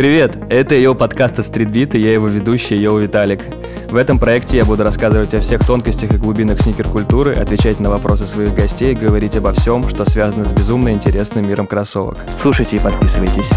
Привет, 0.00 0.38
это 0.48 0.74
ее 0.76 0.94
подкаст 0.94 1.38
от 1.40 1.44
Streetbeat, 1.44 1.94
и 1.94 2.00
я 2.00 2.14
его 2.14 2.26
ведущий, 2.26 2.74
Йоу 2.74 3.00
Виталик. 3.00 3.42
В 3.90 3.96
этом 3.96 4.18
проекте 4.18 4.56
я 4.56 4.64
буду 4.64 4.82
рассказывать 4.82 5.34
о 5.34 5.40
всех 5.40 5.66
тонкостях 5.66 6.14
и 6.14 6.16
глубинах 6.16 6.62
сникер-культуры, 6.62 7.34
отвечать 7.34 7.80
на 7.80 7.90
вопросы 7.90 8.26
своих 8.26 8.54
гостей, 8.54 8.94
говорить 8.94 9.36
обо 9.36 9.52
всем, 9.52 9.86
что 9.90 10.06
связано 10.06 10.46
с 10.46 10.52
безумно 10.52 10.90
интересным 10.90 11.46
миром 11.46 11.66
кроссовок. 11.66 12.16
Слушайте 12.40 12.76
и 12.76 12.78
подписывайтесь. 12.78 13.50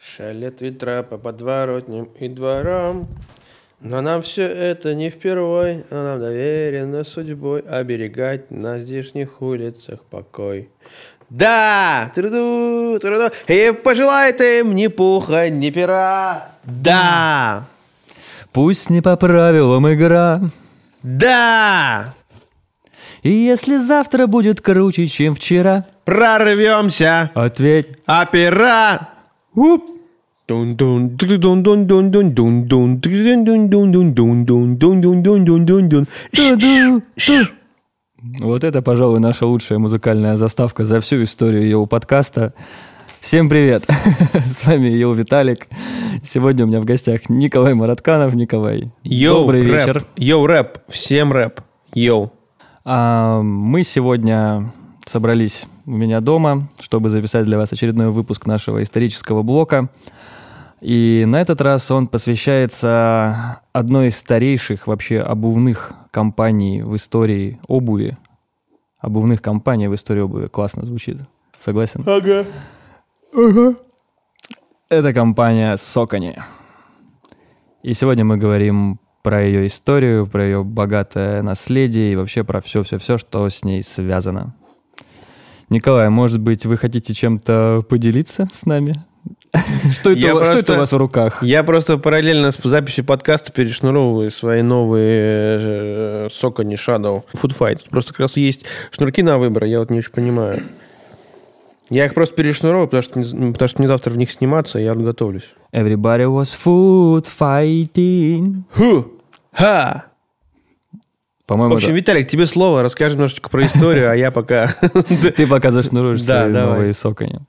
Шалят 0.00 0.62
ветра 0.62 1.02
по 1.02 1.18
подворотням 1.18 2.08
и 2.18 2.28
дворам, 2.28 3.08
но 3.80 4.00
нам 4.00 4.22
все 4.22 4.42
это 4.42 4.94
не 4.94 5.10
впервой, 5.10 5.84
а 5.90 6.04
нам 6.04 6.20
доверено 6.20 7.04
судьбой 7.04 7.60
оберегать 7.60 8.50
на 8.50 8.78
здешних 8.80 9.40
улицах 9.42 10.00
покой. 10.10 10.68
Да! 11.30 12.10
Труду, 12.14 12.98
труду, 13.00 13.30
и 13.46 13.72
пожелает 13.84 14.40
им 14.40 14.74
ни 14.74 14.88
пуха, 14.88 15.48
ни 15.48 15.70
пера. 15.70 16.50
Да! 16.64 17.64
Пусть 18.52 18.90
не 18.90 19.00
по 19.00 19.16
правилам 19.16 19.92
игра, 19.92 20.40
Да! 21.02 22.14
и 23.22 23.30
если 23.30 23.76
завтра 23.78 24.26
будет 24.26 24.60
круче, 24.60 25.06
чем 25.06 25.34
вчера, 25.36 25.86
Прорвемся! 26.04 27.30
ответь 27.34 27.88
Опера! 28.06 29.08
Уп! 29.54 29.99
Вот 38.40 38.64
это, 38.64 38.82
пожалуй, 38.82 39.20
наша 39.20 39.46
лучшая 39.46 39.78
музыкальная 39.78 40.36
заставка 40.36 40.84
за 40.84 40.98
всю 40.98 41.22
историю 41.22 41.68
его 41.68 41.86
подкаста. 41.86 42.52
Всем 43.20 43.48
привет! 43.48 43.84
С 44.44 44.66
вами 44.66 44.88
Йоу 44.88 45.14
Виталик. 45.14 45.68
Сегодня 46.24 46.64
у 46.64 46.68
меня 46.68 46.80
в 46.80 46.84
гостях 46.84 47.28
Николай 47.28 47.74
Маратканов. 47.74 48.34
Николай, 48.34 48.90
Йоу, 49.04 49.42
добрый 49.42 49.62
рэп. 49.62 49.86
вечер. 49.86 50.04
Йоу, 50.16 50.46
рэп. 50.46 50.78
Всем 50.88 51.32
рэп. 51.32 51.60
Йоу. 51.94 52.32
А, 52.84 53.40
мы 53.40 53.84
сегодня 53.84 54.72
собрались 55.06 55.66
у 55.86 55.92
меня 55.92 56.20
дома, 56.20 56.68
чтобы 56.80 57.08
записать 57.08 57.44
для 57.44 57.56
вас 57.56 57.72
очередной 57.72 58.10
выпуск 58.10 58.46
нашего 58.46 58.82
исторического 58.82 59.42
блока. 59.42 59.90
И 60.80 61.24
на 61.26 61.40
этот 61.40 61.60
раз 61.60 61.90
он 61.90 62.06
посвящается 62.08 63.60
одной 63.72 64.08
из 64.08 64.16
старейших 64.16 64.86
вообще 64.86 65.20
обувных 65.20 65.92
компаний 66.10 66.82
в 66.82 66.96
истории 66.96 67.60
обуви. 67.68 68.16
Обувных 68.98 69.42
компаний 69.42 69.88
в 69.88 69.94
истории 69.94 70.20
обуви. 70.20 70.46
Классно 70.46 70.84
звучит. 70.84 71.18
Согласен? 71.58 72.02
Ага. 73.34 73.74
Это 74.88 75.12
компания 75.12 75.76
Сокони. 75.76 76.36
И 77.82 77.92
сегодня 77.94 78.24
мы 78.24 78.36
говорим 78.36 78.98
про 79.22 79.42
ее 79.42 79.66
историю, 79.66 80.26
про 80.26 80.44
ее 80.44 80.64
богатое 80.64 81.42
наследие 81.42 82.12
и 82.12 82.16
вообще 82.16 82.42
про 82.42 82.60
все-все-все, 82.60 83.18
что 83.18 83.48
с 83.48 83.62
ней 83.64 83.82
связано. 83.82 84.54
Николай, 85.68 86.08
может 86.08 86.40
быть, 86.40 86.66
вы 86.66 86.76
хотите 86.76 87.14
чем-то 87.14 87.84
поделиться 87.88 88.48
с 88.52 88.66
нами? 88.66 89.04
Что 89.92 90.10
это, 90.12 90.34
вас- 90.34 90.44
что 90.44 90.52
просто- 90.52 90.58
это 90.58 90.74
у 90.74 90.76
вас 90.78 90.92
в 90.92 90.96
руках? 90.96 91.42
Я 91.42 91.64
просто 91.64 91.98
параллельно 91.98 92.50
с 92.52 92.58
записью 92.62 93.04
подкаста 93.04 93.50
перешнуровываю 93.52 94.30
свои 94.30 94.62
новые 94.62 95.58
э, 95.60 96.28
Socony 96.28 96.74
Shadow 96.74 97.24
Food 97.34 97.56
Fight. 97.58 97.80
Просто 97.90 98.12
как 98.12 98.20
раз 98.20 98.36
есть 98.36 98.64
шнурки 98.92 99.22
на 99.22 99.38
выбор, 99.38 99.64
я 99.64 99.80
вот 99.80 99.90
не 99.90 99.98
очень 99.98 100.12
понимаю. 100.12 100.62
Я 101.88 102.04
их 102.06 102.14
просто 102.14 102.36
перешнуровываю, 102.36 102.86
потому 102.86 103.02
что, 103.02 103.18
не- 103.18 103.52
потому 103.52 103.68
что 103.68 103.78
мне 103.80 103.88
завтра 103.88 104.12
в 104.12 104.16
них 104.16 104.30
сниматься, 104.30 104.78
и 104.78 104.84
я 104.84 104.94
готовлюсь. 104.94 105.48
Everybody 105.72 106.26
was 106.26 106.50
food 106.64 107.26
fighting. 107.38 108.62
Ху! 108.76 109.12
Ха! 109.52 110.04
В 110.92 111.46
По-моему, 111.46 111.74
общем, 111.74 111.88
это- 111.88 111.96
Виталик, 111.96 112.28
тебе 112.28 112.46
слово, 112.46 112.84
расскажи 112.84 113.14
немножечко 113.16 113.50
про 113.50 113.66
историю, 113.66 114.08
а 114.08 114.14
я 114.14 114.30
пока... 114.30 114.68
ты 115.36 115.48
пока 115.48 115.72
зашнуруешь 115.72 116.22
свои 116.22 116.52
новые 116.52 116.92
сокони. 116.92 117.40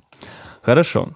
Хорошо. 0.63 1.09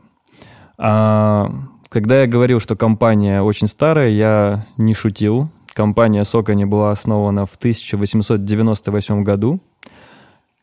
А, 0.78 1.52
когда 1.90 2.22
я 2.22 2.28
говорил, 2.28 2.60
что 2.60 2.76
компания 2.76 3.42
очень 3.42 3.68
старая, 3.68 4.10
я 4.10 4.66
не 4.78 4.94
шутил. 4.94 5.50
Компания 5.74 6.24
Сокони 6.24 6.66
была 6.66 6.92
основана 6.92 7.46
в 7.46 7.56
1898 7.56 9.24
году. 9.24 9.60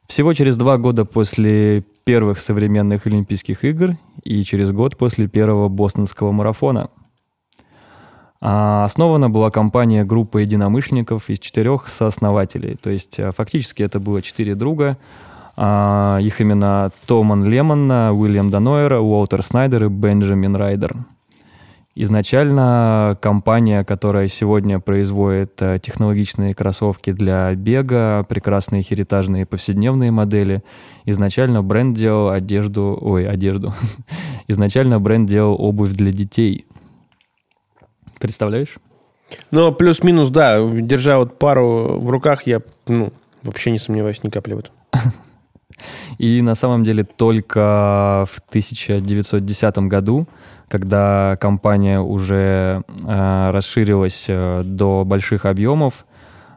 Всего 0.06 0.32
через 0.32 0.56
два 0.56 0.78
года 0.78 1.04
после 1.04 1.84
первых 2.04 2.38
современных 2.38 3.06
Олимпийских 3.06 3.64
игр 3.64 3.96
и 4.24 4.42
через 4.42 4.72
год 4.72 4.96
после 4.96 5.28
первого 5.28 5.68
бостонского 5.68 6.32
марафона. 6.32 6.90
А 8.40 8.84
основана 8.84 9.30
была 9.30 9.50
компания 9.50 10.04
группа 10.04 10.38
единомышленников 10.38 11.30
из 11.30 11.38
четырех 11.38 11.88
сооснователей. 11.88 12.76
То 12.76 12.90
есть 12.90 13.20
а, 13.20 13.30
фактически 13.30 13.84
это 13.84 14.00
было 14.00 14.20
четыре 14.20 14.56
друга. 14.56 14.98
А, 15.56 16.18
их 16.20 16.40
имена 16.40 16.90
Томан 17.06 17.44
Лемон, 17.44 17.90
Уильям 17.90 18.50
Данойер, 18.50 18.94
Уолтер 18.94 19.42
Снайдер 19.42 19.84
и 19.84 19.88
Бенджамин 19.88 20.56
Райдер. 20.56 20.96
Изначально 21.94 23.18
компания, 23.20 23.84
которая 23.84 24.26
сегодня 24.26 24.80
производит 24.80 25.60
э, 25.60 25.78
технологичные 25.78 26.54
кроссовки 26.54 27.12
для 27.12 27.54
бега, 27.54 28.24
прекрасные 28.26 28.82
херитажные 28.82 29.44
повседневные 29.44 30.10
модели, 30.10 30.62
изначально 31.04 31.62
бренд 31.62 31.94
делал 31.94 32.30
одежду, 32.30 32.98
ой, 32.98 33.28
одежду, 33.28 33.74
изначально 34.48 35.00
бренд 35.00 35.28
делал 35.28 35.54
обувь 35.60 35.90
для 35.90 36.12
детей. 36.12 36.64
Представляешь? 38.18 38.78
Но 39.50 39.70
плюс-минус, 39.70 40.30
да, 40.30 40.66
держа 40.66 41.18
вот 41.18 41.38
пару 41.38 41.98
в 41.98 42.08
руках, 42.08 42.46
я 42.46 42.62
ну, 42.86 43.12
вообще 43.42 43.70
не 43.70 43.78
сомневаюсь 43.78 44.22
ни 44.22 44.30
капли 44.30 44.54
в 44.54 44.58
этом. 44.60 44.72
И 46.18 46.42
на 46.42 46.54
самом 46.54 46.84
деле 46.84 47.04
только 47.04 48.26
в 48.30 48.38
1910 48.48 49.78
году, 49.78 50.26
когда 50.68 51.36
компания 51.40 52.00
уже 52.00 52.82
э, 53.04 53.50
расширилась 53.50 54.26
э, 54.28 54.62
до 54.64 55.04
больших 55.04 55.44
объемов, 55.44 56.06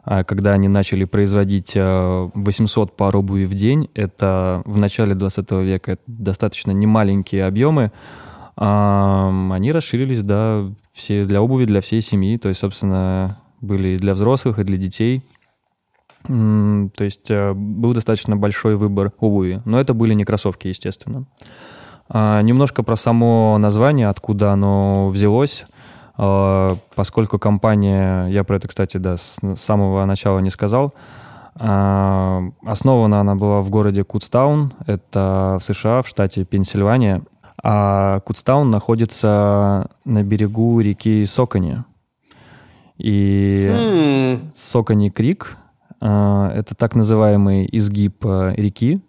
э, 0.06 0.24
когда 0.24 0.52
они 0.52 0.68
начали 0.68 1.04
производить 1.04 1.72
э, 1.74 2.30
800 2.34 2.96
пар 2.96 3.16
обуви 3.16 3.44
в 3.44 3.54
день, 3.54 3.90
это 3.94 4.62
в 4.64 4.80
начале 4.80 5.14
20 5.14 5.50
века 5.52 5.92
это 5.92 6.02
достаточно 6.06 6.70
немаленькие 6.70 7.44
объемы, 7.44 7.92
они 8.58 9.70
расширились 9.70 10.22
до 10.22 10.72
все, 10.92 11.26
для 11.26 11.42
обуви 11.42 11.66
для 11.66 11.82
всей 11.82 12.00
семьи, 12.00 12.38
то 12.38 12.48
есть, 12.48 12.60
собственно, 12.60 13.38
были 13.60 13.88
и 13.88 13.96
для 13.98 14.14
взрослых, 14.14 14.58
и 14.58 14.64
для 14.64 14.78
детей. 14.78 15.22
То 16.26 17.04
есть 17.04 17.30
э, 17.30 17.52
был 17.54 17.94
достаточно 17.94 18.36
большой 18.36 18.76
выбор 18.76 19.12
обуви, 19.18 19.62
но 19.64 19.80
это 19.80 19.94
были 19.94 20.14
не 20.14 20.24
кроссовки, 20.24 20.68
естественно. 20.68 21.26
А, 22.08 22.40
Немножко 22.42 22.82
про 22.82 22.96
само 22.96 23.56
название, 23.58 24.08
откуда 24.08 24.52
оно 24.52 25.08
взялось. 25.08 25.64
А, 26.16 26.76
Поскольку 26.94 27.38
компания, 27.38 28.26
я 28.26 28.44
про 28.44 28.56
это, 28.56 28.68
кстати, 28.68 28.96
да, 28.96 29.16
с 29.16 29.38
самого 29.56 30.04
начала 30.04 30.38
не 30.40 30.50
сказал, 30.50 30.94
а, 31.54 32.42
основана 32.64 33.20
она 33.20 33.34
была 33.34 33.62
в 33.62 33.70
городе 33.70 34.04
Кудстаун, 34.04 34.72
это 34.86 35.58
в 35.60 35.64
США, 35.64 36.02
в 36.02 36.08
штате 36.08 36.44
Пенсильвания. 36.44 37.22
А 37.62 38.20
Кудстаун 38.20 38.70
находится 38.70 39.88
на 40.04 40.22
берегу 40.22 40.78
реки 40.80 41.24
Сокони. 41.24 41.84
И 42.98 43.68
М, 43.70 44.52
Сокони 44.54 45.10
Крик. 45.10 45.56
А, 46.00 46.50
Это 46.54 46.74
так 46.74 46.94
называемый 46.94 47.68
изгиб 47.72 48.24
а, 48.24 48.52
реки 48.56 49.00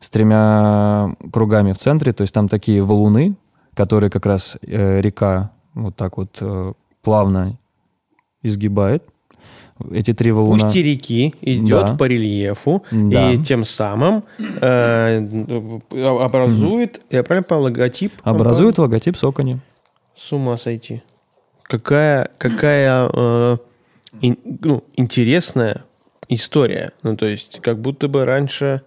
с 0.00 0.08
тремя 0.10 1.14
кругами 1.32 1.72
в 1.72 1.78
центре. 1.78 2.12
То 2.12 2.22
есть 2.22 2.32
там 2.34 2.48
такие 2.48 2.82
валуны, 2.82 3.34
которые 3.74 4.10
как 4.10 4.26
раз 4.26 4.56
э, 4.62 5.00
река 5.00 5.50
вот 5.74 5.94
так 5.96 6.16
вот 6.16 6.38
э, 6.40 6.72
плавно 7.02 7.58
изгибает. 8.42 9.04
Эти 9.92 10.12
три 10.12 10.30
валуна... 10.32 10.66
Устье 10.66 10.82
реки 10.82 11.34
идет 11.40 11.86
Да. 11.86 11.94
по 11.96 12.04
рельефу 12.04 12.82
Да. 12.90 13.30
и 13.30 13.38
тем 13.38 13.64
самым 13.64 14.24
э, 14.38 15.78
образует, 15.90 17.00
я 17.10 17.22
правильно 17.22 17.44
понял, 17.44 17.62
логотип? 17.64 18.12
Образует 18.22 18.78
логотип 18.78 19.16
Сокони. 19.16 19.58
С 20.16 20.32
ума 20.32 20.56
сойти. 20.58 21.02
Какая, 21.62 22.28
какая 22.36 23.08
э, 23.12 23.56
ин- 24.20 24.38
ну, 24.62 24.84
интересная 24.96 25.84
история. 26.30 26.92
Ну, 27.02 27.16
то 27.16 27.26
есть, 27.26 27.60
как 27.60 27.78
будто 27.80 28.08
бы 28.08 28.24
раньше... 28.24 28.82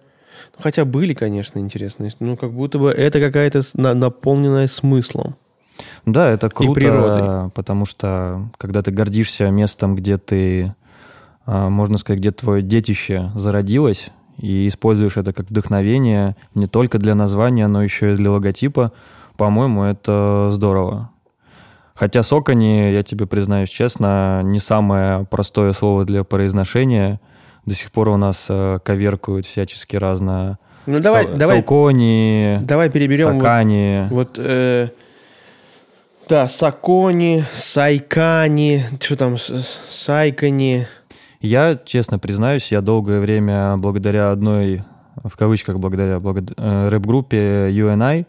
ну, 0.56 0.62
хотя 0.62 0.84
были, 0.84 1.14
конечно, 1.14 1.58
интересные, 1.58 2.10
но 2.18 2.36
как 2.36 2.52
будто 2.52 2.78
бы 2.78 2.90
это 2.90 3.20
какая-то 3.20 3.62
на- 3.74 3.94
наполненная 3.94 4.66
смыслом. 4.66 5.36
Да, 6.06 6.28
это 6.30 6.48
круто, 6.50 6.72
природой. 6.72 7.50
потому 7.50 7.84
что 7.84 8.48
когда 8.58 8.82
ты 8.82 8.90
гордишься 8.90 9.50
местом, 9.50 9.96
где 9.96 10.18
ты, 10.18 10.74
а, 11.46 11.68
можно 11.68 11.98
сказать, 11.98 12.20
где 12.20 12.30
твое 12.30 12.62
детище 12.62 13.30
зародилось, 13.34 14.10
и 14.38 14.66
используешь 14.66 15.16
это 15.16 15.32
как 15.32 15.50
вдохновение 15.50 16.36
не 16.54 16.66
только 16.66 16.98
для 16.98 17.14
названия, 17.14 17.66
но 17.68 17.82
еще 17.82 18.12
и 18.12 18.16
для 18.16 18.30
логотипа, 18.30 18.92
по-моему, 19.36 19.84
это 19.84 20.48
здорово. 20.50 21.10
Хотя 21.94 22.24
сокони, 22.24 22.92
я 22.92 23.02
тебе 23.04 23.26
признаюсь 23.26 23.70
честно, 23.70 24.42
не 24.42 24.58
самое 24.58 25.24
простое 25.26 25.72
слово 25.72 26.04
для 26.04 26.24
произношения. 26.24 27.20
До 27.66 27.74
сих 27.74 27.90
пор 27.92 28.08
у 28.08 28.16
нас 28.16 28.46
э, 28.48 28.78
коверкуют 28.84 29.46
всячески 29.46 29.96
разное. 29.96 30.58
Ну 30.86 31.00
давай, 31.00 31.24
Сал- 31.24 31.36
давай, 31.36 31.56
Салкони, 31.58 32.58
давай 32.62 32.90
переберем 32.90 33.32
вот, 33.34 33.40
сакани. 33.40 34.06
вот, 34.10 34.36
э, 34.38 34.88
да, 36.28 36.46
сакони, 36.46 37.44
сайкани, 37.54 38.84
что 39.00 39.16
там, 39.16 39.36
сайкани. 39.88 40.86
Я, 41.40 41.78
честно 41.84 42.18
признаюсь, 42.18 42.70
я 42.72 42.80
долгое 42.80 43.20
время 43.20 43.76
благодаря 43.78 44.30
одной, 44.30 44.82
в 45.22 45.36
кавычках 45.36 45.78
благодаря, 45.78 46.18
благод- 46.18 46.54
э, 46.56 46.88
рэп-группе 46.88 47.70
UNI, 47.70 48.26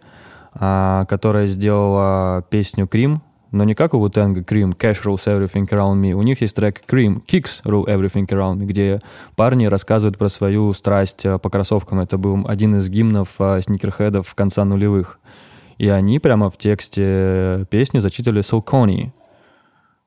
а, 0.54 1.06
которая 1.06 1.48
сделала 1.48 2.44
песню 2.50 2.88
«Крим», 2.88 3.22
но 3.56 3.64
не 3.64 3.74
как 3.74 3.94
у 3.94 4.06
Wu-Tang 4.06 4.46
«Cream», 4.46 4.76
«Cash 4.78 5.04
rules 5.06 5.26
everything 5.26 5.66
around 5.70 6.02
me». 6.02 6.12
У 6.12 6.22
них 6.22 6.42
есть 6.42 6.56
трек 6.58 6.84
«Cream», 6.88 7.22
«Kicks 7.26 7.64
rule 7.64 7.86
everything 7.86 8.28
around 8.28 8.58
me», 8.58 8.66
где 8.66 9.00
парни 9.38 9.66
рассказывают 9.66 10.18
про 10.18 10.28
свою 10.28 10.74
страсть 10.74 11.26
э, 11.26 11.40
по 11.40 11.50
кроссовкам. 11.50 12.02
Это 12.02 12.18
был 12.18 12.46
один 12.48 12.76
из 12.76 12.90
гимнов 12.90 13.30
э, 13.40 13.62
сникерхедов 13.62 14.36
конца 14.36 14.66
нулевых. 14.66 15.20
И 15.78 15.88
они 15.88 16.20
прямо 16.20 16.50
в 16.50 16.58
тексте 16.58 17.66
песни 17.70 18.00
зачитывали 18.00 18.42
«Saucony», 18.42 19.12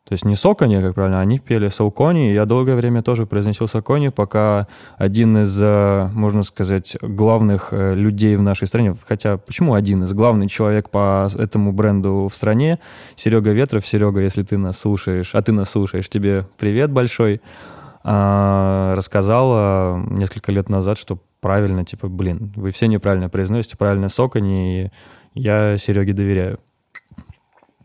то 0.09 0.15
есть 0.15 0.25
не 0.25 0.37
Сокони, 0.37 0.81
как 0.81 0.95
правильно, 0.95 1.21
они 1.21 1.39
пели 1.39 1.69
Саукони. 1.69 2.33
Я 2.33 2.47
долгое 2.47 2.77
время 2.77 3.03
тоже 3.03 3.27
произносил 3.27 3.69
Сокони, 3.69 4.09
пока 4.09 4.67
один 4.97 5.37
из, 5.37 5.55
э, 5.61 6.09
можно 6.15 6.43
сказать, 6.45 6.97
главных 7.03 7.69
э, 7.73 7.95
людей 7.95 8.35
в 8.37 8.41
нашей 8.41 8.67
стране, 8.69 8.95
хотя 9.07 9.37
почему 9.37 9.75
один 9.75 10.05
из, 10.05 10.15
главный 10.15 10.49
человек 10.49 10.89
по 10.89 11.29
этому 11.37 11.73
бренду 11.73 12.27
в 12.33 12.35
стране, 12.35 12.79
Серега 13.17 13.51
Ветров. 13.51 13.85
Серега, 13.87 14.21
если 14.21 14.43
ты 14.45 14.57
нас 14.57 14.79
слушаешь, 14.79 15.35
а 15.35 15.43
ты 15.43 15.53
нас 15.53 15.69
слушаешь, 15.69 16.09
тебе 16.09 16.47
привет 16.57 16.91
большой, 16.91 17.43
а, 18.03 18.95
рассказал 18.97 19.99
несколько 19.99 20.53
лет 20.53 20.71
назад, 20.71 20.97
что 20.97 21.19
правильно, 21.43 21.85
типа, 21.85 22.09
блин, 22.09 22.51
вы 22.57 22.71
все 22.71 22.87
неправильно 22.87 23.29
произносите, 23.29 23.77
правильно 23.77 24.09
Сокони, 24.09 24.85
и 24.85 24.91
я 25.35 25.77
Сереге 25.77 26.15
доверяю. 26.15 26.61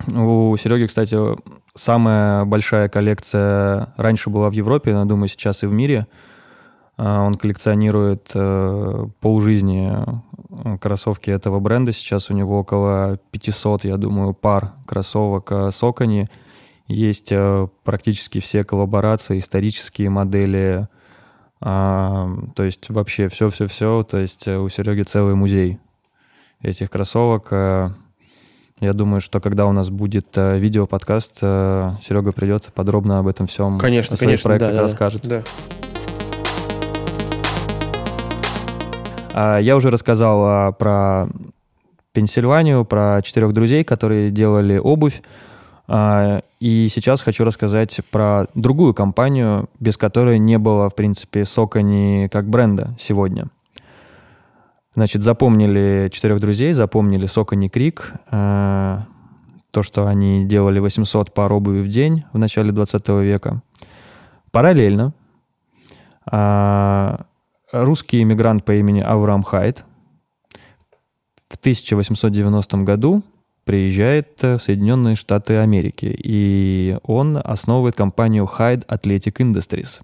У 0.07 0.55
Сереги, 0.57 0.87
кстати, 0.87 1.17
самая 1.75 2.45
большая 2.45 2.89
коллекция 2.89 3.93
раньше 3.97 4.29
была 4.29 4.49
в 4.49 4.53
Европе, 4.53 4.93
но, 4.93 5.05
думаю, 5.05 5.29
сейчас 5.29 5.63
и 5.63 5.67
в 5.67 5.71
мире. 5.71 6.07
А, 6.97 7.21
Он 7.21 7.33
коллекционирует 7.33 8.31
э, 8.35 9.05
полжизни 9.19 9.91
э, 9.93 10.77
кроссовки 10.77 11.29
этого 11.31 11.59
бренда. 11.59 11.91
Сейчас 11.91 12.29
у 12.29 12.33
него 12.33 12.59
около 12.59 13.17
500, 13.31 13.85
я 13.85 13.97
думаю, 13.97 14.33
пар 14.33 14.73
кроссовок 14.85 15.51
э, 15.51 15.71
Сокони. 15.71 16.27
Есть 16.87 17.31
практически 17.83 18.39
все 18.39 18.65
коллаборации, 18.65 19.39
исторические 19.39 20.09
модели. 20.09 20.87
А, 21.61 22.29
То 22.55 22.63
есть 22.63 22.89
вообще 22.89 23.29
все-все-все. 23.29 24.03
То 24.03 24.17
есть 24.17 24.47
у 24.47 24.67
Сереги 24.67 25.03
целый 25.03 25.33
музей 25.33 25.79
этих 26.61 26.91
кроссовок. 26.91 27.51
Я 28.79 28.93
думаю, 28.93 29.21
что 29.21 29.39
когда 29.39 29.65
у 29.65 29.71
нас 29.71 29.89
будет 29.89 30.27
э, 30.35 30.57
видео-подкаст, 30.57 31.39
э, 31.41 31.91
Серега 32.01 32.31
придет, 32.31 32.71
подробно 32.73 33.19
об 33.19 33.27
этом 33.27 33.47
всем 33.47 33.77
Конечно, 33.79 34.15
о 34.15 34.17
своих 34.17 34.29
конечно, 34.41 34.47
проектах 34.49 34.69
да, 34.69 34.73
да, 34.73 34.77
да. 34.77 34.83
расскажет. 34.83 35.21
Да. 35.23 35.43
А, 39.33 39.57
Я 39.59 39.75
уже 39.75 39.89
рассказал 39.89 40.43
а, 40.45 40.71
про 40.71 41.27
Пенсильванию, 42.11 42.85
про 42.85 43.21
четырех 43.23 43.53
друзей, 43.53 43.83
которые 43.83 44.29
делали 44.29 44.77
обувь. 44.77 45.21
А, 45.87 46.41
И 46.59 46.87
сейчас 46.89 47.21
хочу 47.21 47.43
рассказать 47.43 47.99
про 48.11 48.47
другую 48.53 48.93
компанию, 48.93 49.69
без 49.79 49.97
которой 49.97 50.39
не 50.39 50.57
было, 50.57 50.89
в 50.89 50.95
принципе, 50.95 51.45
Сокони 51.45 52.29
как 52.31 52.49
бренда 52.49 52.95
сегодня. 52.99 53.47
Значит, 54.95 55.23
запомнили 55.23 56.09
четырех 56.11 56.39
друзей, 56.39 56.73
запомнили 56.73 57.25
Сокони 57.25 57.67
Крик, 57.67 58.13
э, 58.31 58.99
то, 59.71 59.81
что 59.81 60.05
они 60.05 60.45
делали 60.45 60.77
800 60.79 61.33
пар 61.33 61.51
обуви 61.51 61.81
в 61.81 61.87
день 61.87 62.23
в 62.31 62.37
начале 62.37 62.71
20 62.71 63.09
века. 63.23 63.63
Параллельно 64.51 65.13
а, 66.25 67.25
русский 67.71 68.21
иммигрант 68.21 68.63
по 68.63 68.73
имени 68.75 69.01
Авраам 69.01 69.41
Хайт 69.41 69.83
в 71.49 71.55
1890 71.55 72.77
году 72.77 73.23
приезжает 73.63 74.43
э, 74.43 74.57
в 74.57 74.63
Соединенные 74.63 75.15
Штаты 75.15 75.57
Америки, 75.57 76.13
и 76.17 76.97
он 77.03 77.39
основывает 77.43 77.95
компанию 77.95 78.47
Hyde 78.57 78.85
Athletic 78.87 79.37
Industries. 79.37 80.01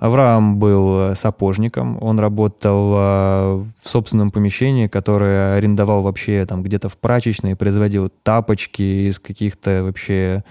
Авраам 0.00 0.58
был 0.58 1.10
э, 1.10 1.14
сапожником, 1.14 2.02
он 2.02 2.18
работал 2.18 2.94
э, 2.94 3.64
в 3.82 3.88
собственном 3.88 4.30
помещении, 4.30 4.86
которое 4.86 5.56
арендовал 5.56 6.00
вообще 6.00 6.46
там 6.46 6.62
где-то 6.62 6.88
в 6.88 6.96
прачечной, 6.96 7.54
производил 7.54 8.10
тапочки 8.22 9.08
из 9.08 9.18
каких-то 9.18 9.84
вообще 9.84 10.42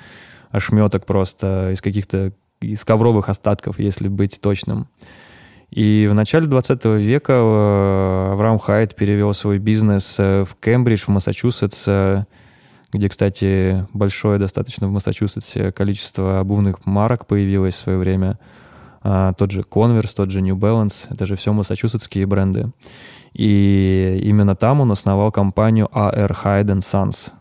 ошметок 0.51 1.07
просто, 1.07 1.71
из 1.73 1.81
каких-то 1.81 2.31
из 2.61 2.85
ковровых 2.85 3.27
остатков, 3.27 3.79
если 3.79 4.07
быть 4.07 4.39
точным. 4.39 4.87
И 5.71 6.07
в 6.07 6.13
начале 6.13 6.45
20 6.45 6.85
века 6.85 7.33
э, 7.33 8.29
Авраам 8.33 8.59
Хайт 8.59 8.95
перевел 8.95 9.33
свой 9.33 9.57
бизнес 9.57 10.19
в 10.19 10.49
Кембридж, 10.61 11.05
в 11.05 11.07
Массачусетс, 11.07 11.87
где, 12.93 13.09
кстати, 13.09 13.87
большое 13.93 14.37
достаточно 14.37 14.87
в 14.87 14.91
Массачусетсе 14.91 15.71
количество 15.71 16.39
обувных 16.39 16.85
марок 16.85 17.25
появилось 17.25 17.73
в 17.73 17.79
свое 17.79 17.97
время. 17.97 18.37
А, 19.01 19.33
Тот 19.33 19.51
же 19.51 19.61
Converse, 19.61 20.13
тот 20.15 20.29
же 20.29 20.41
New 20.41 20.55
Balance, 20.55 21.07
это 21.09 21.25
же 21.25 21.35
все 21.35 21.53
массачусетские 21.53 22.25
бренды. 22.25 22.71
И 23.33 24.19
именно 24.23 24.55
там 24.55 24.81
он 24.81 24.91
основал 24.91 25.31
компанию 25.31 25.87
AR 25.93 26.35
Hyde 26.43 26.79
Sons. 26.79 27.31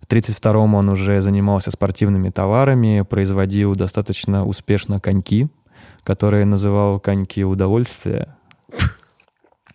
В 0.00 0.06
1932-м 0.06 0.74
он 0.74 0.88
уже 0.90 1.22
занимался 1.22 1.70
спортивными 1.70 2.28
товарами, 2.28 3.04
производил 3.08 3.74
достаточно 3.74 4.44
успешно 4.44 5.00
коньки, 5.00 5.48
которые 6.02 6.44
называл 6.44 7.00
коньки 7.00 7.42
удовольствия. 7.44 8.36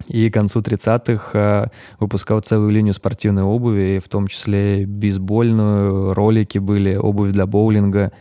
И 0.08 0.30
к 0.30 0.34
концу 0.34 0.62
30-х 0.62 1.32
э, 1.34 1.68
выпускал 2.00 2.40
целую 2.40 2.72
линию 2.72 2.94
спортивной 2.94 3.44
обуви, 3.44 4.02
в 4.04 4.08
том 4.08 4.28
числе 4.28 4.86
бейсбольную, 4.86 6.14
ролики 6.14 6.58
были, 6.58 6.96
обувь 6.96 7.32
для 7.32 7.46
боулинга. 7.46 8.12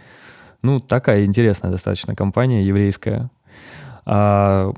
Ну, 0.63 0.81
такая 0.81 1.25
интересная 1.25 1.71
достаточно 1.71 2.15
компания, 2.15 2.65
еврейская. 2.65 3.31
А, 4.05 4.73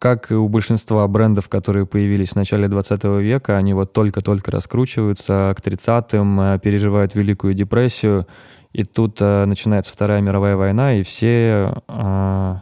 как 0.00 0.30
и 0.30 0.34
у 0.34 0.48
большинства 0.48 1.06
брендов, 1.06 1.48
которые 1.50 1.84
появились 1.86 2.30
в 2.30 2.36
начале 2.36 2.68
20 2.68 3.04
века, 3.20 3.58
они 3.58 3.74
вот 3.74 3.92
только-только 3.92 4.50
раскручиваются 4.50 5.54
к 5.56 5.60
30-м, 5.60 6.40
э, 6.40 6.58
переживают 6.58 7.14
Великую 7.14 7.52
депрессию, 7.52 8.26
и 8.72 8.84
тут 8.84 9.18
э, 9.20 9.44
начинается 9.44 9.92
Вторая 9.92 10.22
мировая 10.22 10.56
война, 10.56 10.94
и 10.94 11.02
все, 11.02 11.82
э, 11.86 12.54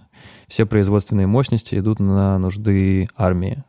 все 0.49 0.67
производственные 0.67 1.29
мощности 1.29 1.77
идут 1.77 2.01
на 2.01 2.39
нужды 2.39 3.09
армии. 3.17 3.63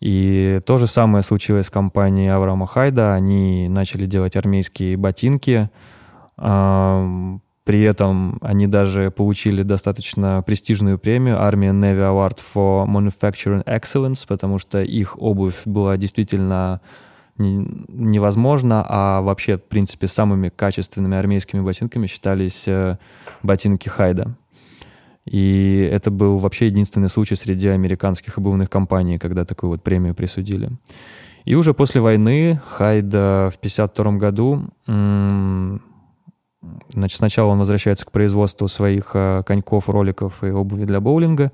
И 0.00 0.60
то 0.66 0.76
же 0.76 0.88
самое 0.88 1.22
случилось 1.22 1.66
с 1.66 1.70
компанией 1.70 2.28
Авраама 2.28 2.66
Хайда. 2.66 3.14
Они 3.14 3.68
начали 3.68 4.06
делать 4.06 4.36
армейские 4.36 4.96
ботинки. 4.96 5.70
При 7.66 7.82
этом 7.82 8.38
они 8.42 8.68
даже 8.68 9.10
получили 9.10 9.64
достаточно 9.64 10.40
престижную 10.46 11.00
премию 11.00 11.34
Army 11.34 11.72
Navy 11.72 11.98
Award 11.98 12.38
for 12.54 12.86
Manufacturing 12.86 13.64
Excellence, 13.64 14.24
потому 14.24 14.60
что 14.60 14.80
их 14.82 15.20
обувь 15.20 15.62
была 15.64 15.96
действительно 15.96 16.80
не- 17.38 17.66
невозможна, 17.88 18.86
а 18.88 19.20
вообще, 19.20 19.56
в 19.56 19.64
принципе, 19.64 20.06
самыми 20.06 20.48
качественными 20.48 21.16
армейскими 21.16 21.60
ботинками 21.60 22.06
считались 22.06 22.68
э, 22.68 22.98
ботинки 23.42 23.88
Хайда. 23.88 24.36
И 25.24 25.90
это 25.90 26.12
был 26.12 26.38
вообще 26.38 26.66
единственный 26.66 27.10
случай 27.10 27.34
среди 27.34 27.66
американских 27.66 28.38
обувных 28.38 28.70
компаний, 28.70 29.18
когда 29.18 29.44
такую 29.44 29.70
вот 29.70 29.82
премию 29.82 30.14
присудили. 30.14 30.70
И 31.44 31.56
уже 31.56 31.74
после 31.74 32.00
войны 32.00 32.60
Хайда 32.64 33.50
в 33.52 33.56
1952 33.56 34.12
году, 34.18 34.70
значит, 36.90 37.18
сначала 37.18 37.50
он 37.50 37.58
возвращается 37.58 38.06
к 38.06 38.12
производству 38.12 38.68
своих 38.68 39.10
э, 39.14 39.42
коньков, 39.46 39.88
роликов 39.88 40.42
и 40.44 40.50
обуви 40.50 40.84
для 40.84 41.00
боулинга. 41.00 41.52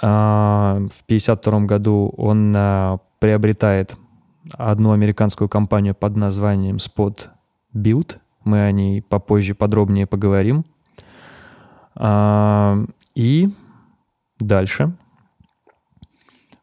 А, 0.00 0.74
В 0.76 1.04
1952 1.04 1.60
году 1.60 2.12
он 2.16 2.54
э, 2.56 2.98
приобретает 3.18 3.96
одну 4.52 4.92
американскую 4.92 5.48
компанию 5.48 5.94
под 5.94 6.16
названием 6.16 6.76
Spot 6.76 7.28
Build. 7.74 8.16
Мы 8.44 8.62
о 8.62 8.72
ней 8.72 9.02
попозже 9.02 9.54
подробнее 9.54 10.06
поговорим. 10.06 10.64
А, 11.94 12.78
И 13.14 13.48
дальше 14.38 14.92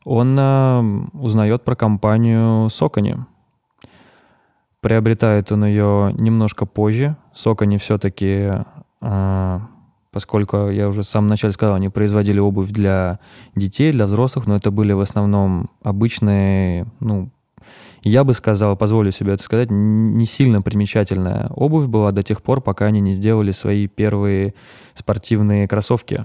он 0.05 0.37
э, 0.39 0.81
узнает 1.13 1.63
про 1.63 1.75
компанию 1.75 2.69
Сокони. 2.69 3.17
Приобретает 4.81 5.51
он 5.51 5.65
ее 5.65 6.13
немножко 6.17 6.65
позже. 6.65 7.17
Сокони 7.33 7.77
все-таки, 7.77 8.49
э, 9.01 9.59
поскольку 10.11 10.69
я 10.69 10.87
уже 10.87 11.01
в 11.01 11.05
самом 11.05 11.35
сказал, 11.35 11.75
они 11.75 11.89
производили 11.89 12.39
обувь 12.39 12.69
для 12.69 13.19
детей, 13.55 13.91
для 13.91 14.05
взрослых, 14.05 14.47
но 14.47 14.55
это 14.55 14.71
были 14.71 14.93
в 14.93 15.01
основном 15.01 15.69
обычные, 15.83 16.85
ну, 17.01 17.29
я 18.03 18.23
бы 18.23 18.33
сказал, 18.33 18.77
позволю 18.77 19.11
себе 19.11 19.33
это 19.33 19.43
сказать, 19.43 19.69
не 19.69 20.25
сильно 20.25 20.61
примечательная 20.61 21.49
обувь 21.49 21.87
была 21.87 22.13
до 22.13 22.23
тех 22.23 22.41
пор, 22.41 22.61
пока 22.61 22.85
они 22.85 23.01
не 23.01 23.11
сделали 23.11 23.51
свои 23.51 23.87
первые 23.87 24.53
спортивные 24.93 25.67
кроссовки. 25.67 26.15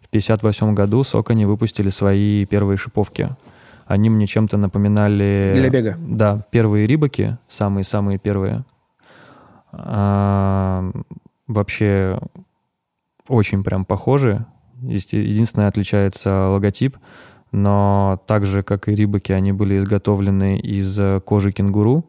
В 0.00 0.06
1958 0.08 0.74
году 0.74 1.02
Сокони 1.02 1.44
выпустили 1.44 1.88
свои 1.88 2.46
первые 2.46 2.76
шиповки. 2.76 3.30
Они 3.88 4.08
мне 4.10 4.26
чем-то 4.26 4.56
напоминали... 4.56 5.52
Для 5.56 5.70
бега. 5.70 5.96
Да, 5.98 6.46
первые 6.50 6.86
рибаки, 6.86 7.38
самые-самые 7.48 8.18
первые. 8.18 8.64
А, 9.72 10.90
вообще 11.48 12.20
очень 13.26 13.64
прям 13.64 13.84
похожи. 13.84 14.46
Единственное, 14.82 15.66
отличается 15.66 16.48
логотип— 16.48 16.96
но 17.52 18.20
так 18.26 18.44
же, 18.44 18.62
как 18.62 18.88
и 18.88 18.94
рибаки, 18.94 19.32
они 19.32 19.52
были 19.52 19.78
изготовлены 19.78 20.58
из 20.58 20.98
э, 20.98 21.20
кожи 21.20 21.52
кенгуру, 21.52 22.04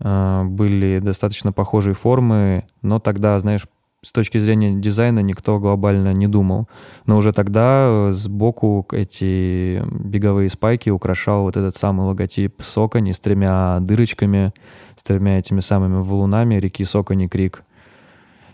э, 0.00 0.42
были 0.44 0.98
достаточно 0.98 1.52
похожие 1.52 1.94
формы, 1.94 2.66
но 2.82 2.98
тогда, 2.98 3.38
знаешь, 3.38 3.66
с 4.02 4.12
точки 4.12 4.38
зрения 4.38 4.74
дизайна 4.74 5.20
никто 5.20 5.58
глобально 5.58 6.12
не 6.12 6.28
думал. 6.28 6.68
Но 7.06 7.16
уже 7.16 7.32
тогда 7.32 7.86
э, 7.88 8.12
сбоку 8.12 8.86
эти 8.92 9.82
беговые 9.90 10.48
спайки 10.48 10.90
украшал 10.90 11.42
вот 11.42 11.56
этот 11.56 11.76
самый 11.76 12.06
логотип 12.06 12.62
Сокони 12.62 13.12
с 13.12 13.18
тремя 13.18 13.78
дырочками, 13.80 14.52
с 14.94 15.02
тремя 15.02 15.40
этими 15.40 15.60
самыми 15.60 16.00
валунами 16.00 16.56
реки 16.56 16.84
Сокони 16.84 17.26
Крик. 17.26 17.64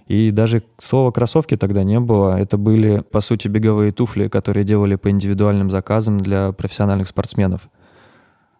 И 0.07 0.31
даже 0.31 0.63
слова 0.79 1.11
кроссовки 1.11 1.57
тогда 1.57 1.83
не 1.83 2.01
было. 2.01 2.39
Это 2.39 2.57
были, 2.57 3.01
по 3.01 3.21
сути, 3.21 3.49
беговые 3.49 3.93
туфли, 3.93 4.29
которые 4.29 4.65
делали 4.65 4.97
по 4.97 5.11
индивидуальным 5.11 5.71
заказам 5.71 6.19
для 6.19 6.53
профессиональных 6.53 7.09
спортсменов. 7.09 7.69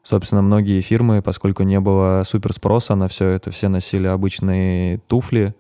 Собственно, 0.03 0.43
многие 0.43 0.83
фирмы, 0.83 1.23
поскольку 1.23 1.63
не 1.63 1.81
было 1.81 2.23
суперспроса 2.27 2.95
на 2.95 3.09
все 3.09 3.29
это, 3.29 3.51
все 3.51 3.69
носили 3.69 4.07
обычные 4.07 4.99
туфли, 4.99 5.55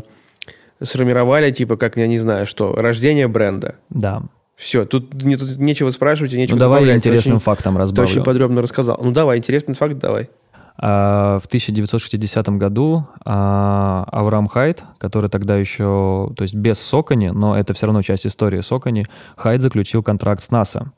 сформировали, 0.83 1.51
типа, 1.51 1.77
как, 1.77 1.99
я 1.99 2.07
не 2.07 2.19
знаю, 2.19 2.47
что, 2.47 2.75
рождение 2.75 3.29
бренда. 3.29 3.75
Да. 3.91 4.23
Все, 4.57 4.87
тут, 4.87 5.13
не, 5.23 5.37
тут 5.37 5.59
нечего 5.59 5.91
спрашивать 5.91 6.33
и 6.33 6.39
нечего 6.39 6.55
Ну 6.55 6.61
давай 6.61 6.81
я 6.81 6.87
добавлять. 6.87 7.05
интересным 7.05 7.37
очень, 7.37 7.45
фактом 7.45 7.75
Ты 7.75 7.81
разбавлю. 7.81 8.11
очень 8.11 8.23
подробно 8.23 8.63
рассказал. 8.63 8.99
Ну 9.03 9.11
давай, 9.11 9.37
интересный 9.37 9.75
факт 9.75 9.99
давай. 9.99 10.31
А, 10.77 11.39
В 11.39 11.47
1960 11.47 12.49
году 12.51 13.07
а, 13.25 14.05
Авраам 14.11 14.49
Хайт, 14.49 14.85
который 14.99 15.31
тогда 15.31 15.57
еще, 15.57 16.33
то 16.37 16.43
есть 16.43 16.55
без 16.55 16.79
Сокони, 16.79 17.29
но 17.29 17.57
это 17.57 17.75
все 17.75 17.87
равно 17.87 18.03
часть 18.03 18.27
истории 18.27 18.61
Сокони, 18.61 19.07
Хайт 19.37 19.63
заключил 19.63 20.03
контракт 20.03 20.43
с 20.43 20.51
НАСА 20.51 20.93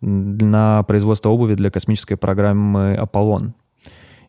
на 0.00 0.82
производство 0.84 1.30
обуви 1.30 1.54
для 1.54 1.70
космической 1.70 2.16
программы 2.16 2.94
«Аполлон». 2.94 3.54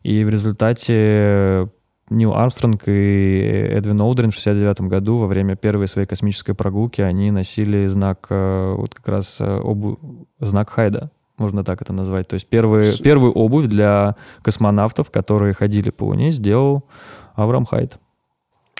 И 0.02 0.24
в 0.24 0.30
результате 0.30 1.68
Нил 2.10 2.34
Армстронг 2.34 2.88
и 2.88 3.38
Эдвин 3.70 4.00
Олдрин 4.00 4.30
в 4.30 4.34
69 4.34 4.82
году 4.82 5.18
во 5.18 5.26
время 5.26 5.56
первой 5.56 5.88
своей 5.88 6.06
космической 6.06 6.54
прогулки 6.54 7.02
они 7.02 7.30
носили 7.30 7.86
знак, 7.86 8.26
э, 8.30 8.74
вот 8.76 8.94
как 8.94 9.08
раз 9.08 9.36
э, 9.40 9.44
обу... 9.44 10.26
знак 10.40 10.70
Хайда, 10.70 11.10
можно 11.38 11.64
так 11.64 11.80
это 11.82 11.92
назвать. 11.92 12.28
То 12.28 12.34
есть 12.34 12.48
первый, 12.48 12.96
первую 12.98 13.32
обувь 13.32 13.66
для 13.66 14.16
космонавтов, 14.42 15.10
которые 15.10 15.54
ходили 15.54 15.90
по 15.90 16.04
Луне, 16.04 16.32
сделал 16.32 16.84
Авраам 17.34 17.64
Хайд. 17.66 17.98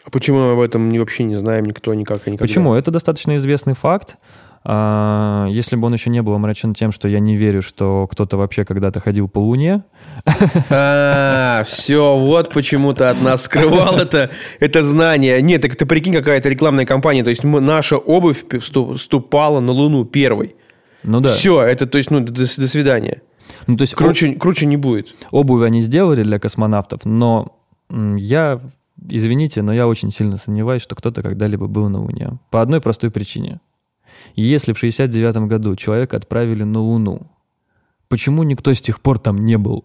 А 0.05 0.11
почему 0.11 0.39
мы 0.39 0.53
об 0.53 0.61
этом 0.61 0.91
вообще 0.91 1.25
не 1.25 1.35
знаем 1.35 1.65
никто 1.65 1.93
никак 1.95 2.27
и 2.29 2.31
никогда? 2.31 2.47
Почему? 2.47 2.75
Это 2.75 2.91
достаточно 2.91 3.37
известный 3.37 3.75
факт. 3.75 4.17
А, 4.65 5.47
Если 5.51 5.77
бы 5.77 5.87
он 5.87 5.93
еще 5.95 6.11
не 6.11 6.21
был 6.21 6.35
омрачен 6.35 6.75
тем, 6.75 6.93
что 6.93 7.09
я 7.09 7.21
не 7.21 7.37
верю, 7.37 7.63
что 7.63 8.07
кто-то 8.11 8.37
вообще 8.37 8.65
когда-то 8.65 9.01
ходил 9.01 9.29
по 9.29 9.39
Луне, 9.39 9.85
А, 10.71 11.63
все, 11.67 12.17
вот 12.17 12.53
почему 12.53 12.93
ты 12.93 13.05
от 13.05 13.23
нас 13.23 13.45
скрывал 13.45 13.97
это, 13.99 14.31
это 14.61 14.83
знание. 14.83 15.41
Нет, 15.43 15.63
так 15.63 15.77
ты 15.77 15.87
прикинь, 15.87 16.13
какая-то 16.13 16.49
рекламная 16.49 16.87
кампания. 16.87 17.23
То 17.23 17.31
есть 17.31 17.45
наша 17.45 17.97
обувь 17.97 18.45
всту- 18.51 18.95
вступала 18.97 19.61
на 19.61 19.73
Луну 19.73 20.05
первой. 20.05 20.57
Ну 21.03 21.21
да. 21.21 21.31
Все, 21.31 21.63
это 21.63 21.87
то 21.87 21.99
есть, 21.99 22.11
ну, 22.11 22.21
до, 22.21 22.33
до 22.33 22.47
свидания. 22.69 23.23
Ну, 23.67 23.77
то 23.77 23.83
есть 23.83 23.95
Круче, 23.95 24.35
круче 24.35 24.67
не 24.67 24.77
будет. 24.77 25.15
обувь 25.31 25.65
они 25.65 25.81
сделали 25.81 26.23
для 26.23 26.39
космонавтов, 26.39 27.05
но 27.05 27.57
я, 27.91 28.61
извините, 29.09 29.63
но 29.63 29.73
я 29.73 29.87
очень 29.87 30.11
сильно 30.11 30.37
сомневаюсь, 30.37 30.83
что 30.83 30.95
кто-то 30.95 31.23
когда-либо 31.23 31.67
был 31.67 31.89
на 31.89 32.01
Луне. 32.01 32.39
По 32.51 32.61
одной 32.63 32.81
простой 32.81 33.11
причине. 33.11 33.61
Если 34.35 34.73
в 34.73 34.79
69 34.79 35.49
году 35.49 35.77
человека 35.77 36.17
отправили 36.17 36.65
на 36.65 36.81
Луну, 36.81 37.31
почему 38.09 38.43
никто 38.43 38.73
с 38.73 38.81
тех 38.81 39.01
пор 39.01 39.19
там 39.19 39.37
не 39.37 39.57
был? 39.57 39.85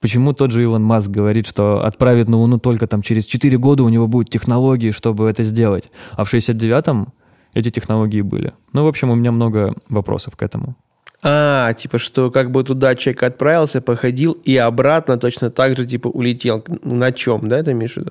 Почему 0.00 0.34
тот 0.34 0.50
же 0.50 0.62
Илон 0.62 0.84
Маск 0.84 1.08
говорит, 1.08 1.46
что 1.46 1.82
отправит 1.82 2.28
на 2.28 2.36
Луну 2.36 2.58
только 2.58 2.86
там 2.86 3.00
через 3.00 3.24
4 3.24 3.56
года 3.56 3.84
у 3.84 3.88
него 3.88 4.06
будут 4.06 4.28
технологии, 4.28 4.90
чтобы 4.90 5.30
это 5.30 5.44
сделать, 5.44 5.90
а 6.12 6.24
в 6.24 6.34
69-м 6.34 7.12
эти 7.54 7.70
технологии 7.70 8.20
были? 8.20 8.52
Ну, 8.72 8.84
в 8.84 8.88
общем, 8.88 9.10
у 9.10 9.14
меня 9.14 9.32
много 9.32 9.74
вопросов 9.88 10.36
к 10.36 10.42
этому. 10.42 10.76
А, 11.22 11.72
типа, 11.72 11.98
что 11.98 12.30
как 12.30 12.50
бы 12.50 12.62
туда 12.64 12.94
человек 12.96 13.22
отправился, 13.22 13.80
походил 13.80 14.32
и 14.32 14.56
обратно 14.58 15.16
точно 15.16 15.48
так 15.50 15.76
же, 15.76 15.86
типа, 15.86 16.08
улетел. 16.08 16.62
На 16.82 17.12
чем, 17.12 17.48
да, 17.48 17.62
ты 17.62 17.72
имеешь 17.72 17.94
в 17.94 17.96
виду? 17.98 18.10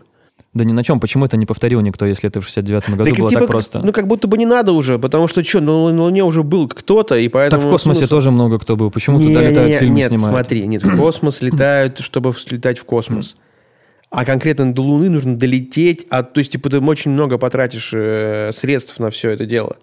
Да 0.54 0.64
ни 0.64 0.72
на 0.72 0.84
чем. 0.84 1.00
Почему 1.00 1.26
это 1.26 1.38
не 1.38 1.46
повторил 1.46 1.82
никто, 1.82 2.06
если 2.06 2.30
это 2.30 2.42
в 2.42 2.48
69-м 2.48 2.96
году 2.96 3.10
Так, 3.10 3.20
было 3.20 3.30
типа, 3.30 3.42
так 3.42 3.50
просто? 3.50 3.82
Ну, 3.84 3.92
как 3.92 4.08
будто 4.08 4.28
бы 4.28 4.38
не 4.38 4.46
надо 4.46 4.72
уже, 4.72 4.98
потому 5.00 5.28
что 5.28 5.44
что, 5.44 5.62
ну, 5.62 5.90
на 5.90 6.04
Луне 6.04 6.24
уже 6.24 6.44
был 6.44 6.68
кто-то, 6.68 7.16
и 7.16 7.26
так 7.26 7.34
поэтому... 7.34 7.68
в 7.68 7.72
космосе 7.72 8.02
смысл- 8.02 8.10
тоже 8.10 8.32
много 8.32 8.60
кто 8.60 8.76
был. 8.76 8.92
Почему 8.92 9.20
Не, 9.20 9.28
туда 9.30 9.42
не, 9.42 9.50
летают, 9.50 9.72
не, 9.72 9.78
фильмы 9.80 9.96
нет, 9.96 10.10
снимают? 10.10 10.32
смотри, 10.36 10.68
нет, 10.68 10.84
в 10.84 10.98
космос 10.98 11.42
летают, 11.42 12.00
чтобы 12.00 12.34
слетать 12.34 12.80
в 12.80 12.86
космос. 12.86 13.36
А 14.13 14.25
конкретно 14.25 14.72
до 14.72 14.84
Луны 14.84 15.10
нужно 15.10 15.36
долететь, 15.36 16.05
а, 16.12 16.22
то 16.22 16.38
есть, 16.38 16.51
типа, 16.51 16.70
ты 16.70 16.79
очень 16.79 17.10
много 17.10 17.39
потратишь 17.39 17.89
э, 17.96 18.51
средств 18.53 19.00
на 19.00 19.10
все 19.10 19.32
это 19.32 19.48
дело. 19.48 19.77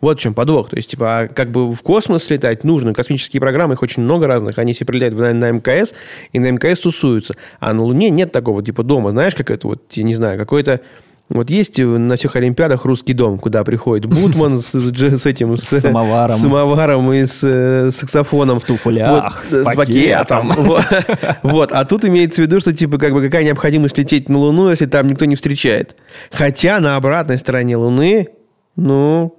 Вот 0.00 0.20
в 0.20 0.22
чем 0.22 0.34
подвох. 0.34 0.70
То 0.70 0.76
есть, 0.76 0.90
типа, 0.90 1.18
а 1.18 1.26
как 1.26 1.50
бы 1.50 1.68
в 1.68 1.82
космос 1.82 2.30
летать 2.30 2.62
нужно. 2.62 2.94
Космические 2.94 3.40
программы, 3.40 3.74
их 3.74 3.82
очень 3.82 4.04
много 4.04 4.28
разных. 4.28 4.56
Они 4.60 4.72
все 4.72 4.84
прилетают 4.84 5.18
на, 5.18 5.32
на 5.32 5.50
МКС, 5.50 5.94
и 6.32 6.38
на 6.38 6.52
МКС 6.52 6.78
тусуются. 6.78 7.34
А 7.58 7.72
на 7.72 7.82
Луне 7.82 8.10
нет 8.10 8.30
такого, 8.30 8.62
типа, 8.62 8.84
дома. 8.84 9.10
Знаешь, 9.10 9.34
как 9.34 9.50
это 9.50 9.66
вот, 9.66 9.82
я 9.94 10.04
не 10.04 10.14
знаю, 10.14 10.38
какой-то... 10.38 10.80
Вот 11.28 11.48
есть 11.48 11.78
на 11.78 12.16
всех 12.16 12.36
Олимпиадах 12.36 12.84
русский 12.84 13.14
дом, 13.14 13.38
куда 13.38 13.64
приходит 13.64 14.06
Бутман 14.06 14.58
с, 14.58 14.74
с 14.74 15.26
этим... 15.26 15.56
С, 15.56 15.80
самоваром. 15.80 16.36
С 16.36 16.40
самоваром 16.40 17.12
и 17.12 17.24
с 17.24 17.40
э, 17.42 17.90
саксофоном. 17.90 18.60
В 18.60 18.64
туфлях, 18.64 19.44
с 19.46 19.62
с 19.62 19.64
пакетом. 19.64 20.48
пакетом. 20.48 20.66
Вот. 20.66 20.84
Вот. 21.42 21.72
А 21.72 21.84
тут 21.84 22.04
имеется 22.04 22.42
в 22.42 22.44
виду, 22.44 22.60
что 22.60 22.72
типа 22.74 22.98
как 22.98 23.12
бы 23.14 23.22
какая 23.22 23.44
необходимость 23.44 23.96
лететь 23.96 24.28
на 24.28 24.38
Луну, 24.38 24.68
если 24.68 24.86
там 24.86 25.06
никто 25.06 25.24
не 25.24 25.36
встречает. 25.36 25.96
Хотя 26.30 26.80
на 26.80 26.96
обратной 26.96 27.38
стороне 27.38 27.76
Луны, 27.76 28.28
ну, 28.76 29.34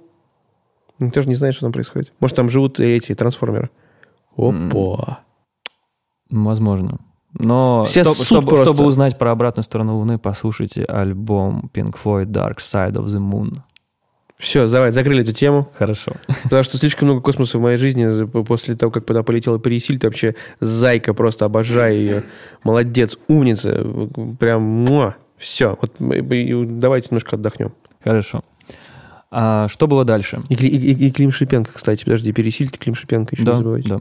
никто 0.98 1.22
же 1.22 1.28
не 1.28 1.36
знает, 1.36 1.54
что 1.54 1.66
там 1.66 1.72
происходит. 1.72 2.12
Может, 2.18 2.36
там 2.36 2.50
живут 2.50 2.80
эти 2.80 3.14
трансформеры. 3.14 3.70
Опа. 4.36 5.20
Возможно. 6.30 6.98
Но 7.38 7.84
Все 7.84 8.04
чтоб- 8.04 8.16
чтобы, 8.16 8.48
просто. 8.48 8.66
чтобы 8.66 8.84
узнать 8.84 9.18
про 9.18 9.32
обратную 9.32 9.64
сторону 9.64 9.96
Луны, 9.96 10.18
послушайте 10.18 10.84
альбом 10.84 11.70
Pink 11.72 11.96
Floyd 12.02 12.26
Dark 12.26 12.58
Side 12.58 12.92
of 12.92 13.06
the 13.06 13.18
Moon. 13.18 13.60
Все, 14.36 14.68
давай, 14.68 14.90
закрыли 14.90 15.22
эту 15.22 15.32
тему. 15.32 15.68
Хорошо. 15.78 16.12
Потому 16.44 16.64
что 16.64 16.76
слишком 16.76 17.08
много 17.08 17.22
космоса 17.22 17.58
в 17.58 17.60
моей 17.60 17.76
жизни. 17.78 18.24
После 18.42 18.74
того, 18.74 18.90
как 18.90 19.04
туда 19.06 19.22
полетела 19.22 19.58
Пересиль, 19.58 19.98
ты 19.98 20.06
вообще 20.06 20.34
зайка, 20.60 21.14
просто 21.14 21.44
обожаю 21.44 21.96
ее. 21.96 22.24
Молодец, 22.62 23.16
умница. 23.28 23.86
Прям 24.38 24.62
муа. 24.62 25.14
Все, 25.38 25.78
вот 25.80 25.92
давайте 25.98 27.08
немножко 27.10 27.36
отдохнем. 27.36 27.72
Хорошо. 28.02 28.42
А 29.30 29.66
что 29.68 29.86
было 29.86 30.04
дальше? 30.04 30.40
И, 30.48 30.54
и, 30.54 31.06
и 31.06 31.10
Клим 31.10 31.30
Шипенко, 31.30 31.72
кстати, 31.72 32.04
подожди, 32.04 32.32
Пересиль, 32.32 32.70
Клим 32.70 32.94
Шипенко 32.94 33.34
еще 33.34 33.44
да, 33.44 33.52
не 33.52 33.58
забывайте. 33.58 33.88
Да. 33.88 34.00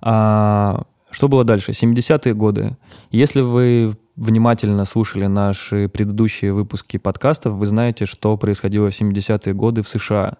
А, 0.00 0.82
что 1.12 1.28
было 1.28 1.44
дальше? 1.44 1.72
70-е 1.72 2.34
годы. 2.34 2.76
Если 3.10 3.42
вы 3.42 3.92
внимательно 4.16 4.84
слушали 4.84 5.26
наши 5.26 5.88
предыдущие 5.88 6.52
выпуски 6.52 6.96
подкастов, 6.96 7.54
вы 7.54 7.66
знаете, 7.66 8.06
что 8.06 8.36
происходило 8.36 8.90
в 8.90 9.00
70-е 9.00 9.54
годы 9.54 9.82
в 9.82 9.88
США. 9.88 10.38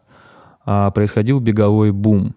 А, 0.64 0.90
происходил 0.90 1.40
беговой 1.40 1.92
бум. 1.92 2.34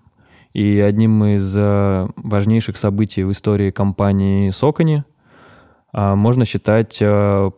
И 0.53 0.79
одним 0.79 1.23
из 1.25 1.53
э, 1.57 2.07
важнейших 2.15 2.77
событий 2.77 3.23
в 3.23 3.31
истории 3.31 3.71
компании 3.71 4.49
Сокони 4.51 5.03
а, 5.91 6.15
можно 6.15 6.45
считать 6.45 7.01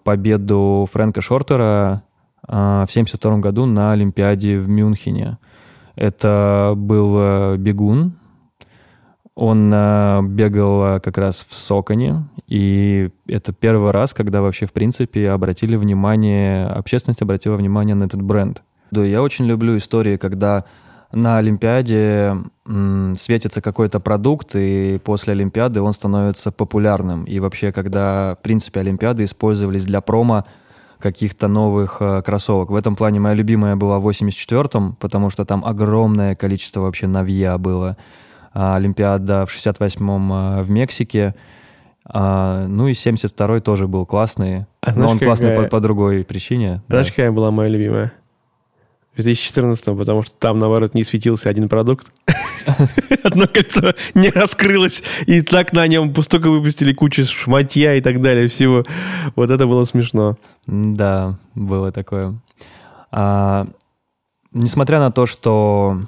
победу 0.04 0.88
Фрэнка 0.92 1.22
Шортера 1.22 2.04
а, 2.48 2.86
в 2.86 2.90
1972 2.90 3.38
году 3.38 3.66
на 3.66 3.92
Олимпиаде 3.92 4.58
в 4.58 4.68
Мюнхене. 4.68 5.38
Это 5.96 6.74
был 6.76 7.56
бегун, 7.58 8.14
он 9.38 9.72
э, 9.72 10.22
бегал 10.24 10.96
э, 10.96 11.00
как 11.00 11.20
раз 11.20 11.46
в 11.48 11.54
Соконе, 11.54 12.24
и 12.48 13.12
это 13.28 13.54
первый 13.54 13.92
раз, 13.92 14.16
когда 14.16 14.42
вообще, 14.42 14.66
в 14.66 14.74
принципе, 14.74 15.30
обратили 15.30 15.76
внимание, 15.76 16.66
общественность 16.66 17.22
обратила 17.22 17.56
внимание 17.56 17.94
на 17.94 18.06
этот 18.06 18.20
бренд. 18.24 18.64
Да, 18.90 19.06
я 19.06 19.22
очень 19.22 19.46
люблю 19.46 19.78
истории, 19.78 20.18
когда 20.18 20.66
на 21.12 21.38
Олимпиаде 21.38 22.36
м, 22.66 23.14
светится 23.14 23.62
какой-то 23.62 24.00
продукт, 24.00 24.56
и 24.56 25.00
после 25.04 25.34
Олимпиады 25.34 25.82
он 25.82 25.94
становится 25.94 26.52
популярным. 26.52 27.24
И 27.26 27.40
вообще, 27.40 27.72
когда, 27.72 28.38
в 28.40 28.42
принципе, 28.42 28.80
Олимпиады 28.80 29.24
использовались 29.24 29.86
для 29.86 30.02
промо 30.02 30.46
каких-то 30.98 31.48
новых 31.48 31.98
э, 32.00 32.24
кроссовок. 32.24 32.72
В 32.72 32.76
этом 32.76 32.96
плане 32.96 33.20
моя 33.20 33.36
любимая 33.36 33.76
была 33.76 34.00
в 34.00 34.10
84-м, 34.10 34.96
потому 34.96 35.30
что 35.30 35.46
там 35.46 35.64
огромное 35.64 36.34
количество 36.34 36.82
вообще 36.82 37.06
новья 37.06 37.60
было. 37.60 37.98
А, 38.60 38.76
Олимпиада 38.76 39.46
в 39.46 39.56
68-м 39.56 40.34
а, 40.34 40.64
в 40.64 40.72
Мексике. 40.72 41.36
А, 42.06 42.66
ну 42.66 42.88
и 42.88 42.94
72-й 42.94 43.62
тоже 43.62 43.88
был 43.88 44.04
классный. 44.08 44.66
А 44.82 44.98
но 44.98 45.10
он 45.10 45.20
классный 45.20 45.50
какая... 45.50 45.66
по, 45.66 45.78
по 45.78 45.80
другой 45.80 46.24
причине. 46.24 46.82
Знаешь, 46.88 47.06
да. 47.06 47.12
какая 47.12 47.32
была 47.32 47.52
моя 47.52 47.70
любимая? 47.70 48.14
В 49.14 49.22
2014 49.22 49.86
потому 49.86 50.24
что 50.24 50.34
там, 50.40 50.58
наоборот, 50.58 50.96
не 50.96 51.04
светился 51.04 51.50
один 51.52 51.70
продукт. 51.70 52.12
Одно 53.24 53.48
кольцо 53.48 53.94
не 54.16 54.32
раскрылось, 54.32 55.04
и 55.28 55.44
так 55.44 55.72
на 55.72 55.86
нем 55.86 56.16
столько 56.16 56.50
выпустили 56.50 56.94
кучу 56.94 57.26
шматья 57.26 57.94
и 57.94 58.02
так 58.02 58.22
далее, 58.22 58.48
всего. 58.48 58.84
Вот 59.36 59.52
это 59.52 59.68
было 59.68 59.84
смешно. 59.84 60.36
Да, 60.66 61.38
было 61.54 61.92
такое. 61.92 62.40
А, 63.12 63.68
несмотря 64.52 64.98
на 64.98 65.12
то, 65.12 65.28
что 65.28 66.02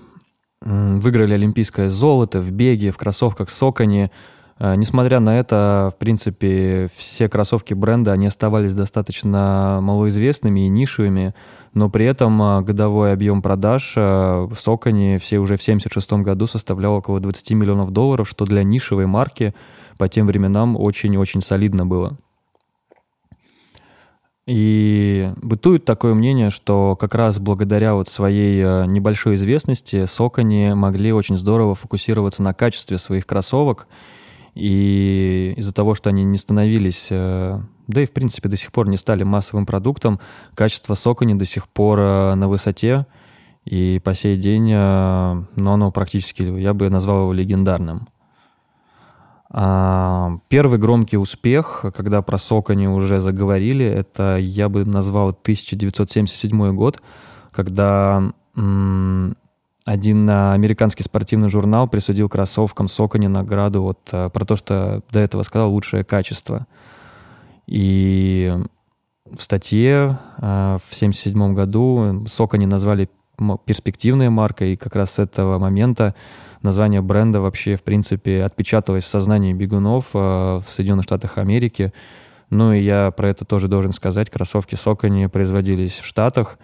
выиграли 0.61 1.33
олимпийское 1.33 1.89
золото 1.89 2.41
в 2.41 2.51
беге, 2.51 2.91
в 2.91 2.97
кроссовках 2.97 3.49
Сокони. 3.49 4.11
Э, 4.59 4.75
несмотря 4.75 5.19
на 5.19 5.39
это, 5.39 5.91
в 5.95 5.97
принципе, 5.97 6.89
все 6.95 7.29
кроссовки 7.29 7.73
бренда, 7.73 8.11
они 8.11 8.27
оставались 8.27 8.73
достаточно 8.73 9.79
малоизвестными 9.81 10.65
и 10.65 10.69
нишевыми, 10.69 11.33
но 11.73 11.89
при 11.89 12.05
этом 12.05 12.41
э, 12.41 12.61
годовой 12.61 13.13
объем 13.13 13.41
продаж 13.41 13.93
э, 13.95 14.01
в 14.01 14.55
Сокони 14.55 15.17
все 15.17 15.39
уже 15.39 15.55
в 15.55 15.62
1976 15.62 16.23
году 16.25 16.47
составлял 16.47 16.93
около 16.93 17.19
20 17.19 17.51
миллионов 17.51 17.91
долларов, 17.91 18.27
что 18.27 18.45
для 18.45 18.63
нишевой 18.63 19.05
марки 19.05 19.53
по 19.97 20.10
тем 20.10 20.27
временам 20.27 20.75
очень-очень 20.75 21.41
солидно 21.41 21.86
было. 21.86 22.17
И 24.49 25.31
бытует 25.43 25.85
такое 25.85 26.15
мнение, 26.15 26.49
что 26.49 26.95
как 26.99 27.13
раз 27.13 27.38
благодаря 27.38 27.93
вот 27.93 28.07
своей 28.07 28.59
э, 28.63 28.88
небольшой 28.88 29.35
известности 29.35 30.05
Сокони 30.05 30.73
могли 30.73 31.13
очень 31.13 31.38
здорово 31.38 31.75
фокусироваться 31.75 32.41
на 32.41 32.55
качестве 32.55 32.97
своих 32.97 33.27
кроссовок. 33.27 33.88
И 34.55 35.53
из-за 35.55 35.71
того, 35.71 35.93
что 35.93 36.09
они 36.09 36.23
не 36.23 36.39
становились, 36.39 37.09
э, 37.12 37.59
да 37.85 38.01
и 38.01 38.07
в 38.07 38.12
принципе 38.12 38.49
до 38.49 38.57
сих 38.57 38.71
пор 38.71 38.88
не 38.88 38.97
стали 38.97 39.21
массовым 39.21 39.67
продуктом, 39.67 40.19
качество 40.55 40.95
Сокони 40.95 41.35
до 41.35 41.45
сих 41.45 41.69
пор 41.69 41.99
э, 41.99 42.33
на 42.33 42.47
высоте. 42.47 43.05
И 43.65 44.01
по 44.03 44.15
сей 44.15 44.35
день, 44.35 44.73
ну, 44.73 45.71
оно 45.71 45.91
практически, 45.91 46.41
я 46.41 46.73
бы 46.73 46.89
назвал 46.89 47.21
его 47.21 47.33
легендарным. 47.33 48.07
А, 49.51 50.38
первый 50.47 50.77
громкий 50.77 51.17
успех, 51.17 51.85
когда 51.95 52.21
про 52.21 52.38
Сокони 52.38 52.88
уже 52.88 53.19
заговорили, 53.19 53.85
это 53.85 54.38
я 54.38 54.69
бы 54.69 54.85
назвал 54.85 55.29
1977 55.29 56.75
год, 56.75 57.01
когда 57.51 58.31
один 59.85 60.29
американский 60.29 61.03
спортивный 61.03 61.49
журнал 61.49 61.88
присудил 61.88 62.29
кроссовкам 62.29 62.88
Сокони 62.88 63.25
награду 63.25 63.81
вот, 63.81 63.99
э, 64.12 64.29
про 64.29 64.45
то, 64.45 64.55
что 64.55 65.01
до 65.12 65.19
этого 65.19 65.41
сказал 65.41 65.71
лучшее 65.71 66.03
качество. 66.03 66.67
И 67.65 68.53
в 69.25 69.41
статье 69.41 70.19
э, 70.38 70.77
в 70.83 70.93
1977 70.93 71.55
году 71.55 72.25
Сокони 72.27 72.67
назвали 72.67 73.09
перспективной 73.65 74.29
маркой, 74.29 74.73
и 74.73 74.77
как 74.77 74.95
раз 74.95 75.13
с 75.13 75.19
этого 75.19 75.57
момента 75.57 76.13
название 76.62 77.02
бренда 77.02 77.41
вообще, 77.41 77.76
в 77.76 77.84
принципе, 77.84 78.43
отпечаталось 78.43 79.04
в 79.04 79.08
сознании 79.08 79.54
бегунов 79.54 80.08
э, 80.13 80.17
в 80.17 80.65
Соединенных 80.67 81.04
Штатах 81.04 81.38
Америки. 81.38 81.93
Ну 82.50 82.74
и 82.74 82.82
я 82.82 83.12
про 83.12 83.30
это 83.30 83.45
тоже 83.45 83.67
должен 83.67 83.93
сказать. 83.93 84.30
Кроссовки 84.30 84.76
Сокони 84.76 85.28
производились 85.28 86.00
в 86.00 86.06
Штатах 86.06 86.58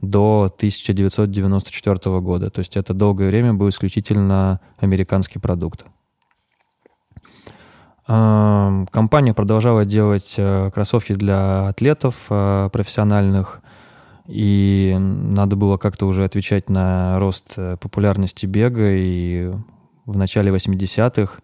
до 0.00 0.52
1994 0.56 2.20
года. 2.20 2.50
То 2.50 2.60
есть 2.60 2.76
это 2.76 2.94
долгое 2.94 3.28
время 3.28 3.54
был 3.54 3.68
исключительно 3.68 4.60
американский 4.78 5.38
продукт. 5.38 5.84
Э, 8.08 8.84
компания 8.90 9.34
продолжала 9.34 9.84
делать 9.84 10.34
э, 10.36 10.70
кроссовки 10.72 11.14
для 11.14 11.68
атлетов 11.68 12.16
профессиональных, 12.28 13.62
и 14.26 14.96
надо 14.98 15.56
было 15.56 15.76
как-то 15.76 16.06
уже 16.06 16.24
отвечать 16.24 16.68
на 16.68 17.18
рост 17.18 17.54
э, 17.56 17.76
популярности 17.80 18.46
бега, 18.46 18.92
и 18.92 19.52
в 20.06 20.16
начале 20.16 20.52
80-х 20.52 21.40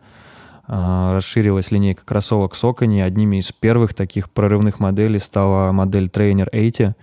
а, 0.71 1.15
расширилась 1.15 1.71
линейка 1.71 2.05
кроссовок 2.05 2.55
Сокони. 2.55 3.01
Одними 3.01 3.39
из 3.39 3.51
первых 3.53 3.95
таких 3.95 4.31
прорывных 4.31 4.81
моделей 4.81 5.19
стала 5.19 5.73
модель 5.73 6.09
Trainer 6.09 6.49
80. 6.53 6.95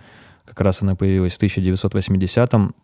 Как 0.45 0.61
раз 0.61 0.83
она 0.83 0.95
появилась 0.95 1.33
в 1.33 1.39
1980-м. 1.41 2.75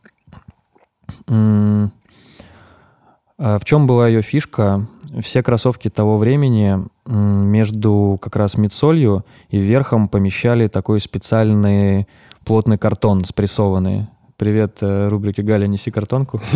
А 3.37 3.57
в 3.59 3.65
чем 3.65 3.87
была 3.87 4.07
ее 4.07 4.21
фишка? 4.21 4.87
Все 5.21 5.43
кроссовки 5.43 5.89
того 5.89 6.17
времени 6.17 6.85
между 7.05 8.17
как 8.21 8.35
раз 8.35 8.55
мидсолью 8.55 9.25
и 9.49 9.59
верхом 9.59 10.07
помещали 10.07 10.67
такой 10.67 10.99
специальный 10.99 12.07
плотный 12.45 12.77
картон 12.77 13.23
спрессованный. 13.23 14.07
Привет, 14.37 14.77
э, 14.81 15.07
рубрике 15.07 15.43
«Галя, 15.43 15.67
неси 15.67 15.91
картонку». 15.91 16.41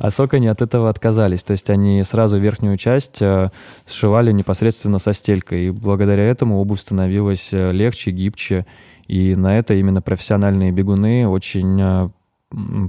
А 0.00 0.10
Сокони 0.10 0.48
от 0.48 0.60
этого 0.60 0.90
отказались. 0.90 1.44
То 1.44 1.52
есть 1.52 1.70
они 1.70 2.02
сразу 2.02 2.36
верхнюю 2.36 2.76
часть 2.76 3.22
э, 3.22 3.50
сшивали 3.86 4.32
непосредственно 4.32 4.98
со 4.98 5.12
стелькой. 5.12 5.68
И 5.68 5.70
благодаря 5.70 6.24
этому 6.24 6.60
обувь 6.60 6.80
становилась 6.80 7.50
э, 7.52 7.72
легче, 7.72 8.10
гибче. 8.10 8.66
И 9.06 9.36
на 9.36 9.56
это 9.56 9.74
именно 9.74 10.02
профессиональные 10.02 10.72
бегуны 10.72 11.28
очень 11.28 12.10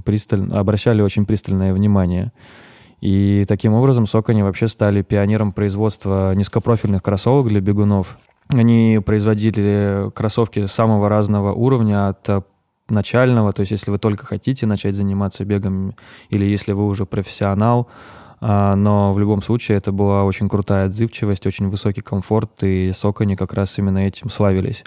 пристально, 0.04 0.58
обращали 0.58 1.00
очень 1.00 1.26
пристальное 1.26 1.72
внимание. 1.72 2.32
И 3.00 3.44
таким 3.46 3.74
образом 3.74 4.06
Сокони 4.06 4.42
вообще 4.42 4.66
стали 4.66 5.02
пионером 5.02 5.52
производства 5.52 6.34
низкопрофильных 6.34 7.02
кроссовок 7.02 7.48
для 7.48 7.60
бегунов. 7.60 8.18
Они 8.48 9.00
производили 9.04 10.10
кроссовки 10.14 10.66
самого 10.66 11.08
разного 11.08 11.52
уровня, 11.52 12.08
от 12.08 12.28
э, 12.28 12.42
начального, 12.88 13.52
то 13.52 13.60
есть 13.60 13.72
если 13.72 13.90
вы 13.90 13.98
только 13.98 14.24
хотите 14.24 14.66
начать 14.66 14.94
заниматься 14.94 15.44
бегом, 15.44 15.94
или 16.30 16.46
если 16.46 16.72
вы 16.72 16.86
уже 16.86 17.04
профессионал, 17.04 17.88
а, 18.40 18.76
но 18.76 19.12
в 19.12 19.18
любом 19.18 19.42
случае 19.42 19.78
это 19.78 19.92
была 19.92 20.24
очень 20.24 20.48
крутая 20.48 20.86
отзывчивость, 20.86 21.46
очень 21.46 21.68
высокий 21.68 22.00
комфорт, 22.00 22.62
и 22.62 22.92
Сокони 22.92 23.34
как 23.34 23.52
раз 23.52 23.78
именно 23.78 23.98
этим 23.98 24.30
славились. 24.30 24.84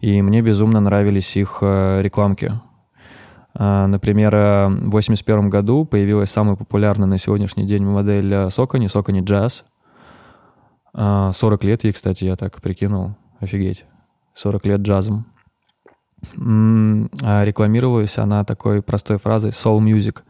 И 0.00 0.22
мне 0.22 0.40
безумно 0.40 0.80
нравились 0.80 1.36
их 1.36 1.58
э, 1.60 2.00
рекламки. 2.02 2.52
А, 3.54 3.86
например, 3.86 4.34
э, 4.34 4.66
в 4.68 4.88
1981 4.88 5.50
году 5.50 5.84
появилась 5.84 6.30
самая 6.30 6.56
популярная 6.56 7.08
на 7.08 7.18
сегодняшний 7.18 7.66
день 7.66 7.84
модель 7.84 8.50
Сокони, 8.50 8.86
Сокони 8.86 9.22
Jazz. 9.22 9.64
40 10.92 11.34
а, 11.62 11.66
лет 11.66 11.84
ей, 11.84 11.92
кстати, 11.92 12.24
я 12.24 12.36
так 12.36 12.60
прикинул. 12.60 13.14
Офигеть. 13.38 13.84
40 14.34 14.66
лет 14.66 14.80
джазом. 14.80 15.26
а 16.36 17.44
рекламировалась 17.44 18.18
она 18.18 18.44
такой 18.44 18.82
простой 18.82 19.18
фразой 19.18 19.50
soul 19.50 19.80
music. 19.80 20.20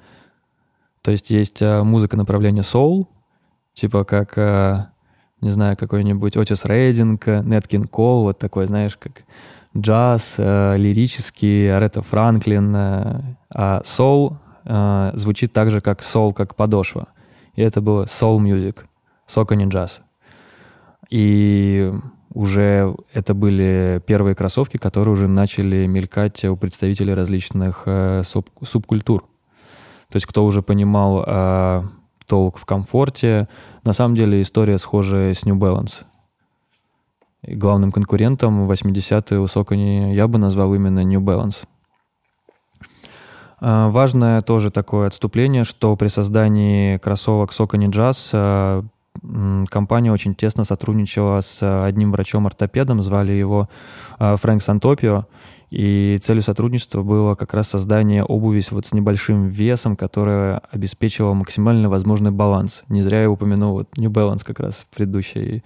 То 1.03 1.11
есть 1.11 1.31
есть 1.31 1.63
э, 1.63 1.83
музыка 1.83 2.17
направления 2.17 2.61
soul, 2.61 3.07
типа 3.73 4.05
как, 4.05 4.93
не 5.41 5.51
знаю, 5.51 5.77
какой-нибудь 5.77 6.37
Отис 6.37 6.65
Рейдинг, 6.65 7.27
Неткин 7.27 7.85
Кол, 7.85 8.25
вот 8.25 8.39
такой, 8.39 8.67
знаешь, 8.67 8.97
как 8.97 9.25
джаз, 9.77 10.35
лирический, 10.37 11.75
Аретта 11.75 12.03
Франклин. 12.03 12.77
А 12.77 13.83
soul 13.83 14.37
звучит 15.17 15.53
так 15.53 15.71
же, 15.71 15.81
как 15.81 16.01
soul, 16.01 16.35
как 16.35 16.55
подошва. 16.55 17.09
И 17.55 17.63
это 17.63 17.81
было 17.81 18.05
soul 18.05 18.39
music, 18.39 18.81
сокони 19.27 19.67
джаз. 19.67 20.03
И 21.11 21.93
уже 22.33 22.95
это 23.13 23.35
были 23.35 24.01
первые 24.07 24.35
кроссовки, 24.35 24.77
которые 24.77 25.13
уже 25.13 25.27
начали 25.27 25.87
мелькать 25.87 26.45
у 26.45 26.57
представителей 26.57 27.15
различных 27.15 27.83
э, 27.87 28.23
суб, 28.25 28.49
субкультур. 28.63 29.23
То 30.09 30.17
есть 30.17 30.27
кто 30.27 30.45
уже 30.45 30.63
понимал 30.63 31.25
э, 31.27 31.83
толк 32.27 32.59
в 32.59 32.65
комфорте. 32.65 33.49
На 33.83 33.93
самом 33.93 34.15
деле 34.15 34.41
история 34.41 34.79
схожая 34.79 35.35
с 35.35 35.45
New 35.45 35.57
Balance. 35.57 36.05
И 37.43 37.55
главным 37.55 37.91
конкурентом 37.91 38.65
в 38.65 38.71
80-е 38.71 39.41
у 39.41 39.49
Сокони 39.49 40.15
я 40.15 40.29
бы 40.29 40.39
назвал 40.39 40.73
именно 40.75 41.03
New 41.03 41.21
Balance. 41.21 41.65
Э, 43.61 43.89
важное 43.89 44.41
тоже 44.43 44.71
такое 44.71 45.09
отступление, 45.09 45.65
что 45.65 45.97
при 45.97 46.07
создании 46.07 46.99
кроссовок 46.99 47.53
Сокони 47.53 47.89
Jazz 47.89 48.31
э, 48.33 48.83
компания 49.69 50.13
очень 50.13 50.35
тесно 50.35 50.65
сотрудничала 50.65 51.41
с 51.41 51.63
э, 51.63 51.85
одним 51.85 52.13
врачом-ортопедом, 52.13 53.03
звали 53.03 53.33
его 53.33 53.69
э, 54.19 54.37
Фрэнк 54.37 54.63
Сантопио, 54.63 55.27
и 55.71 56.19
целью 56.21 56.43
сотрудничества 56.43 57.03
было 57.03 57.35
как 57.35 57.55
раз 57.55 57.69
создание 57.69 58.25
обуви 58.25 58.63
вот 58.71 58.87
с 58.87 58.93
небольшим 58.93 59.49
весом, 59.49 59.97
которая 59.97 60.63
обеспечивала 60.71 61.35
максимально 61.35 61.89
возможный 61.89 62.31
баланс. 62.31 62.83
Не 62.89 63.03
зря 63.03 63.23
я 63.23 63.31
упомянул 63.31 63.73
вот 63.73 63.89
New 63.97 64.11
Balance 64.11 64.43
как 64.45 64.59
раз 64.61 64.87
в 64.91 64.97
предыдущей, 64.97 65.63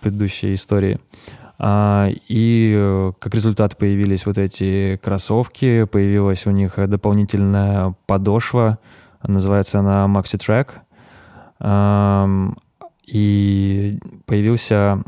предыдущей 0.00 0.54
истории. 0.54 1.00
А, 1.58 2.08
и 2.28 2.74
э, 2.76 3.12
как 3.18 3.34
результат 3.34 3.78
появились 3.78 4.26
вот 4.26 4.38
эти 4.38 5.00
кроссовки, 5.02 5.84
появилась 5.84 6.46
у 6.46 6.50
них 6.50 6.74
дополнительная 6.76 7.94
подошва, 8.06 8.78
называется 9.22 9.78
она 9.78 10.04
Maxi 10.06 10.36
Track— 10.36 10.68
и 13.06 13.98
появился 14.26 15.02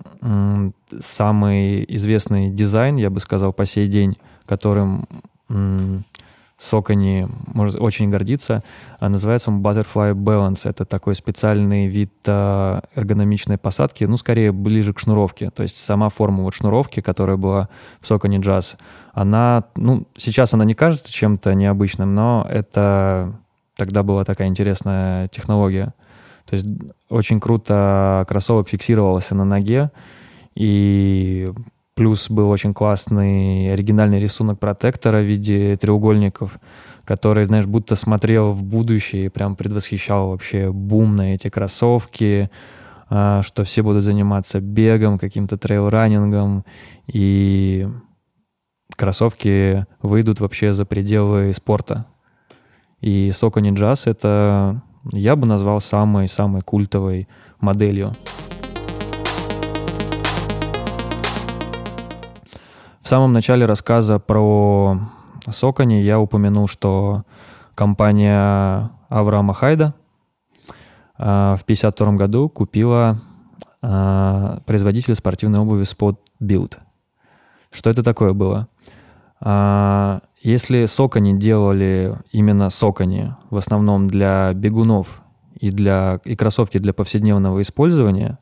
самый 1.01 1.85
известный 1.89 2.51
дизайн, 2.51 2.97
я 2.97 3.11
бы 3.11 3.21
сказал, 3.21 3.53
по 3.53 3.67
сей 3.67 3.89
день, 3.89 4.17
которым 4.47 5.07
Сокони 6.59 7.29
может 7.53 7.79
очень 7.79 8.09
гордиться. 8.09 8.63
А 8.99 9.09
называется 9.09 9.51
он 9.51 9.61
Butterfly 9.61 10.15
Balance. 10.15 10.61
Это 10.65 10.87
такой 10.87 11.15
специальный 11.15 11.87
вид 11.87 12.13
а, 12.27 12.83
эргономичной 12.95 13.59
посадки, 13.59 14.05
ну, 14.05 14.17
скорее, 14.17 14.53
ближе 14.53 14.95
к 14.95 14.99
шнуровке. 14.99 15.51
То 15.51 15.63
есть 15.63 15.77
сама 15.77 16.09
форма 16.09 16.45
вот 16.45 16.55
шнуровки, 16.55 17.01
которая 17.01 17.37
была 17.37 17.69
в 18.01 18.07
Сокони 18.07 18.39
Jazz, 18.39 18.77
она, 19.13 19.65
ну, 19.77 20.07
сейчас 20.17 20.55
она 20.55 20.65
не 20.65 20.75
кажется 20.75 21.13
чем-то 21.13 21.55
необычным, 21.55 22.15
но 22.15 22.47
это 22.49 23.35
тогда 23.77 24.03
была 24.03 24.25
такая 24.25 24.49
интересная 24.49 25.29
технология. 25.29 25.93
То 26.47 26.55
есть 26.55 26.67
очень 27.09 27.41
круто 27.41 28.25
кроссовок 28.29 28.69
фиксировался 28.69 29.35
на 29.35 29.45
ноге, 29.45 29.91
и 30.55 31.53
плюс 31.95 32.31
был 32.31 32.51
очень 32.51 32.73
классный 32.73 33.73
оригинальный 33.73 34.21
рисунок 34.21 34.61
протектора 34.61 35.19
в 35.19 35.27
виде 35.27 35.77
треугольников, 35.77 36.59
который, 37.05 37.45
знаешь, 37.45 37.67
будто 37.67 37.95
смотрел 37.95 38.53
в 38.53 38.63
будущее 38.63 39.27
и 39.27 39.29
прям 39.29 39.57
предвосхищал 39.57 40.31
вообще 40.31 40.71
бум 40.71 41.17
на 41.17 41.35
эти 41.35 41.49
кроссовки, 41.49 42.51
а, 43.09 43.43
что 43.43 43.65
все 43.65 43.83
будут 43.83 44.05
заниматься 44.05 44.61
бегом, 44.61 45.19
каким-то 45.19 45.57
трейл-раннингом, 45.57 46.65
и 47.07 47.89
кроссовки 48.97 49.87
выйдут 50.03 50.41
вообще 50.41 50.73
за 50.73 50.85
пределы 50.85 51.53
спорта. 51.53 52.07
И 53.01 53.31
Socony 53.31 53.73
Jazz— 53.75 54.03
это 54.07 54.83
я 55.13 55.37
бы 55.37 55.47
назвал 55.47 55.81
самой-самой 55.81 56.63
культовой 56.63 57.29
моделью. 57.61 58.13
В 63.01 63.09
самом 63.09 63.33
начале 63.33 63.67
рассказа 63.67 64.19
про 64.19 64.99
Сокони 65.49 66.01
я 66.01 66.19
упомянул, 66.19 66.67
что 66.67 67.23
компания 67.77 68.91
Авраама 69.09 69.55
Хайда 69.55 69.95
а, 71.17 71.57
в 71.57 71.63
1952 71.63 72.13
году 72.15 72.49
купила 72.49 73.19
а, 73.81 74.59
производителя 74.67 75.15
спортивной 75.15 75.61
обуви 75.61 75.85
Spot 75.85 76.17
Build. 76.43 76.79
Что 77.71 77.91
это 77.91 78.03
такое 78.03 78.33
было? 78.33 78.69
Если 80.47 80.85
сокони 80.85 81.33
делали 81.33 82.15
именно 82.31 82.71
сокони 82.71 83.35
в 83.51 83.57
основном 83.57 84.07
для 84.07 84.53
бегунов 84.55 85.21
и, 85.59 85.73
для, 85.73 86.21
и 86.25 86.37
кроссовки 86.37 86.79
для 86.79 86.93
повседневного 86.93 87.63
использования, 87.63 88.39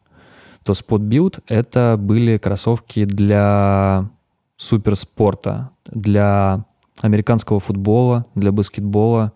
то 0.65 0.75
Spot 0.75 0.99
Build— 0.99 1.43
это 1.49 1.97
были 1.99 2.37
кроссовки 2.37 3.07
для 3.07 4.11
суперспорта, 4.59 5.71
для 5.87 6.67
американского 7.01 7.59
футбола, 7.59 8.27
для 8.35 8.53
баскетбола. 8.53 9.33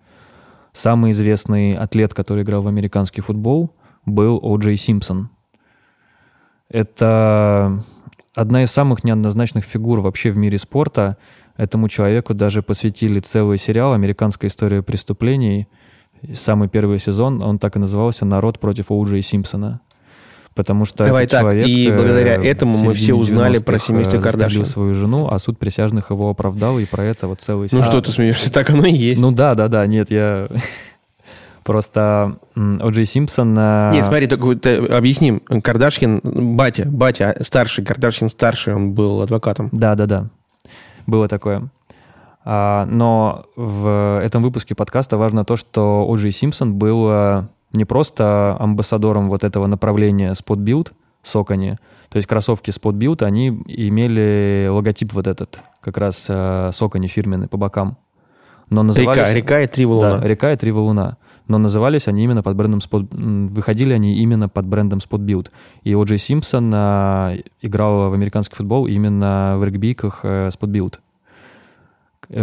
Самый 0.74 1.12
известный 1.12 1.72
атлет, 1.72 2.12
который 2.12 2.42
играл 2.42 2.60
в 2.60 2.68
американский 2.68 3.22
футбол, 3.22 3.74
был 4.04 4.38
О. 4.42 4.58
Джей 4.58 4.76
Симпсон. 4.76 5.30
Это 6.68 7.82
одна 8.40 8.62
из 8.62 8.70
самых 8.70 9.04
неоднозначных 9.04 9.64
фигур 9.64 10.00
вообще 10.00 10.30
в 10.30 10.36
мире 10.36 10.58
спорта— 10.58 11.16
Этому 11.58 11.88
человеку 11.88 12.34
даже 12.34 12.62
посвятили 12.62 13.18
целый 13.18 13.58
сериал 13.58 13.92
«Американская 13.92 14.48
история 14.48 14.80
преступлений». 14.80 15.66
Самый 16.32 16.68
первый 16.68 17.00
сезон, 17.00 17.42
он 17.42 17.58
так 17.58 17.74
и 17.74 17.80
назывался 17.80 18.24
«Народ 18.24 18.60
против 18.60 18.92
Оуджи 18.92 19.20
Симпсона». 19.20 19.80
Потому 20.54 20.84
что 20.84 21.04
Давай 21.04 21.24
этот 21.24 21.32
так, 21.32 21.42
человек 21.42 21.66
и 21.66 21.90
благодаря 21.90 22.34
этому 22.34 22.78
мы 22.78 22.94
все 22.94 23.14
узнали 23.14 23.58
про 23.58 23.78
семейство 23.78 24.20
Кардашьян. 24.20 24.64
свою 24.64 24.94
жену, 24.94 25.28
а 25.28 25.38
суд 25.38 25.58
присяжных 25.58 26.10
его 26.10 26.30
оправдал, 26.30 26.78
и 26.78 26.84
про 26.84 27.04
это 27.04 27.26
вот 27.28 27.40
целый 27.40 27.62
ну 27.62 27.68
сериал. 27.68 27.84
Ну 27.84 27.90
что 27.90 28.00
ты 28.00 28.12
смеешься, 28.12 28.52
так 28.52 28.70
оно 28.70 28.86
и 28.86 28.92
есть. 28.92 29.20
Ну 29.20 29.32
да, 29.32 29.54
да, 29.54 29.68
да, 29.68 29.86
нет, 29.86 30.10
я... 30.10 30.48
Просто 31.68 32.38
О'Джей 32.56 33.04
Симпсон... 33.04 33.52
Нет, 33.92 34.06
смотри, 34.06 34.26
только 34.26 34.96
объясним. 34.96 35.40
Кардашкин, 35.40 36.22
батя, 36.56 36.86
батя 36.86 37.36
старший, 37.42 37.84
Кардашкин 37.84 38.30
старший, 38.30 38.74
он 38.74 38.94
был 38.94 39.20
адвокатом. 39.20 39.68
Да, 39.70 39.94
да, 39.94 40.06
да. 40.06 40.30
Было 41.06 41.28
такое. 41.28 41.68
А, 42.42 42.86
но 42.86 43.44
в 43.54 44.18
этом 44.24 44.42
выпуске 44.42 44.74
подкаста 44.74 45.18
важно 45.18 45.44
то, 45.44 45.56
что 45.56 46.08
Оджи 46.10 46.30
Симпсон 46.30 46.76
был 46.76 47.06
э, 47.10 47.42
не 47.74 47.84
просто 47.84 48.56
амбассадором 48.58 49.28
вот 49.28 49.44
этого 49.44 49.66
направления 49.66 50.32
Spot 50.32 50.56
Build, 50.56 50.92
Сокони, 51.22 51.76
то 52.08 52.16
есть 52.16 52.26
кроссовки 52.26 52.70
Spot 52.70 52.94
Build, 52.94 53.22
они 53.22 53.48
имели 53.48 54.68
логотип 54.70 55.12
вот 55.12 55.26
этот, 55.26 55.60
как 55.82 55.98
раз 55.98 56.24
э, 56.28 56.70
Сокони 56.72 57.08
фирменный 57.08 57.48
по 57.48 57.58
бокам. 57.58 57.98
Но 58.70 58.82
назывались... 58.82 59.18
Река, 59.18 59.34
река 59.34 59.60
и 59.60 59.66
три 59.66 59.84
валуна. 59.86 60.18
Да, 60.18 60.26
река 60.26 60.52
и 60.52 60.56
три 60.56 60.72
валуна. 60.72 61.16
Но 61.48 61.58
назывались 61.58 62.08
они 62.08 62.24
именно 62.24 62.42
под 62.42 62.56
брендом 62.56 62.80
Spot... 62.80 63.08
Выходили 63.50 63.94
они 63.94 64.18
именно 64.18 64.48
под 64.48 64.66
брендом 64.66 65.00
Spot 65.00 65.18
Build. 65.18 65.50
И 65.82 65.92
О'Джей 65.92 66.18
Симпсон 66.18 66.70
а, 66.74 67.36
играл 67.62 68.10
в 68.10 68.12
американский 68.12 68.54
футбол 68.54 68.86
именно 68.86 69.56
в 69.58 69.64
регбийках 69.64 70.20
а, 70.22 70.48
Spot 70.48 70.68
Build. 70.70 70.98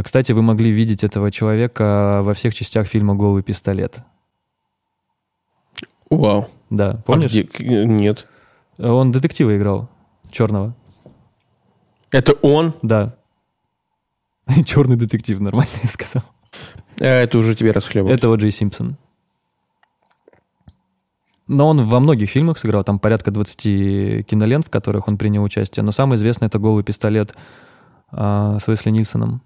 Кстати, 0.04 0.32
вы 0.32 0.41
могли 0.41 0.72
видеть 0.72 1.04
этого 1.04 1.32
человека 1.32 2.22
во 2.24 2.34
всех 2.34 2.56
частях 2.56 2.88
фильма 2.88 3.13
«Голый 3.13 3.44
пистолет». 3.44 4.00
Вау. 6.10 6.50
Да, 6.70 6.91
а 6.91 6.98
помнишь? 6.98 7.36
А 7.36 7.44
где? 7.44 7.86
Нет. 7.86 8.28
Он 8.78 9.12
детектива 9.12 9.56
играл, 9.56 9.89
черного. 10.32 10.76
Это 12.12 12.34
он? 12.34 12.74
Да. 12.82 13.15
Черный 14.65 14.96
детектив, 14.96 15.39
нормально 15.39 15.72
я 15.84 15.89
сказал. 15.94 16.24
А 16.99 17.05
это 17.05 17.38
уже 17.38 17.55
тебе 17.55 17.71
расхлебывать. 17.71 18.17
Это 18.17 18.34
Джей 18.36 18.51
Симпсон. 18.51 18.97
Но 21.47 21.67
он 21.67 21.86
во 21.86 21.99
многих 21.99 22.29
фильмах 22.29 22.58
сыграл, 22.58 22.84
там 22.84 22.97
порядка 22.97 23.29
20 23.31 24.25
кинолент, 24.25 24.67
в 24.67 24.69
которых 24.69 25.08
он 25.08 25.17
принял 25.17 25.43
участие. 25.43 25.84
Но 25.84 25.91
самый 25.91 26.15
известный 26.15 26.47
это 26.47 26.58
«Голый 26.58 26.84
пистолет» 26.84 27.36
а, 28.12 28.58
с 28.60 28.67
Уэсли 28.67 28.89
Нильсоном. 28.89 29.41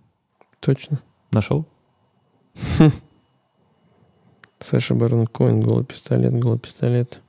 Точно. 0.61 1.01
Нашел? 1.31 1.65
Хм. 2.77 2.91
Саша 4.61 4.95
Барон 4.95 5.27
Коин, 5.27 5.59
«Голый 5.59 5.85
пистолет», 5.85 6.33
«Голый 6.33 6.59
пистолет». 6.59 7.21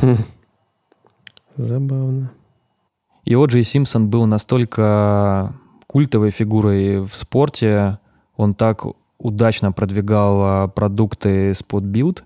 Хм. 0.00 0.16
Забавно. 1.56 2.32
И 3.24 3.34
О'Джей 3.34 3.62
Симпсон 3.62 4.08
был 4.08 4.24
настолько 4.26 5.54
культовой 5.86 6.30
фигурой 6.30 7.00
в 7.00 7.14
спорте. 7.14 7.98
Он 8.36 8.54
так 8.54 8.84
удачно 9.20 9.72
продвигал 9.72 10.68
продукты 10.70 11.52
Spot 11.52 11.82
Build, 11.82 12.22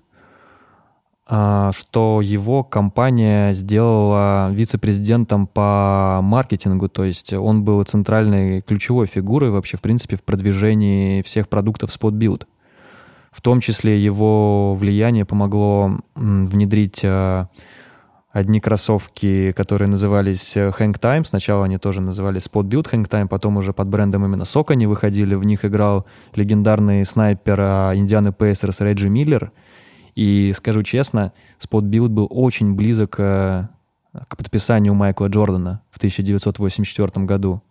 что 1.27 2.21
его 2.23 2.65
компания 2.65 3.53
сделала 3.53 4.51
вице-президентом 4.51 5.47
по 5.47 6.21
маркетингу, 6.23 6.89
то 6.89 7.05
есть 7.05 7.33
он 7.33 7.65
был 7.65 7.83
центральной 7.85 8.61
ключевой 8.61 9.07
фигурой 9.07 9.51
вообще, 9.51 9.77
в 9.77 9.81
принципе, 9.81 10.17
в 10.17 10.23
продвижении 10.23 11.23
всех 11.23 11.49
продуктов 11.49 11.91
Spot 11.91 12.13
Build. 12.13 12.47
В 13.33 13.41
том 13.41 13.61
числе 13.61 13.99
его 13.99 14.75
влияние 14.75 15.25
помогло 15.25 15.99
внедрить 16.15 17.01
э, 17.03 17.47
одни 18.35 18.59
кроссовки, 18.61 19.53
которые 19.53 19.89
назывались 19.89 20.57
э, 20.57 20.73
Hang 20.77 20.99
Time. 20.99 21.25
Сначала 21.25 21.65
они 21.65 21.79
тоже 21.79 22.01
назывались 22.01 22.47
Spot 22.47 22.65
Build 22.65 22.91
Hang 22.91 23.09
Time, 23.09 23.29
потом 23.29 23.57
уже 23.57 23.73
под 23.73 23.87
брендом 23.87 24.25
именно 24.25 24.45
Сок 24.45 24.73
они 24.73 24.87
выходили. 24.89 25.37
В 25.37 25.45
них 25.45 25.65
играл 25.65 26.05
легендарный 26.35 27.05
снайпер 27.05 27.61
Индианы 27.95 28.33
Пейсерс 28.33 28.81
Реджи 28.81 29.09
Миллер. 29.09 29.53
И 30.17 30.53
скажу 30.57 30.83
честно, 30.83 31.33
Spot 31.61 31.83
Build 31.83 32.09
был 32.09 32.27
очень 32.29 32.75
близок 32.75 33.15
э, 33.19 33.69
к 34.27 34.37
подписанию 34.37 34.95
Майкла 34.95 35.29
Джордана 35.29 35.83
в 35.93 35.99
1984 35.99 37.25
году. 37.27 37.63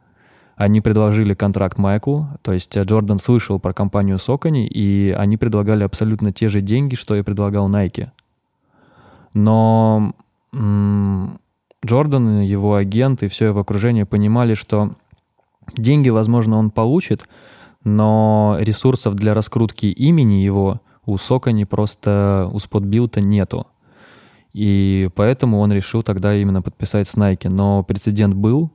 Они 0.55 0.79
предложили 0.79 1.33
контракт 1.33 1.77
Майклу, 1.77 2.29
то 2.41 2.53
есть 2.53 2.77
э, 2.77 2.83
Джордан 2.83 3.19
слышал 3.19 3.59
про 3.59 3.73
компанию 3.73 4.17
Сокони, 4.17 4.65
и 4.65 5.11
они 5.11 5.35
предлагали 5.35 5.83
абсолютно 5.83 6.31
те 6.31 6.47
же 6.47 6.61
деньги, 6.61 6.95
что 6.95 7.17
и 7.17 7.21
предлагал 7.21 7.69
Nike. 7.69 8.11
Но 9.33 10.13
Джордан, 10.53 12.41
его 12.41 12.75
агент 12.75 13.23
и 13.23 13.27
все 13.27 13.47
его 13.47 13.61
окружение 13.61 14.05
понимали, 14.05 14.53
что 14.53 14.91
деньги, 15.75 16.09
возможно, 16.09 16.57
он 16.57 16.71
получит, 16.71 17.27
но 17.83 18.57
ресурсов 18.59 19.15
для 19.15 19.33
раскрутки 19.33 19.87
имени 19.87 20.35
его 20.35 20.81
у 21.05 21.17
Сокони 21.17 21.65
просто, 21.65 22.49
у 22.53 22.59
Спотбилта 22.59 23.19
нету. 23.19 23.67
И 24.53 25.09
поэтому 25.15 25.59
он 25.59 25.73
решил 25.73 26.03
тогда 26.03 26.35
именно 26.35 26.61
подписать 26.61 27.07
с 27.07 27.15
Nike. 27.15 27.49
Но 27.49 27.83
прецедент 27.83 28.35
был, 28.35 28.71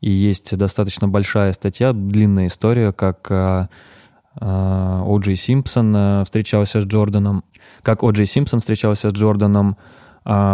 и 0.00 0.10
есть 0.10 0.56
достаточно 0.56 1.08
большая 1.08 1.52
статья, 1.52 1.92
длинная 1.92 2.46
история, 2.46 2.92
как 2.92 3.30
а, 3.30 3.68
а, 4.38 5.02
О. 5.04 5.18
Джей 5.18 5.36
Симпсон 5.36 6.24
встречался 6.24 6.80
с 6.80 6.84
Джорданом, 6.86 7.44
как 7.82 8.04
О. 8.04 8.10
Джей 8.10 8.26
Симпсон 8.26 8.60
встречался 8.60 9.10
с 9.10 9.12
Джорданом, 9.12 9.76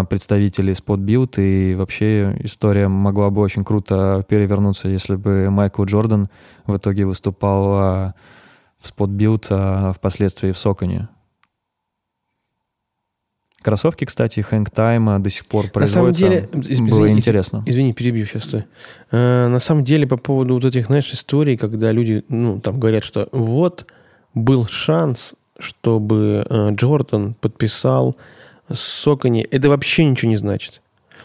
представители 0.09 0.75
Spot 0.75 0.99
Build, 0.99 1.43
и 1.43 1.75
вообще 1.75 2.37
история 2.41 2.89
могла 2.89 3.31
бы 3.31 3.41
очень 3.41 3.65
круто 3.65 4.25
перевернуться, 4.29 4.89
если 4.89 5.17
бы 5.17 5.51
Майкл 5.51 5.85
Джордан 5.85 6.29
в 6.67 6.77
итоге 6.77 7.07
выступал 7.07 8.15
в 8.79 8.85
Spot 8.85 9.09
Build 9.09 9.95
впоследствии 9.95 10.53
в 10.53 10.59
Соконе. 10.59 11.09
Кроссовки, 13.63 14.05
кстати, 14.05 14.45
Hang 14.51 14.67
Time 14.73 15.21
до 15.21 15.31
сих 15.31 15.47
пор 15.47 15.69
производятся. 15.69 16.25
На 16.25 16.31
самом 16.31 16.51
деле, 16.53 16.73
извини, 16.73 16.91
было 16.91 17.09
интересно. 17.09 17.63
Извини, 17.65 17.93
перебью 17.93 18.27
сейчас. 18.27 18.45
Стой. 18.45 18.65
Э, 19.13 19.47
на 19.47 19.61
самом 19.61 19.85
деле, 19.85 20.07
по 20.07 20.17
поводу 20.17 20.55
вот 20.55 20.65
этих, 20.65 20.87
знаешь, 20.87 21.13
историй, 21.13 21.57
когда 21.57 21.93
люди, 21.93 22.25
ну, 22.29 22.61
там 22.61 22.81
говорят, 22.81 23.05
что 23.05 23.29
вот 23.31 23.87
был 24.35 24.67
шанс, 24.67 25.35
чтобы 25.59 26.45
э, 26.49 26.69
Джордан 26.73 27.35
подписал 27.35 28.17
Saucony, 28.71 29.47
это 29.51 29.69
вообще 29.69 30.05
ничего 30.05 30.31
не 30.31 30.37
значит. 30.37 30.83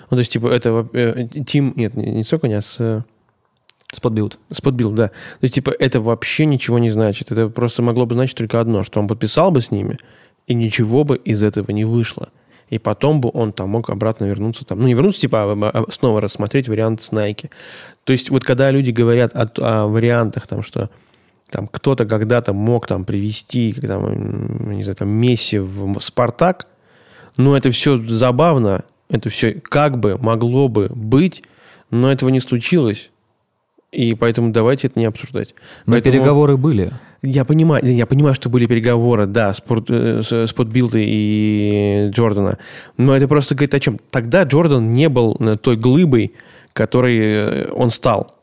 Ну, 0.09 0.15
то 0.15 0.19
есть, 0.19 0.31
типа, 0.31 0.47
это 0.47 0.87
э, 0.93 1.27
Тим, 1.45 1.73
нет, 1.75 1.95
не 1.95 2.23
Saucony, 2.23 2.53
а 2.53 2.61
с... 2.61 3.05
Spot-Bilt. 3.93 4.37
Spot-Bilt, 4.51 4.95
да. 4.95 5.07
То 5.07 5.13
есть, 5.43 5.55
типа, 5.55 5.73
это 5.77 6.01
вообще 6.01 6.45
ничего 6.45 6.77
не 6.77 6.89
значит. 6.89 7.31
Это 7.31 7.47
просто 7.47 7.81
могло 7.81 8.05
бы 8.05 8.15
значить 8.15 8.37
только 8.37 8.59
одно, 8.59 8.83
что 8.83 8.99
он 8.99 9.07
подписал 9.07 9.49
бы 9.49 9.61
с 9.61 9.71
ними, 9.71 9.97
и 10.45 10.53
ничего 10.53 11.05
бы 11.05 11.17
из 11.17 11.41
этого 11.41 11.71
не 11.71 11.85
вышло. 11.85 12.29
И 12.69 12.79
потом 12.79 13.21
бы 13.21 13.31
он 13.33 13.53
там 13.53 13.69
мог 13.69 13.89
обратно 13.89 14.25
вернуться, 14.25 14.65
там, 14.65 14.79
ну 14.79 14.87
не 14.87 14.93
вернуться, 14.93 15.21
типа, 15.21 15.43
а, 15.43 15.69
а 15.69 15.91
снова 15.91 16.19
рассмотреть 16.19 16.67
вариант 16.67 17.01
с 17.01 17.11
Nike. 17.13 17.49
То 18.03 18.11
есть 18.11 18.29
вот 18.29 18.43
когда 18.43 18.71
люди 18.71 18.91
говорят 18.91 19.33
о, 19.33 19.49
о 19.61 19.87
вариантах, 19.87 20.47
там, 20.47 20.63
что 20.63 20.89
там 21.49 21.67
кто-то 21.67 22.05
когда-то 22.05 22.51
мог 22.51 22.87
там 22.87 23.05
привести, 23.05 23.71
там, 23.71 24.71
не 24.71 24.83
знаю, 24.83 24.97
там, 24.97 25.09
Месси 25.09 25.59
в 25.59 25.97
Спартак, 26.01 26.67
ну 27.37 27.55
это 27.55 27.71
все 27.71 27.97
забавно, 28.07 28.83
это 29.09 29.29
все 29.29 29.53
как 29.53 29.99
бы 29.99 30.17
могло 30.17 30.67
бы 30.67 30.89
быть, 30.93 31.43
но 31.89 32.11
этого 32.11 32.29
не 32.29 32.39
случилось. 32.39 33.11
И 33.91 34.13
поэтому 34.15 34.51
давайте 34.51 34.87
это 34.87 34.99
не 34.99 35.05
обсуждать. 35.05 35.55
Но 35.85 35.93
поэтому... 35.93 36.13
переговоры 36.13 36.57
были. 36.57 36.91
Я 37.21 37.45
понимаю, 37.45 37.83
я 37.85 38.05
понимаю, 38.05 38.35
что 38.35 38.49
были 38.49 38.65
переговоры, 38.65 39.25
да, 39.25 39.53
спорт, 39.53 39.85
э, 39.89 40.21
Спортбилда 40.21 40.99
и 40.99 42.09
Джордана, 42.11 42.59
но 42.97 43.15
это 43.15 43.27
просто 43.27 43.55
говорит 43.55 43.73
о 43.73 43.79
чем? 43.79 43.99
Тогда 44.11 44.43
Джордан 44.43 44.91
не 44.91 45.09
был 45.09 45.35
той 45.61 45.77
глыбой, 45.77 46.33
которой 46.73 47.17
э, 47.17 47.71
он 47.71 47.89
стал. 47.89 48.36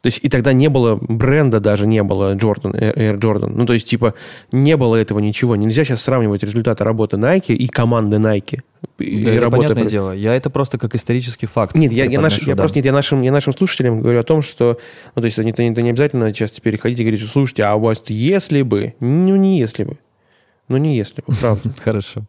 То 0.00 0.06
есть 0.06 0.20
и 0.22 0.28
тогда 0.28 0.52
не 0.52 0.68
было 0.68 0.96
бренда 1.00 1.58
даже 1.58 1.86
не 1.86 2.04
было 2.04 2.36
Jordan, 2.36 2.72
Air 2.72 3.18
Jordan. 3.18 3.52
Ну, 3.52 3.66
то 3.66 3.72
есть, 3.72 3.88
типа, 3.88 4.14
не 4.52 4.76
было 4.76 4.94
этого 4.94 5.18
ничего. 5.18 5.56
Нельзя 5.56 5.84
сейчас 5.84 6.02
сравнивать 6.02 6.44
результаты 6.44 6.84
работы 6.84 7.16
Nike 7.16 7.54
и 7.54 7.66
команды 7.66 8.18
Nike. 8.18 8.60
Да, 8.80 9.04
и 9.04 9.22
это 9.22 9.40
работы... 9.40 9.62
понятное 9.62 9.86
дело. 9.86 10.12
Я 10.12 10.36
это 10.36 10.50
просто 10.50 10.78
как 10.78 10.94
исторический 10.94 11.46
факт. 11.46 11.74
Нет, 11.74 11.92
я, 11.92 12.04
я, 12.04 12.20
наш, 12.20 12.40
я 12.46 12.54
просто 12.54 12.78
нет, 12.78 12.86
я 12.86 12.92
нашим, 12.92 13.22
я 13.22 13.32
нашим 13.32 13.52
слушателям 13.52 14.00
говорю 14.00 14.20
о 14.20 14.22
том, 14.22 14.40
что, 14.40 14.78
ну, 15.16 15.22
то 15.22 15.26
есть, 15.26 15.36
это 15.36 15.44
не, 15.64 15.70
это 15.72 15.82
не 15.82 15.90
обязательно 15.90 16.32
сейчас 16.32 16.52
теперь 16.52 16.78
ходить 16.78 17.00
и 17.00 17.02
говорить, 17.02 17.28
слушайте, 17.28 17.64
а 17.64 17.74
у 17.74 17.80
вас 17.80 18.00
если 18.06 18.62
бы, 18.62 18.94
ну, 19.00 19.34
не 19.34 19.58
если 19.58 19.82
бы. 19.82 19.98
Ну, 20.68 20.76
не 20.76 20.96
если 20.96 21.24
бы, 21.26 21.34
правда. 21.40 21.70
Хорошо. 21.82 22.22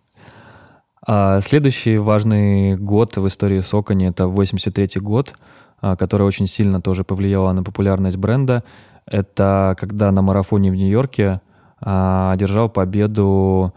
А 1.05 1.39
следующий 1.41 1.97
важный 1.97 2.75
год 2.77 3.15
в 3.17 3.27
истории 3.27 3.59
Сокони— 3.59 4.07
это 4.09 4.27
83 4.27 4.99
год— 5.01 5.35
которая 5.81 6.27
очень 6.27 6.47
сильно 6.47 6.81
тоже 6.81 7.03
повлияла 7.03 7.51
на 7.51 7.63
популярность 7.63 8.17
бренда. 8.17 8.63
Это 9.05 9.75
когда 9.79 10.11
на 10.11 10.21
марафоне 10.21 10.71
в 10.71 10.75
Нью-Йорке 10.75 11.41
а, 11.81 12.31
одержал 12.31 12.69
победу 12.69 13.73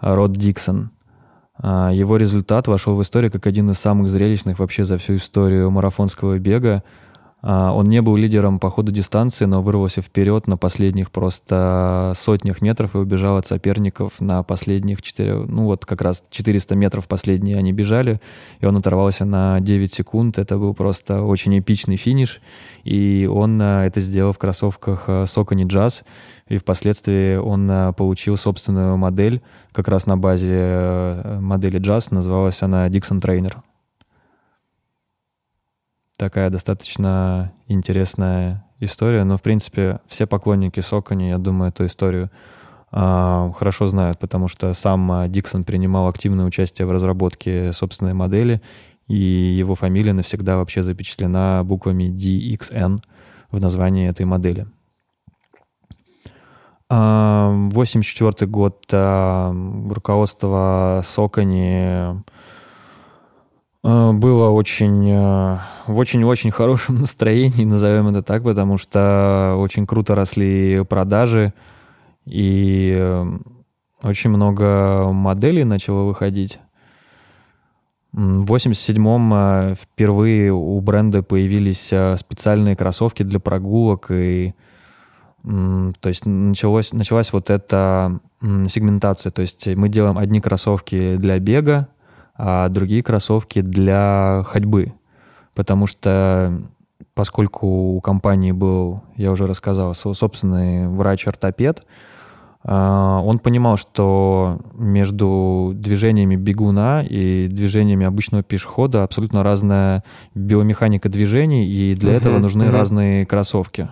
Род 0.00 0.32
Диксон. 0.32 0.90
А, 1.56 1.90
его 1.90 2.16
результат 2.16 2.68
вошел 2.68 2.96
в 2.96 3.02
историю 3.02 3.30
как 3.30 3.46
один 3.46 3.70
из 3.70 3.78
самых 3.78 4.10
зрелищных 4.10 4.58
вообще 4.58 4.84
за 4.84 4.98
всю 4.98 5.16
историю 5.16 5.70
марафонского 5.70 6.38
бега. 6.38 6.82
А, 7.46 7.72
он 7.72 7.84
не 7.84 8.00
был 8.00 8.16
лидером 8.16 8.58
по 8.58 8.70
ходу 8.70 8.90
дистанции, 8.90 9.44
но 9.44 9.60
вырвался 9.60 10.00
вперед 10.00 10.46
на 10.46 10.56
последних 10.56 11.10
просто 11.10 12.14
сотнях 12.16 12.62
метров 12.62 12.94
и 12.94 12.98
убежал 12.98 13.36
от 13.36 13.44
соперников 13.44 14.18
на 14.18 14.42
последних 14.42 15.02
4, 15.02 15.44
ну 15.46 15.64
вот 15.64 15.84
как 15.84 16.00
раз 16.00 16.24
400 16.30 16.74
метров 16.74 17.06
последние 17.06 17.58
они 17.58 17.74
бежали, 17.74 18.18
и 18.60 18.66
он 18.66 18.78
оторвался 18.78 19.26
на 19.26 19.60
9 19.60 19.92
секунд. 19.92 20.38
Это 20.38 20.56
был 20.56 20.72
просто 20.72 21.20
очень 21.20 21.58
эпичный 21.58 21.96
финиш, 21.96 22.40
и 22.82 23.28
он 23.30 23.60
а, 23.60 23.84
это 23.84 24.00
сделал 24.00 24.32
в 24.32 24.38
кроссовках 24.38 25.06
Socony 25.06 25.64
а, 25.64 25.66
Jazz, 25.66 26.02
и 26.48 26.56
впоследствии 26.56 27.36
он 27.36 27.92
получил 27.92 28.38
собственную 28.38 28.96
модель 28.96 29.42
как 29.72 29.88
раз 29.88 30.06
на 30.06 30.16
базе 30.16 31.22
модели 31.40 31.78
Jazz, 31.78 32.06
называлась 32.10 32.62
она 32.62 32.88
Dixon 32.88 33.20
Trainer 33.20 33.56
такая 36.16 36.50
достаточно 36.50 37.52
интересная 37.66 38.64
история, 38.80 39.24
но, 39.24 39.36
в 39.36 39.42
принципе, 39.42 40.00
все 40.06 40.26
поклонники 40.26 40.80
Сокони, 40.80 41.28
я 41.28 41.38
думаю, 41.38 41.70
эту 41.70 41.86
историю 41.86 42.30
э, 42.92 43.52
хорошо 43.56 43.86
знают, 43.86 44.18
потому 44.18 44.48
что 44.48 44.72
сам 44.74 45.30
Диксон 45.30 45.64
принимал 45.64 46.08
активное 46.08 46.46
участие 46.46 46.86
в 46.86 46.92
разработке 46.92 47.72
собственной 47.72 48.14
модели, 48.14 48.60
и 49.08 49.14
его 49.14 49.74
фамилия 49.74 50.12
навсегда 50.12 50.56
вообще 50.56 50.82
запечатлена 50.82 51.62
буквами 51.64 52.04
DXN 52.04 52.98
в 53.50 53.60
названии 53.60 54.08
этой 54.08 54.26
модели. 54.26 54.66
1984 56.88 58.50
год 58.50 58.86
руководство 58.92 61.02
Сокони 61.04 62.22
было 63.84 64.48
очень, 64.48 65.10
э, 65.10 65.58
в 65.86 65.98
очень-очень 65.98 66.50
хорошем 66.50 66.96
настроении, 67.00 67.64
назовем 67.64 68.08
это 68.08 68.22
так, 68.22 68.42
потому 68.42 68.78
что 68.78 69.56
очень 69.58 69.86
круто 69.86 70.14
росли 70.14 70.82
продажи, 70.84 71.52
и 72.24 72.94
э, 72.96 73.26
очень 74.02 74.30
много 74.30 75.10
моделей 75.12 75.64
начало 75.64 76.04
выходить. 76.04 76.60
В 78.12 78.50
87-м 78.50 79.74
впервые 79.74 80.52
у 80.52 80.80
бренда 80.80 81.22
появились 81.22 81.92
специальные 82.18 82.76
кроссовки 82.76 83.22
для 83.22 83.40
прогулок, 83.40 84.10
и 84.10 84.54
то 85.42 86.08
есть 86.08 86.24
началось, 86.24 86.92
началась 86.92 87.32
вот 87.32 87.50
эта 87.50 88.20
сегментация. 88.40 89.32
То 89.32 89.42
есть 89.42 89.66
мы 89.66 89.88
делаем 89.88 90.16
одни 90.16 90.40
кроссовки 90.40 91.16
для 91.16 91.40
бега, 91.40 91.88
а 92.36 92.68
другие 92.68 93.02
кроссовки 93.02 93.60
для 93.60 94.42
ходьбы. 94.46 94.92
Потому 95.54 95.86
что 95.86 96.62
поскольку 97.14 97.66
у 97.94 98.00
компании 98.00 98.52
был, 98.52 99.02
я 99.16 99.30
уже 99.30 99.46
рассказал, 99.46 99.94
свой 99.94 100.14
собственный 100.14 100.88
врач-ортопед, 100.88 101.86
а, 102.66 103.20
он 103.22 103.38
понимал, 103.38 103.76
что 103.76 104.58
между 104.72 105.72
движениями 105.74 106.34
бегуна 106.34 107.04
и 107.04 107.46
движениями 107.46 108.06
обычного 108.06 108.42
пешехода 108.42 109.04
абсолютно 109.04 109.42
разная 109.42 110.02
биомеханика 110.34 111.08
движений, 111.08 111.66
и 111.66 111.94
для 111.94 112.12
uh-huh, 112.12 112.16
этого 112.16 112.38
нужны 112.38 112.64
uh-huh. 112.64 112.72
разные 112.72 113.26
кроссовки. 113.26 113.90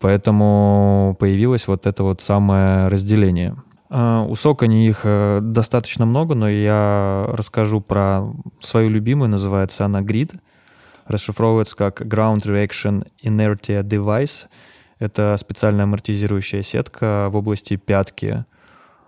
Поэтому 0.00 1.16
появилось 1.18 1.66
вот 1.68 1.86
это 1.86 2.02
вот 2.02 2.20
самое 2.20 2.88
разделение. 2.88 3.56
А, 3.88 4.22
у 4.22 4.34
Сокони 4.34 4.86
их 4.86 5.00
э, 5.04 5.40
достаточно 5.42 6.06
много, 6.06 6.34
но 6.34 6.48
я 6.48 7.26
расскажу 7.28 7.80
про 7.80 8.24
свою 8.60 8.88
любимую, 8.90 9.30
называется 9.30 9.84
она 9.84 10.00
Grid. 10.00 10.38
Расшифровывается 11.06 11.76
как 11.76 12.02
Ground 12.02 12.42
Reaction 12.42 13.06
Inertia 13.22 13.82
Device— 13.82 14.46
это 14.98 15.36
специальная 15.38 15.84
амортизирующая 15.84 16.62
сетка 16.62 17.28
в 17.30 17.36
области 17.36 17.76
пятки, 17.76 18.44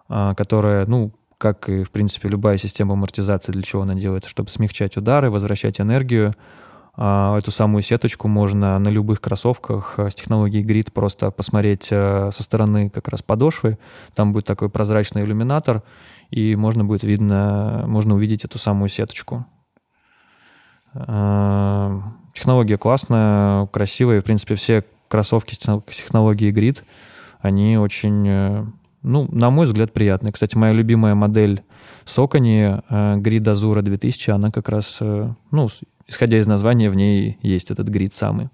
а, 0.09 0.35
которая, 0.35 0.87
ну, 0.87 1.13
как 1.39 1.69
и, 1.69 1.85
в 1.85 1.91
принципе, 1.91 2.29
любая 2.29 2.57
система 2.57 2.95
амортизации, 2.95 3.53
для 3.53 3.63
чего 3.63 3.83
она 3.83 3.95
делается, 3.95 4.29
чтобы 4.29 4.51
смягчать 4.51 4.97
удары, 4.97 5.31
возвращать 5.31 5.81
энергию. 5.81 6.35
А, 7.01 7.39
эту 7.39 7.53
самую 7.53 7.83
сеточку 7.83 8.27
можно 8.27 8.77
на 8.81 8.89
любых 8.89 9.21
кроссовках 9.21 10.01
с 10.01 10.15
технологией 10.17 10.65
Grid 10.65 10.91
просто 10.93 11.31
посмотреть 11.31 11.87
э, 11.93 12.31
со 12.33 12.43
стороны 12.43 12.91
как 12.91 13.07
раз 13.07 13.23
подошвы. 13.23 13.79
Там 14.17 14.33
будет 14.33 14.47
такой 14.47 14.69
прозрачный 14.69 15.23
иллюминатор, 15.23 15.85
и 16.31 16.57
можно 16.57 16.85
будет 16.85 17.05
видно, 17.05 17.85
можно 17.87 18.17
увидеть 18.17 18.45
эту 18.45 18.59
самую 18.59 18.89
сеточку. 18.89 19.47
А, 20.93 22.03
технология 22.35 22.79
классная, 22.79 23.67
красивая. 23.67 24.21
В 24.21 24.25
принципе, 24.25 24.57
все 24.57 24.85
кроссовки 25.07 25.55
с 25.55 25.97
технологией 25.97 26.53
Grid, 26.53 26.83
они 27.41 27.79
очень, 27.79 28.27
э, 28.27 28.65
ну, 29.05 29.29
на 29.31 29.51
мой 29.51 29.67
взгляд, 29.67 29.93
приятные. 29.93 30.33
Кстати, 30.33 30.57
моя 30.57 30.73
любимая 30.73 31.15
модель 31.15 31.63
э, 32.89 33.15
Grid 33.19 33.45
Azura 33.45 33.83
2000, 33.83 34.31
она 34.31 34.51
как 34.51 34.69
раз, 34.69 34.99
э, 35.01 35.33
ну, 35.53 35.69
исходя 36.09 36.39
из 36.39 36.47
названия, 36.47 36.91
в 36.91 36.95
ней 36.95 37.39
есть 37.43 37.71
этот 37.71 37.89
Grid 37.89 38.13
самый. 38.13 38.49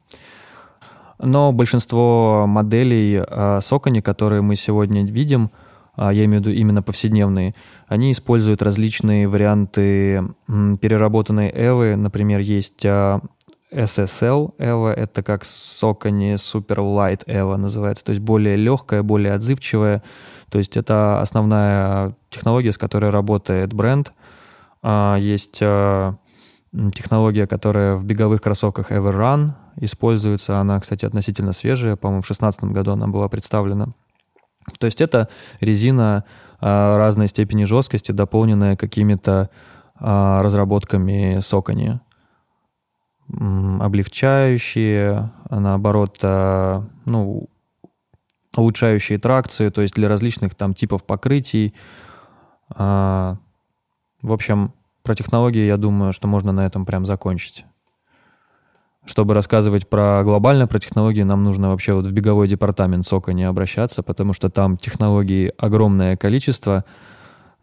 Но 1.19 1.53
большинство 1.53 2.45
моделей 2.47 3.17
Socony, 3.17 4.03
которые 4.03 4.43
мы 4.43 4.57
сегодня 4.57 5.05
видим, 5.05 5.51
а 5.95 6.13
я 6.13 6.25
имею 6.25 6.43
в 6.43 6.47
виду 6.47 6.57
именно 6.57 6.83
повседневные, 6.83 7.55
они 7.87 8.11
используют 8.13 8.63
различные 8.63 9.29
варианты 9.29 10.25
переработанной 10.47 11.51
Эвы. 11.55 11.95
Например, 11.95 12.41
есть 12.41 12.85
SSL 13.75 14.57
Evo— 14.59 14.93
это 14.97 15.23
как 15.23 15.43
Socony 15.43 16.35
Super 16.35 16.79
Light 16.79 17.25
Evo 17.27 17.57
называется, 17.57 18.05
то 18.05 18.11
есть 18.11 18.23
более 18.23 18.57
легкая, 18.57 19.03
более 19.03 19.35
отзывчивая. 19.35 20.03
То 20.51 20.59
есть 20.59 20.77
это 20.77 21.21
основная 21.21 22.15
технология, 22.31 22.73
с 22.73 22.79
которой 22.79 23.11
работает 23.11 23.73
бренд. 23.73 24.13
А, 24.83 25.17
есть 25.19 25.59
а, 25.61 26.15
технология, 26.95 27.47
которая 27.47 27.97
в 27.97 28.05
беговых 28.05 28.43
кроссовках 28.43 28.91
Everrun 28.91 29.53
используется. 29.77 30.59
Она, 30.59 30.81
кстати, 30.81 31.05
относительно 31.05 31.53
свежая. 31.53 31.97
По-моему, 31.97 32.23
в 32.23 32.27
2016 32.27 32.65
году 32.65 32.93
она 32.93 33.07
была 33.07 33.29
представлена. 33.29 33.89
То 34.79 34.87
есть 34.87 35.01
это 35.01 35.29
резина 35.61 36.25
а, 36.61 36.97
разной 36.97 37.29
степени 37.29 37.65
жесткости, 37.65 38.13
дополненная 38.13 38.77
какими-то 38.77 39.51
разработками 39.97 41.39
Socony 41.39 42.01
облегчающие, 43.29 45.31
а 45.49 45.61
наоборот, 45.61 46.19
ну, 46.21 47.49
улучшающие 48.57 49.19
тракцию, 49.19 49.73
то 49.73 49.83
есть 49.83 49.95
для 49.95 50.09
различных 50.09 50.55
там 50.55 50.75
типов 50.75 51.05
покрытий. 51.05 51.75
А, 52.71 53.39
в 54.23 54.33
общем, 54.33 54.73
про 55.05 55.15
технологии, 55.15 55.65
я 55.65 55.77
думаю, 55.77 56.13
что 56.13 56.27
можно 56.27 56.51
на 56.51 56.67
этом 56.67 56.85
прям 56.85 57.07
закончить. 57.07 57.65
Чтобы 59.05 59.35
рассказывать 59.35 59.89
про 59.89 60.23
глобально 60.25 60.67
про 60.67 60.81
технологии, 60.81 61.23
нам 61.23 61.45
нужно 61.45 61.69
вообще 61.69 61.93
вот 61.93 62.07
в 62.07 62.13
беговой 62.13 62.49
департамент 62.49 63.05
сока 63.07 63.33
не 63.33 63.45
обращаться, 63.45 64.03
потому 64.03 64.33
что 64.33 64.49
там 64.49 64.77
технологий 64.77 65.53
огромное 65.59 66.17
количество— 66.17 66.85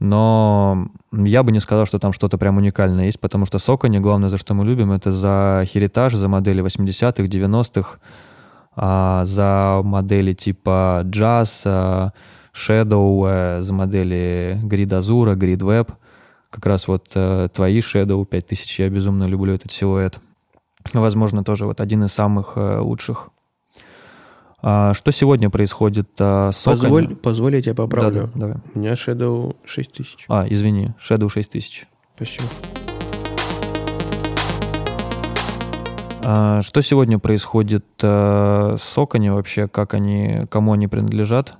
но 0.02 0.88
я 1.12 1.44
бы 1.44 1.52
не 1.52 1.60
сказал, 1.60 1.86
что 1.86 2.00
там 2.00 2.12
что-то 2.12 2.40
прям 2.40 2.58
уникальное 2.58 3.06
есть, 3.06 3.20
потому 3.20 3.46
что 3.46 3.60
Сокони, 3.60 4.00
главное, 4.00 4.30
за 4.30 4.38
что 4.38 4.56
мы 4.56 4.66
любим, 4.66 4.92
это 4.92 5.12
за 5.12 5.62
херитаж, 5.68 6.16
за 6.16 6.28
модели 6.28 6.64
80-х, 6.64 7.26
90-х, 7.26 8.00
а, 8.76 9.24
за 9.26 9.82
модели 9.84 10.34
типа 10.34 11.04
Jazz, 11.06 11.62
а, 11.66 12.14
Shadow, 12.52 13.26
а, 13.28 13.62
за 13.62 13.76
модели 13.76 14.60
Grid 14.64 14.88
Azure, 14.88 15.36
Grid 15.36 15.60
Web. 15.60 15.90
Как 16.52 16.68
раз 16.68 16.88
вот 16.88 17.10
а, 17.16 17.48
твои 17.48 17.80
Shadow 17.80 18.24
5000, 18.24 18.80
я 18.80 18.90
безумно 18.90 19.24
люблю 19.24 19.56
этот 19.56 19.72
силуэт. 19.72 20.20
Возможно, 20.94 21.44
тоже 21.44 21.66
вот 21.66 21.82
один 21.82 22.04
из 22.04 22.12
самых 22.12 22.54
а, 22.56 22.82
лучших 22.82 23.30
а, 24.64 24.94
что 24.94 25.12
сегодня 25.12 25.50
происходит 25.50 26.10
а, 26.20 26.52
с 26.52 26.58
Позволь, 26.58 27.16
позволь, 27.16 27.56
я 27.56 27.62
тебя 27.64 27.74
поправлю. 27.74 28.12
Да, 28.12 28.22
да, 28.26 28.32
давай. 28.36 28.58
У 28.76 28.80
меня 28.80 28.94
Shadow 28.94 29.56
6000. 29.66 30.26
А, 30.30 30.46
извини, 30.48 30.92
Shadow 31.02 31.30
6000. 31.30 31.88
Спасибо. 32.16 32.44
А, 36.24 36.62
что 36.62 36.82
сегодня 36.82 37.18
происходит 37.18 37.86
а, 38.04 38.76
с 38.78 38.84
Сокони 38.84 39.30
вообще, 39.30 39.68
как 39.68 39.96
они, 39.96 40.44
кому 40.50 40.74
они 40.74 40.88
принадлежат? 40.88 41.56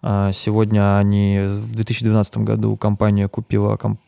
А, 0.00 0.32
сегодня 0.32 0.98
они 0.98 1.40
в 1.40 1.74
2012 1.74 2.38
году 2.38 2.76
компания 2.76 3.28
купила 3.28 3.76
комп, 3.76 4.00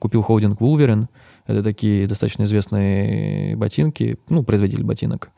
купил 0.00 0.22
холдинг 0.22 0.60
Wolverine. 0.60 1.06
Это 1.46 1.62
такие 1.62 2.06
достаточно 2.06 2.44
известные 2.44 3.56
ботинки, 3.56 4.18
ну, 4.28 4.42
производитель 4.42 4.84
ботинок. 4.84 5.30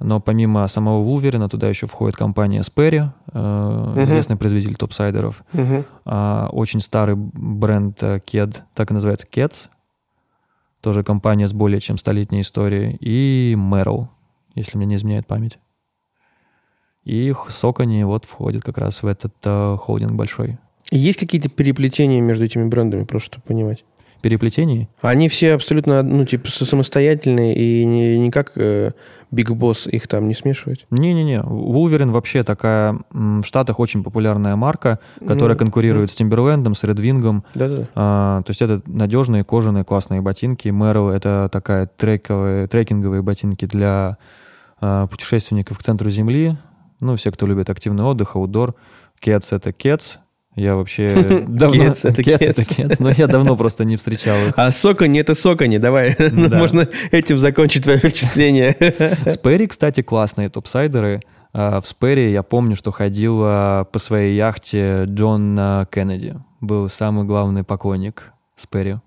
Но 0.00 0.20
помимо 0.20 0.66
самого 0.66 1.02
Вулверина 1.02 1.48
туда 1.48 1.68
еще 1.68 1.86
входит 1.86 2.16
компания 2.16 2.60
Sperry, 2.60 3.10
э, 3.32 3.38
uh-huh. 3.38 4.04
известный 4.04 4.36
производитель 4.36 4.74
топсайдеров. 4.74 5.44
Uh-huh. 5.52 5.84
Э, 6.04 6.48
очень 6.50 6.80
старый 6.80 7.14
бренд 7.16 8.02
Ked, 8.02 8.60
так 8.74 8.90
и 8.90 8.94
называется 8.94 9.26
Keds. 9.30 9.68
Тоже 10.80 11.04
компания 11.04 11.46
с 11.46 11.52
более 11.52 11.80
чем 11.80 11.96
столетней 11.96 12.40
историей. 12.40 12.96
И 13.00 13.54
Merrill, 13.54 14.08
если 14.54 14.76
мне 14.76 14.86
не 14.86 14.96
изменяет 14.96 15.26
память. 15.26 15.58
И 17.04 17.34
Сокони 17.48 18.02
вот 18.04 18.24
входит 18.24 18.62
как 18.62 18.78
раз 18.78 19.02
в 19.02 19.06
этот 19.06 19.34
э, 19.44 19.76
холдинг 19.78 20.12
большой. 20.12 20.58
Есть 20.90 21.18
какие-то 21.18 21.48
переплетения 21.48 22.20
между 22.20 22.44
этими 22.44 22.66
брендами, 22.68 23.04
просто 23.04 23.26
чтобы 23.26 23.44
понимать? 23.46 23.84
переплетений? 24.24 24.88
Они 25.02 25.28
все 25.28 25.52
абсолютно, 25.52 26.02
ну, 26.02 26.24
типа, 26.24 26.50
самостоятельные 26.50 27.54
и 27.54 27.84
не, 27.84 28.18
не 28.18 28.30
как 28.30 28.52
э, 28.56 28.92
Big 29.30 29.48
Boss 29.48 29.86
их 29.86 30.08
там 30.08 30.28
не 30.28 30.34
смешивать? 30.34 30.86
Не-не-не. 30.90 31.40
Wolverine 31.40 32.10
вообще 32.10 32.42
такая 32.42 32.98
в 33.10 33.42
Штатах 33.44 33.78
очень 33.80 34.02
популярная 34.02 34.56
марка, 34.56 34.98
которая 35.20 35.56
ну, 35.56 35.58
конкурирует 35.58 36.08
ну. 36.08 36.16
с 36.16 36.18
Timberland, 36.18 36.74
с 36.74 36.84
Wing. 36.84 37.42
Да-да. 37.54 37.86
А, 37.94 38.42
то 38.44 38.50
есть 38.50 38.62
это 38.62 38.80
надежные 38.86 39.44
кожаные 39.44 39.84
классные 39.84 40.22
ботинки. 40.22 40.68
Merrell— 40.68 41.12
это 41.14 41.50
такая 41.52 41.86
трековые, 41.86 42.66
трекинговые 42.66 43.20
ботинки 43.20 43.66
для 43.66 44.16
а, 44.80 45.06
путешественников 45.06 45.78
к 45.78 45.82
центру 45.82 46.08
Земли. 46.08 46.56
Ну, 47.04 47.16
все, 47.16 47.30
кто 47.30 47.46
любит 47.46 47.68
активный 47.68 48.02
отдых, 48.02 48.34
аутдор. 48.34 48.74
Кец— 49.20 49.48
это 49.52 49.72
Кец, 49.72 50.18
я 50.56 50.74
вообще 50.74 51.44
давно... 51.48 51.84
Кец, 51.84 52.04
это 52.06 52.22
кец. 52.22 52.40
это 52.40 52.64
кец, 52.64 52.98
но 52.98 53.10
я 53.10 53.26
давно 53.26 53.58
просто 53.58 53.84
не 53.84 53.96
встречал 53.96 54.38
их. 54.48 54.54
А 54.56 54.72
Сокони— 54.72 55.20
это 55.20 55.34
Сокони, 55.34 55.76
давай. 55.76 56.16
Да. 56.18 56.56
Можно 56.58 56.88
этим 57.10 57.36
закончить 57.36 57.82
твое 57.82 57.98
впечатление. 57.98 58.74
Сперри, 59.26 59.66
кстати, 59.66 60.00
классные 60.00 60.48
топсайдеры. 60.48 61.20
А, 61.52 61.82
в 61.82 61.86
Сперри 61.86 62.30
я 62.30 62.42
помню, 62.42 62.74
что 62.74 62.90
ходил 62.90 63.40
а, 63.42 63.84
по 63.84 63.98
своей 63.98 64.34
яхте 64.34 65.04
Джон 65.04 65.86
Кеннеди. 65.90 66.36
Был 66.62 66.88
самый 66.88 67.26
главный 67.26 67.64
поклонник 67.64 68.32
Сперри. 68.56 68.98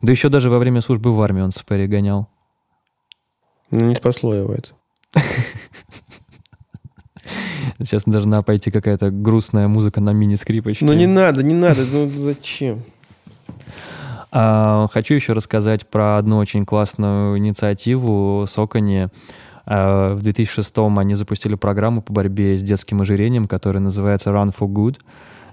Да 0.00 0.10
еще 0.10 0.30
даже 0.30 0.48
во 0.48 0.58
время 0.58 0.80
службы 0.80 1.14
в 1.14 1.20
армии 1.20 1.42
он 1.42 1.50
Сперри 1.50 1.86
гонял. 1.86 2.28
Ну, 3.70 3.84
не 3.84 3.94
спасло 3.94 4.34
его 4.34 4.54
это. 4.54 4.70
Сейчас 7.78 8.04
должна 8.04 8.42
пойти 8.42 8.70
какая-то 8.70 9.10
грустная 9.10 9.68
музыка 9.68 10.00
на 10.00 10.10
мини-скрипочке. 10.10 10.84
Ну 10.84 10.92
не 10.92 11.06
надо, 11.06 11.42
не 11.42 11.54
надо, 11.54 11.82
ну 11.90 12.08
зачем? 12.08 12.82
А, 14.32 14.86
хочу 14.92 15.14
еще 15.14 15.32
рассказать 15.32 15.86
про 15.86 16.18
одну 16.18 16.38
очень 16.38 16.64
классную 16.64 17.38
инициативу 17.38 18.46
Сокони. 18.48 19.08
А, 19.66 20.14
в 20.14 20.22
2006 20.22 20.72
они 20.96 21.14
запустили 21.14 21.54
программу 21.54 22.02
по 22.02 22.12
борьбе 22.12 22.56
с 22.56 22.62
детским 22.62 23.00
ожирением, 23.00 23.46
которая 23.46 23.82
называется 23.82 24.30
Run 24.30 24.54
for 24.56 24.68
Good. 24.68 24.98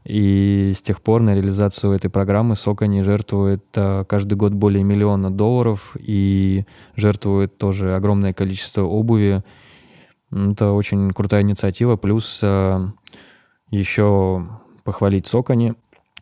И 0.06 0.74
с 0.74 0.82
тех 0.82 1.02
пор 1.02 1.22
на 1.22 1.36
реализацию 1.36 1.92
этой 1.92 2.10
программы 2.10 2.56
Сокони 2.56 3.02
жертвует 3.02 3.66
э, 3.76 4.06
каждый 4.08 4.36
год 4.36 4.54
более 4.54 4.82
миллиона 4.82 5.30
долларов 5.30 5.98
и 6.00 6.64
жертвует 6.96 7.58
тоже 7.58 7.94
огромное 7.94 8.32
количество 8.32 8.84
обуви. 8.84 9.44
Это 10.32 10.72
очень 10.72 11.12
крутая 11.12 11.42
инициатива. 11.42 11.96
Плюс 11.96 12.40
э, 12.42 12.88
еще 13.70 14.48
похвалить 14.84 15.28
Сокони. 15.28 15.76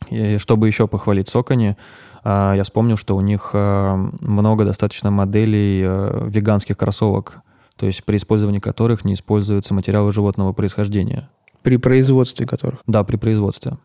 И 0.10 0.38
чтобы 0.38 0.68
еще 0.68 0.88
похвалить 0.88 1.30
Сокони, 1.30 1.76
э, 2.24 2.54
я 2.56 2.64
вспомнил, 2.64 2.98
что 2.98 3.16
у 3.16 3.22
них 3.22 3.52
много 3.54 4.66
достаточно 4.66 5.12
моделей 5.12 5.82
веганских 6.30 6.78
кроссовок, 6.78 7.42
то 7.76 7.86
есть 7.86 8.04
при 8.04 8.18
использовании 8.18 8.60
которых 8.60 9.06
не 9.06 9.14
используются 9.14 9.74
материалы 9.74 10.12
животного 10.12 10.54
происхождения. 10.54 11.30
При 11.64 11.78
производстве 11.78 12.46
которых? 12.46 12.82
Да, 12.86 13.04
при 13.04 13.18
производстве. 13.18 13.78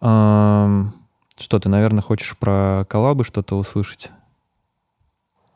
Что, 0.00 1.58
ты, 1.58 1.68
наверное, 1.68 2.02
хочешь 2.02 2.36
про 2.36 2.84
коллабы 2.88 3.24
что-то 3.24 3.56
услышать? 3.56 4.10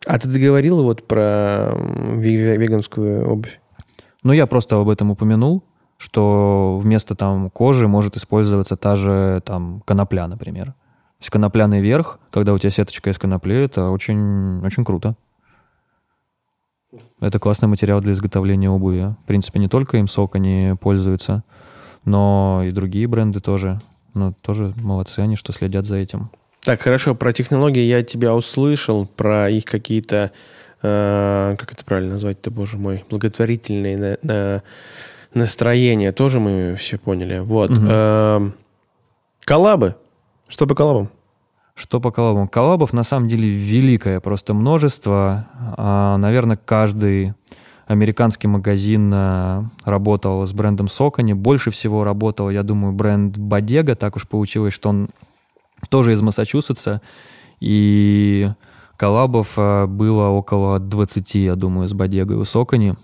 А 0.08 0.18
ты 0.18 0.26
договорил 0.26 0.82
вот 0.82 1.06
про 1.06 1.74
веганскую 1.76 3.28
обувь? 3.30 3.60
Ну, 4.22 4.32
я 4.32 4.46
просто 4.46 4.80
об 4.80 4.88
этом 4.88 5.10
упомянул, 5.10 5.62
что 5.98 6.80
вместо 6.82 7.14
там 7.14 7.50
кожи 7.50 7.86
может 7.88 8.16
использоваться 8.16 8.76
та 8.76 8.96
же 8.96 9.42
там 9.44 9.82
конопля, 9.84 10.26
например. 10.26 10.68
То 10.68 11.20
есть 11.20 11.30
конопляный 11.30 11.82
верх, 11.82 12.20
когда 12.30 12.54
у 12.54 12.58
тебя 12.58 12.70
сеточка 12.70 13.10
из 13.10 13.18
конопли, 13.18 13.56
это 13.56 13.90
очень, 13.90 14.64
очень 14.64 14.82
круто. 14.82 15.14
Это 17.20 17.38
классный 17.38 17.68
материал 17.68 18.00
для 18.00 18.12
изготовления 18.14 18.70
обуви. 18.70 19.14
В 19.24 19.26
принципе, 19.26 19.60
не 19.60 19.68
только 19.68 19.98
им 19.98 20.08
сок 20.08 20.36
они 20.36 20.72
пользуются, 20.80 21.44
но 22.06 22.62
и 22.64 22.70
другие 22.70 23.06
бренды 23.08 23.40
тоже. 23.40 23.78
Ну, 24.14 24.32
тоже 24.40 24.72
молодцы 24.78 25.20
они, 25.20 25.36
что 25.36 25.52
следят 25.52 25.84
за 25.84 25.96
этим. 25.96 26.30
Так, 26.68 26.82
хорошо, 26.82 27.14
про 27.14 27.32
технологии 27.32 27.80
я 27.80 28.02
тебя 28.02 28.34
услышал, 28.34 29.06
про 29.06 29.48
их 29.48 29.64
какие-то, 29.64 30.32
э, 30.82 31.56
как 31.58 31.72
это 31.72 31.82
правильно 31.82 32.12
назвать-то, 32.12 32.50
боже 32.50 32.76
мой, 32.76 33.06
благотворительные 33.08 33.96
на, 33.96 34.18
на, 34.20 34.62
настроения, 35.32 36.12
тоже 36.12 36.40
мы 36.40 36.76
все 36.76 36.98
поняли. 36.98 37.38
Вот. 37.38 37.70
Угу. 37.70 37.86
Э, 37.88 38.50
коллабы. 39.46 39.94
Что 40.46 40.66
по 40.66 40.74
коллабам? 40.74 41.08
Что 41.74 42.00
по 42.00 42.10
коллабам? 42.10 42.48
Коллабов 42.48 42.92
на 42.92 43.02
самом 43.02 43.30
деле 43.30 43.48
великое 43.48 44.20
просто 44.20 44.52
множество. 44.52 45.48
А, 45.78 46.18
наверное, 46.18 46.58
каждый 46.62 47.32
американский 47.86 48.46
магазин 48.46 49.10
а, 49.14 49.64
работал 49.84 50.44
с 50.44 50.52
брендом 50.52 50.88
Saucony. 50.88 51.32
Больше 51.32 51.70
всего 51.70 52.04
работал, 52.04 52.50
я 52.50 52.62
думаю, 52.62 52.92
бренд 52.92 53.38
Bodega. 53.38 53.94
Так 53.94 54.16
уж 54.16 54.28
получилось, 54.28 54.74
что 54.74 54.90
он 54.90 55.08
тоже 55.88 56.12
из 56.12 56.20
Массачусетса. 56.20 57.00
И 57.60 58.50
коллабов 58.96 59.54
а, 59.56 59.86
было 59.86 60.28
около 60.28 60.78
20, 60.78 61.34
я 61.36 61.56
думаю, 61.56 61.88
с 61.88 61.92
Bodega 61.92 62.25
ой 62.25 62.36
у 62.36 62.44
Saucony. 62.44 62.94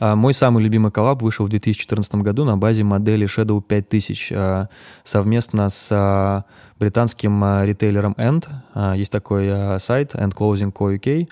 Мой 0.00 0.34
самый 0.34 0.62
любимый 0.62 0.90
коллаб 0.90 1.22
вышел 1.22 1.46
в 1.46 1.48
2014 1.48 2.16
году 2.16 2.44
на 2.44 2.56
базе 2.56 2.82
модели 2.82 3.28
Shadow 3.28 3.62
5000 3.62 4.68
совместно 5.04 5.68
с 5.68 6.44
британским 6.78 7.42
а, 7.42 7.64
ритейлером 7.64 8.14
End. 8.18 8.46
А, 8.74 8.94
есть 8.94 9.12
такой 9.12 9.48
а, 9.50 9.78
сайт 9.78 10.14
endclosing.co.uk. 10.14 11.28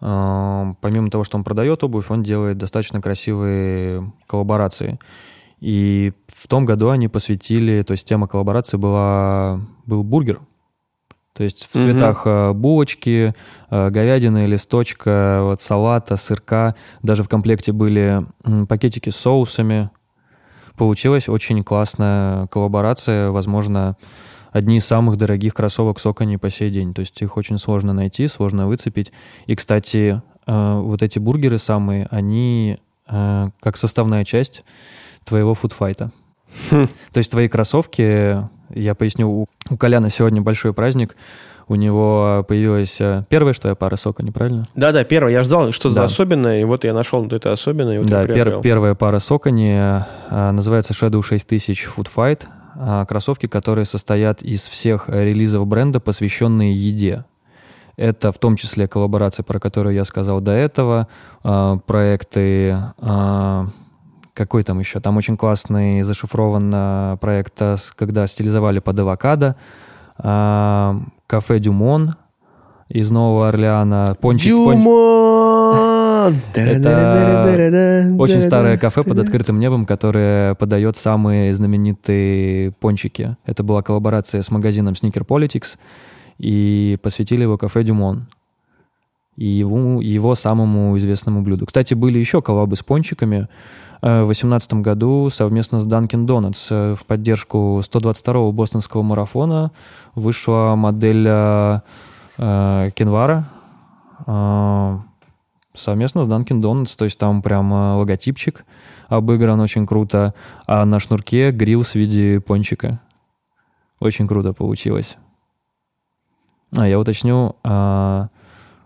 Помимо 0.00 1.10
того, 1.10 1.24
что 1.24 1.36
он 1.36 1.44
продает 1.44 1.84
обувь, 1.84 2.10
он 2.10 2.22
делает 2.22 2.56
достаточно 2.56 3.02
красивые 3.02 4.10
коллаборации. 4.26 4.98
И 5.60 6.14
в 6.26 6.48
том 6.48 6.64
году 6.64 6.88
они 6.88 7.08
посвятили, 7.08 7.82
то 7.82 7.92
есть 7.92 8.08
тема 8.08 8.26
коллаборации 8.26 8.78
была, 8.78 9.60
был 9.90 10.02
бургер. 10.02 10.40
То 11.34 11.44
есть 11.44 11.68
в 11.70 11.72
цветах 11.72 12.26
mm 12.26 12.54
булочки, 12.54 13.34
говядины, 13.70 14.46
листочка, 14.46 15.40
вот, 15.42 15.60
салата, 15.60 16.16
сырка. 16.16 16.74
Даже 17.02 17.22
в 17.22 17.28
комплекте 17.28 17.72
были 17.72 18.26
пакетики 18.68 19.10
с 19.10 19.16
соусами. 19.16 19.90
Получилась 20.76 21.28
очень 21.28 21.62
классная 21.62 22.46
коллаборация. 22.48 23.30
Возможно, 23.30 23.96
одни 24.52 24.78
из 24.78 24.84
самых 24.84 25.16
дорогих 25.16 25.54
кроссовок 25.54 25.98
Сокони 25.98 26.36
по 26.36 26.50
сей 26.50 26.70
день. 26.70 26.94
То 26.94 27.00
есть 27.00 27.20
их 27.22 27.36
очень 27.36 27.58
сложно 27.58 27.92
найти, 27.92 28.28
сложно 28.28 28.66
выцепить. 28.66 29.12
И, 29.46 29.54
кстати, 29.56 30.22
э, 30.46 30.80
вот 30.80 31.02
эти 31.02 31.18
бургеры 31.18 31.58
самые, 31.58 32.06
они 32.10 32.78
э, 33.08 33.50
как 33.60 33.76
составная 33.76 34.24
часть 34.24 34.64
твоего 35.24 35.54
фудфайта. 35.54 36.10
Хм. 36.70 36.88
То 37.12 37.18
есть 37.18 37.30
твои 37.30 37.48
кроссовки, 37.48 38.48
я 38.74 38.94
поясню, 38.94 39.46
у 39.70 39.76
Коляна 39.76 40.10
сегодня 40.10 40.42
большой 40.42 40.72
праздник, 40.72 41.16
у 41.68 41.76
него 41.76 42.44
появилась 42.48 43.00
э, 43.00 43.24
первая, 43.28 43.54
что 43.54 43.68
я 43.68 43.74
пара 43.76 43.94
сока, 43.96 44.24
неправильно? 44.24 44.66
Да-да, 44.74 45.04
первая. 45.04 45.32
Я 45.32 45.42
ждал 45.44 45.70
что-то 45.72 45.96
да. 45.96 46.04
особенное, 46.04 46.60
и 46.60 46.64
вот 46.64 46.84
я 46.84 46.92
нашел 46.92 47.24
это 47.26 47.52
особенное. 47.52 48.00
вот 48.00 48.08
да, 48.08 48.24
пер- 48.24 48.60
первая 48.60 48.94
пара 48.94 49.20
сокони 49.20 50.02
называется 50.30 50.94
Shadow 50.94 51.22
6000 51.22 51.88
Food 51.96 52.08
Fight. 52.14 52.46
А, 52.82 53.04
кроссовки, 53.04 53.46
которые 53.46 53.84
состоят 53.84 54.42
из 54.42 54.62
всех 54.62 55.08
релизов 55.08 55.66
бренда, 55.66 56.00
посвященные 56.00 56.74
еде. 56.74 57.24
Это 57.96 58.32
в 58.32 58.38
том 58.38 58.56
числе 58.56 58.88
коллаборации, 58.88 59.42
про 59.42 59.60
которые 59.60 59.96
я 59.96 60.04
сказал 60.04 60.40
до 60.40 60.52
этого, 60.52 61.08
а, 61.42 61.76
проекты, 61.78 62.74
а, 62.98 63.66
какой 64.40 64.62
там 64.62 64.78
еще, 64.78 65.00
там 65.00 65.18
очень 65.18 65.36
классный 65.36 66.00
зашифрован 66.00 67.18
проект, 67.18 67.60
когда 67.94 68.26
стилизовали 68.26 68.78
под 68.78 68.98
авокадо, 68.98 69.56
кафе 70.16 71.58
Дюмон 71.58 72.14
из 72.88 73.10
Нового 73.10 73.50
Орлеана, 73.50 74.16
пончик, 74.18 74.48
Дюмон! 74.48 76.36
Это 76.54 78.14
очень 78.18 78.40
старое 78.40 78.78
кафе 78.78 79.02
под 79.02 79.18
открытым 79.18 79.60
небом, 79.60 79.84
которое 79.84 80.54
подает 80.54 80.96
самые 80.96 81.52
знаменитые 81.52 82.72
пончики. 82.72 83.36
Это 83.44 83.62
была 83.62 83.82
коллаборация 83.82 84.40
с 84.40 84.50
магазином 84.50 84.94
Sneaker 84.94 85.26
Politics, 85.26 85.76
и 86.38 86.96
посвятили 87.02 87.42
его 87.42 87.58
кафе 87.58 87.82
Дюмон 87.82 88.26
и 89.36 89.46
его, 89.46 90.00
его 90.02 90.34
самому 90.34 90.96
известному 90.98 91.42
блюду. 91.42 91.66
Кстати, 91.66 91.94
были 91.94 92.18
еще 92.18 92.42
коллабы 92.42 92.76
с 92.76 92.82
пончиками. 92.82 93.48
Э, 94.02 94.22
в 94.22 94.26
2018 94.26 94.74
году 94.74 95.28
совместно 95.30 95.80
с 95.80 95.86
Dunkin' 95.86 96.26
Donuts 96.26 96.66
э, 96.70 96.94
в 96.94 97.04
поддержку 97.04 97.80
122-го 97.80 98.50
бостонского 98.52 99.02
марафона 99.02 99.72
вышла 100.14 100.74
модель 100.76 101.26
э, 101.28 101.80
Кенвара, 102.94 103.44
совместно 105.74 106.24
с 106.24 106.28
Dunkin' 106.28 106.60
Donuts, 106.62 106.96
то 106.96 107.04
есть 107.04 107.18
там 107.18 107.42
прям 107.42 107.70
логотипчик 107.72 108.64
обыгран 109.08 109.60
очень 109.60 109.86
круто, 109.86 110.34
а 110.66 110.86
на 110.86 111.00
шнурке 111.00 111.50
грилл 111.50 111.82
в 111.82 111.94
виде 111.94 112.40
пончика. 112.40 113.00
Очень 113.98 114.26
круто 114.26 114.54
получилось. 114.54 115.18
А, 116.74 116.88
я 116.88 116.98
уточню, 116.98 117.56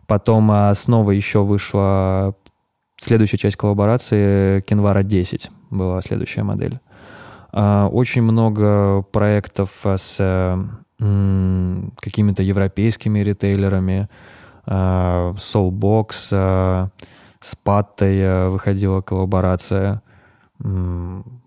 потом 0.09 0.75
снова 0.75 1.13
еще 1.13 1.45
вышла 1.45 2.35
следующая 2.97 3.39
часть 3.39 3.57
коллаборации 3.57 4.61
Kinvara 4.63 5.03
10 5.03 5.51
была 5.71 6.01
следующая 6.01 6.43
модель. 6.43 6.81
А, 7.53 7.89
очень 7.89 8.23
много 8.23 9.03
проектов 9.03 9.71
с 9.85 10.17
м, 11.01 11.93
какими-то 12.01 12.43
европейскими 12.43 13.21
ритейлерами, 13.21 14.09
Э, 14.67 15.35
Soulbox, 15.37 16.29
э, 16.33 16.89
с 17.41 17.57
Паттой 17.63 18.19
э, 18.19 18.49
выходила 18.49 19.01
коллаборация. 19.01 20.03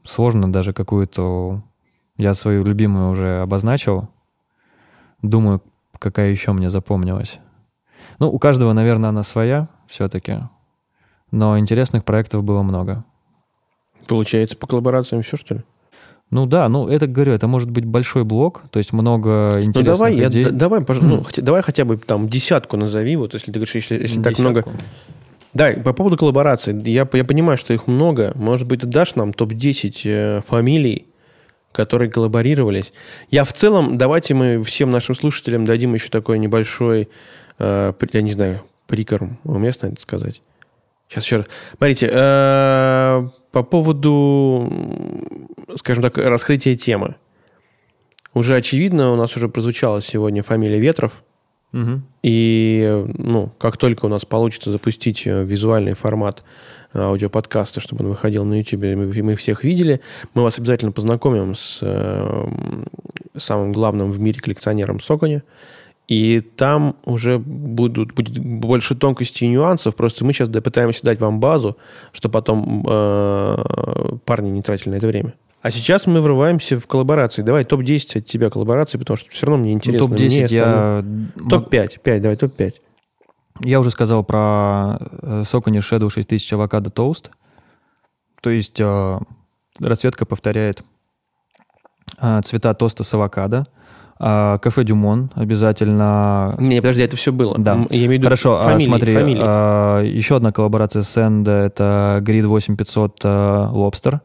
Сложно 0.04 0.52
даже 0.52 0.74
какую-то... 0.74 1.64
Я 2.18 2.34
свою 2.34 2.64
любимую 2.66 3.10
уже 3.10 3.41
обозначил. 3.41 4.10
Думаю, 5.22 5.64
какая 5.98 6.30
еще 6.30 6.52
мне 6.52 6.70
запомнилась. 6.70 7.39
Ну, 8.20 8.30
у 8.30 8.38
каждого, 8.38 8.74
наверное, 8.74 9.10
она 9.10 9.24
своя 9.24 9.70
все-таки. 9.88 10.39
Но 11.32 11.58
интересных 11.60 12.06
проектов 12.06 12.44
было 12.44 12.62
много. 12.62 13.04
Получается, 14.08 14.56
по 14.56 14.68
коллаборациям 14.68 15.22
все, 15.22 15.38
что 15.38 15.56
ли? 15.56 15.62
Ну 16.30 16.46
да, 16.46 16.68
ну 16.68 16.88
это 16.88 17.08
говорю, 17.08 17.32
это 17.32 17.48
может 17.48 17.70
быть 17.70 17.86
большой 17.86 18.26
блок, 18.26 18.64
то 18.70 18.80
есть 18.80 18.92
много 18.92 19.62
интересных 19.62 19.76
ну, 19.76 19.84
давай, 19.84 20.16
людей. 20.16 20.44
Я, 20.44 20.50
давай, 20.50 20.82
пожалуйста, 20.82 21.16
ну, 21.16 21.24
хотя, 21.24 21.42
давай 21.42 21.62
хотя 21.62 21.86
бы 21.86 21.98
там 21.98 22.28
десятку 22.28 22.76
назови, 22.76 23.16
вот 23.16 23.34
если 23.34 23.52
ты 23.52 23.60
говоришь, 23.60 23.76
если, 23.76 23.96
если 24.02 24.22
так 24.22 24.38
много. 24.38 24.66
Да, 25.54 25.72
по 25.72 25.94
поводу 25.94 26.18
коллабораций, 26.18 26.78
я, 26.84 27.08
я 27.12 27.24
понимаю, 27.24 27.58
что 27.58 27.74
их 27.74 27.88
много. 27.88 28.34
Может 28.36 28.68
быть, 28.68 28.82
ты 28.82 28.88
дашь 28.88 29.16
нам 29.16 29.32
топ-10 29.32 30.02
э, 30.04 30.42
фамилий, 30.46 31.08
которые 31.72 32.12
коллаборировались. 32.12 32.92
Я 33.32 33.44
в 33.46 33.54
целом, 33.54 33.98
давайте 33.98 34.34
мы 34.34 34.62
всем 34.64 34.90
нашим 34.90 35.16
слушателям 35.16 35.64
дадим 35.64 35.94
еще 35.94 36.10
такой 36.10 36.40
небольшой, 36.40 37.08
э, 37.58 37.94
я 38.14 38.22
не 38.22 38.34
знаю, 38.34 38.62
прикорм, 38.86 39.40
уместно 39.46 39.88
это 39.88 40.02
сказать? 40.02 40.42
Сейчас 41.08 41.24
еще 41.24 41.38
раз. 41.38 41.45
Смотрите, 41.78 42.10
э, 42.12 43.28
По 43.51 43.64
поводу, 43.64 44.72
скажем 45.76 46.03
так, 46.03 46.18
раскрытия 46.18 46.76
темы. 46.76 47.16
Уже 48.34 48.55
очевидно, 48.55 49.14
у 49.14 49.16
нас 49.16 49.36
уже 49.36 49.49
прозвучала 49.49 50.01
сегодня 50.01 50.43
фамилия 50.43 50.80
Ветров. 50.80 51.24
Мгм. 51.72 52.05
И 52.24 53.05
ну, 53.18 53.51
как 53.58 53.78
только 53.78 54.05
у 54.05 54.10
нас 54.10 54.26
получится 54.26 54.72
запустить 54.72 55.26
э, 55.26 55.43
визуальный 55.43 55.93
формат 55.93 56.43
э, 56.93 56.99
аудиоподкаста, 56.99 57.80
чтобы 57.80 58.05
он 58.05 58.12
выходил 58.12 58.45
на 58.45 58.60
YouTube, 58.60 58.84
и 58.84 58.95
мы, 58.95 59.36
всех 59.36 59.64
видели, 59.64 60.01
мы 60.34 60.43
вас 60.43 60.60
обязательно 60.60 60.91
познакомим 60.91 61.55
с 61.55 61.80
э, 61.82 62.47
самым 63.36 63.74
главным 63.74 64.12
в 64.12 64.20
мире 64.20 64.39
коллекционером 64.39 64.99
Сокони. 64.99 65.41
И 66.08 66.39
там 66.39 66.95
уже 67.03 67.38
будут, 67.38 68.14
будет 68.14 68.38
больше 68.39 68.95
тонкостей 68.95 69.45
и 69.47 69.51
нюансов. 69.51 69.93
Просто 69.95 70.24
мы 70.24 70.32
сейчас 70.32 70.47
пытаемся 70.49 71.03
дать 71.03 71.20
вам 71.20 71.39
базу, 71.41 71.78
что 72.14 72.30
потом 72.30 72.86
э, 72.88 74.18
парни 74.24 74.49
не 74.49 74.62
тратили 74.62 74.91
на 74.91 74.95
это 74.95 75.08
время. 75.08 75.34
А 75.62 75.70
сейчас 75.70 76.08
мы 76.08 76.22
врываемся 76.22 76.80
в 76.80 76.88
коллаборации. 76.88 77.41
Давай 77.41 77.66
топ-10 77.66 78.20
от 78.20 78.26
тебя 78.26 78.49
коллабораций, 78.49 78.97
потому 78.99 79.18
что 79.18 79.30
все 79.32 79.47
равно 79.47 79.64
мне 79.64 79.72
Ну, 79.72 79.76
интересно. 79.78 80.08
топ-10 80.08 80.28
мне 80.30 80.45
я... 80.49 81.03
мог- 81.36 81.49
Топ-5. 81.49 81.99
5, 82.01 82.22
давай, 82.22 82.38
топ-5. 82.38 82.74
Я 83.64 83.80
уже 83.82 83.89
сказал 83.89 84.24
про 84.24 84.97
э, 85.01 85.41
Socony 85.41 85.80
Shadow 85.80 86.10
6000 86.10 86.53
Avocado 86.53 86.93
Toast. 86.93 87.32
То 88.41 88.49
есть 88.49 88.80
э, 88.80 89.20
расцветка 89.80 90.26
повторяет 90.26 90.84
э, 92.22 92.41
цвета 92.45 92.74
тоста 92.74 93.03
с 93.03 93.14
авокадо. 93.14 93.66
А, 94.20 94.57
Кафе 94.57 94.84
Дюмон 94.84 95.30
обязательно. 95.36 96.55
Не, 96.59 96.82
подожди, 96.82 97.03
это 97.03 97.15
все 97.15 97.32
было. 97.32 97.55
Да. 97.57 97.86
Я 97.89 97.97
имею 97.97 98.09
в 98.09 98.13
виду 98.13 98.24
Хорошо, 98.24 98.57
а, 98.57 98.63
фамилии. 98.63 98.88
смотри, 98.88 99.13
фамилии. 99.13 99.41
а, 99.43 100.01
еще 100.01 100.38
одна 100.38 100.51
коллаборация 100.51 101.03
с 101.03 101.18
Энд, 101.18 101.47
это 101.47 102.20
Grid 102.24 102.47
8500 102.47 103.26
э. 103.26 104.20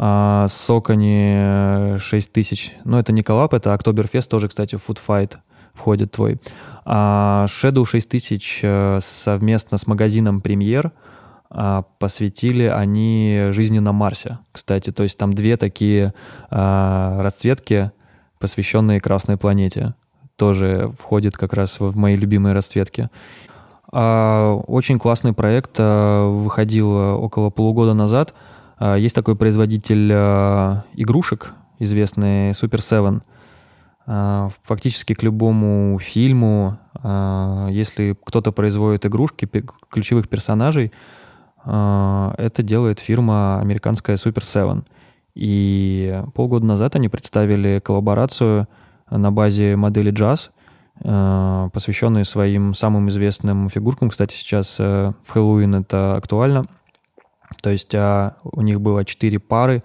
А, 0.00 0.46
Socony 0.46 1.98
6000. 1.98 2.74
Ну, 2.84 2.98
это 2.98 3.12
не 3.12 3.22
коллаб, 3.22 3.54
это 3.54 3.74
Октоберфест, 3.74 4.30
тоже, 4.30 4.48
кстати, 4.48 4.76
Fight 4.76 5.36
входит 5.74 6.12
твой. 6.12 6.38
А 6.84 7.46
Shadow 7.48 7.84
6000 7.84 8.60
э, 8.62 8.98
совместно 9.02 9.78
с 9.78 9.86
магазином 9.86 10.40
Премьер 10.40 10.92
посвятили 11.98 12.64
они 12.64 13.46
жизни 13.52 13.78
на 13.78 13.92
Марсе, 13.92 14.38
кстати. 14.52 14.92
То 14.92 15.02
есть 15.02 15.16
там 15.16 15.32
две 15.32 15.56
такие 15.56 16.12
расцветки, 16.50 17.90
посвященные 18.38 19.00
Красной 19.00 19.36
планете. 19.36 19.94
Тоже 20.36 20.92
входит 20.98 21.36
как 21.36 21.52
раз 21.52 21.80
в 21.80 21.96
мои 21.96 22.16
любимые 22.16 22.54
расцветки. 22.54 23.10
А, 23.90 24.54
Очень 24.66 24.98
классный 24.98 25.32
проект 25.32 25.76
а, 25.78 26.28
выходил 26.28 26.92
около 26.92 27.50
полугода 27.50 27.94
назад. 27.94 28.34
А, 28.78 28.96
Есть 28.96 29.14
такой 29.14 29.34
производитель 29.36 30.12
игрушек, 30.94 31.54
известный 31.78 32.50
Super 32.50 32.78
Seven. 32.78 33.22
Фактически 34.62 35.12
к 35.12 35.22
любому 35.22 35.98
фильму, 35.98 36.78
если 37.04 38.16
кто-то 38.24 38.52
производит 38.52 39.04
игрушки 39.04 39.46
ключевых 39.90 40.30
персонажей, 40.30 40.92
это 41.62 42.62
делает 42.62 43.00
фирма 43.00 43.60
американская 43.60 44.16
Super 44.16 44.40
Seven. 44.40 44.84
И 45.38 46.20
полгода 46.34 46.66
назад 46.66 46.96
они 46.96 47.08
представили 47.08 47.78
коллаборацию 47.78 48.66
на 49.08 49.30
базе 49.30 49.76
модели 49.76 50.12
Jazz, 50.12 50.50
э, 51.04 51.70
посвященные 51.72 52.24
своим 52.24 52.74
самым 52.74 53.08
известным 53.08 53.70
фигуркам. 53.70 54.10
Кстати, 54.10 54.34
сейчас 54.34 54.74
э, 54.80 55.12
в 55.24 55.30
Хэллоуин 55.30 55.76
это 55.76 56.16
актуально. 56.16 56.64
То 57.62 57.70
есть 57.70 57.94
а, 57.94 58.36
у 58.42 58.62
них 58.62 58.80
было 58.80 59.04
четыре 59.04 59.38
пары. 59.38 59.84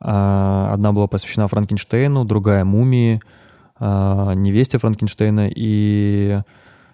А, 0.00 0.72
Одна 0.72 0.92
была 0.92 1.06
посвящена 1.06 1.46
Франкенштейну, 1.46 2.24
другая 2.24 2.64
мумии, 2.64 3.20
а, 3.78 4.32
невесте 4.32 4.78
Франкенштейна 4.78 5.48
и 5.54 6.40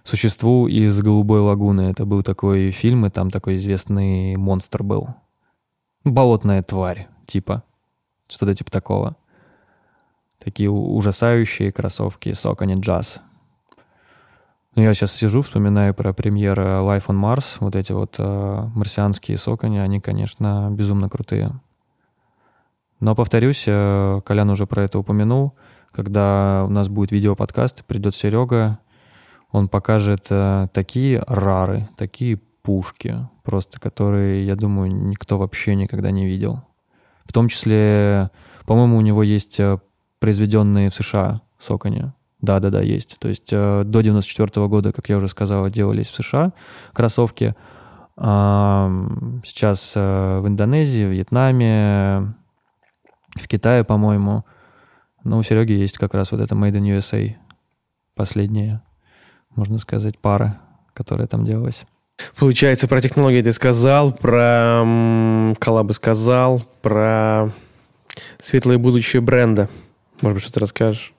существу 0.04 0.68
из 0.68 1.00
«Голубой 1.00 1.40
лагуны». 1.40 1.90
Это 1.90 2.04
был 2.04 2.22
такой 2.22 2.70
фильм, 2.70 3.06
и 3.06 3.10
там 3.10 3.30
такой 3.30 3.56
известный 3.56 4.36
монстр 4.36 4.82
был. 4.82 5.08
Болотная 6.04 6.62
тварь, 6.62 7.08
типа. 7.26 7.62
Что-то 8.28 8.54
типа 8.54 8.70
такого. 8.70 9.16
Такие 10.38 10.70
ужасающие 10.70 11.72
кроссовки 11.72 12.30
Socony 12.30 12.76
Jazz. 12.76 13.20
Ну, 14.74 14.82
я 14.82 14.94
сейчас 14.94 15.12
сижу, 15.12 15.42
вспоминаю 15.42 15.92
про 15.92 16.12
премьеры 16.12 16.62
Life 16.62 17.06
on 17.06 17.20
Mars, 17.20 17.56
вот 17.58 17.74
эти 17.74 17.90
вот 17.90 18.14
э, 18.18 18.68
марсианские 18.74 19.36
Socony, 19.36 19.80
они, 19.80 19.98
конечно, 19.98 20.68
безумно 20.70 21.08
крутые. 21.08 21.50
Но, 23.00 23.16
повторюсь, 23.16 23.64
э, 23.66 24.20
Колян 24.24 24.50
уже 24.50 24.66
про 24.66 24.84
это 24.84 25.00
упомянул, 25.00 25.54
когда 25.90 26.64
у 26.64 26.70
нас 26.70 26.88
будет 26.88 27.10
видеоподкаст, 27.10 27.84
придет 27.86 28.14
Серега, 28.14 28.78
он 29.50 29.68
покажет 29.68 30.26
э, 30.30 30.68
такие 30.72 31.24
рары, 31.26 31.88
такие 31.96 32.36
пушки, 32.62 33.16
просто 33.42 33.80
которые, 33.80 34.46
я 34.46 34.54
думаю, 34.54 34.94
никто 34.94 35.38
вообще 35.38 35.74
никогда 35.74 36.10
не 36.12 36.26
видел. 36.26 36.62
В 37.28 37.32
том 37.34 37.48
числе, 37.48 38.30
по-моему, 38.64 38.96
у 38.96 39.02
него 39.02 39.22
есть 39.22 39.60
э, 39.60 39.76
произведенные 40.18 40.88
в 40.88 40.94
США 40.94 41.42
Сокони. 41.60 42.10
Да-да-да, 42.40 42.80
есть. 42.80 43.18
То 43.18 43.28
есть 43.28 43.50
э, 43.52 43.82
до 43.84 44.00
94 44.00 44.66
года, 44.66 44.92
как 44.92 45.10
я 45.10 45.18
уже 45.18 45.28
сказал, 45.28 45.68
делались 45.68 46.08
в 46.08 46.14
США 46.14 46.54
кроссовки. 46.94 47.54
Ам, 48.16 49.42
Сейчас 49.44 49.92
э, 49.94 50.38
в 50.40 50.48
Индонезии, 50.48 51.04
в 51.04 51.10
Вьетнаме, 51.10 52.34
в 53.36 53.46
Китае, 53.46 53.84
по-моему. 53.84 54.46
Но 55.22 55.38
у 55.38 55.42
Сереги 55.42 55.72
есть 55.72 55.98
как 55.98 56.14
раз 56.14 56.32
вот 56.32 56.40
это 56.40 56.54
Made 56.54 56.78
in 56.78 56.98
USA. 56.98 57.34
Последняя, 58.14 58.82
можно 59.54 59.76
сказать, 59.76 60.18
пара, 60.18 60.60
которая 60.94 61.26
там 61.26 61.44
делалась. 61.44 61.84
Получается, 62.36 62.88
про 62.88 63.00
технологии 63.00 63.42
ты 63.42 63.52
сказал, 63.52 64.12
про 64.12 65.54
коллабы 65.58 65.92
сказал, 65.94 66.62
про 66.82 67.50
светлое 68.40 68.78
будущее 68.78 69.20
бренда. 69.22 69.68
Может 70.20 70.34
быть, 70.36 70.42
что-то 70.42 70.60
расскажешь? 70.60 71.12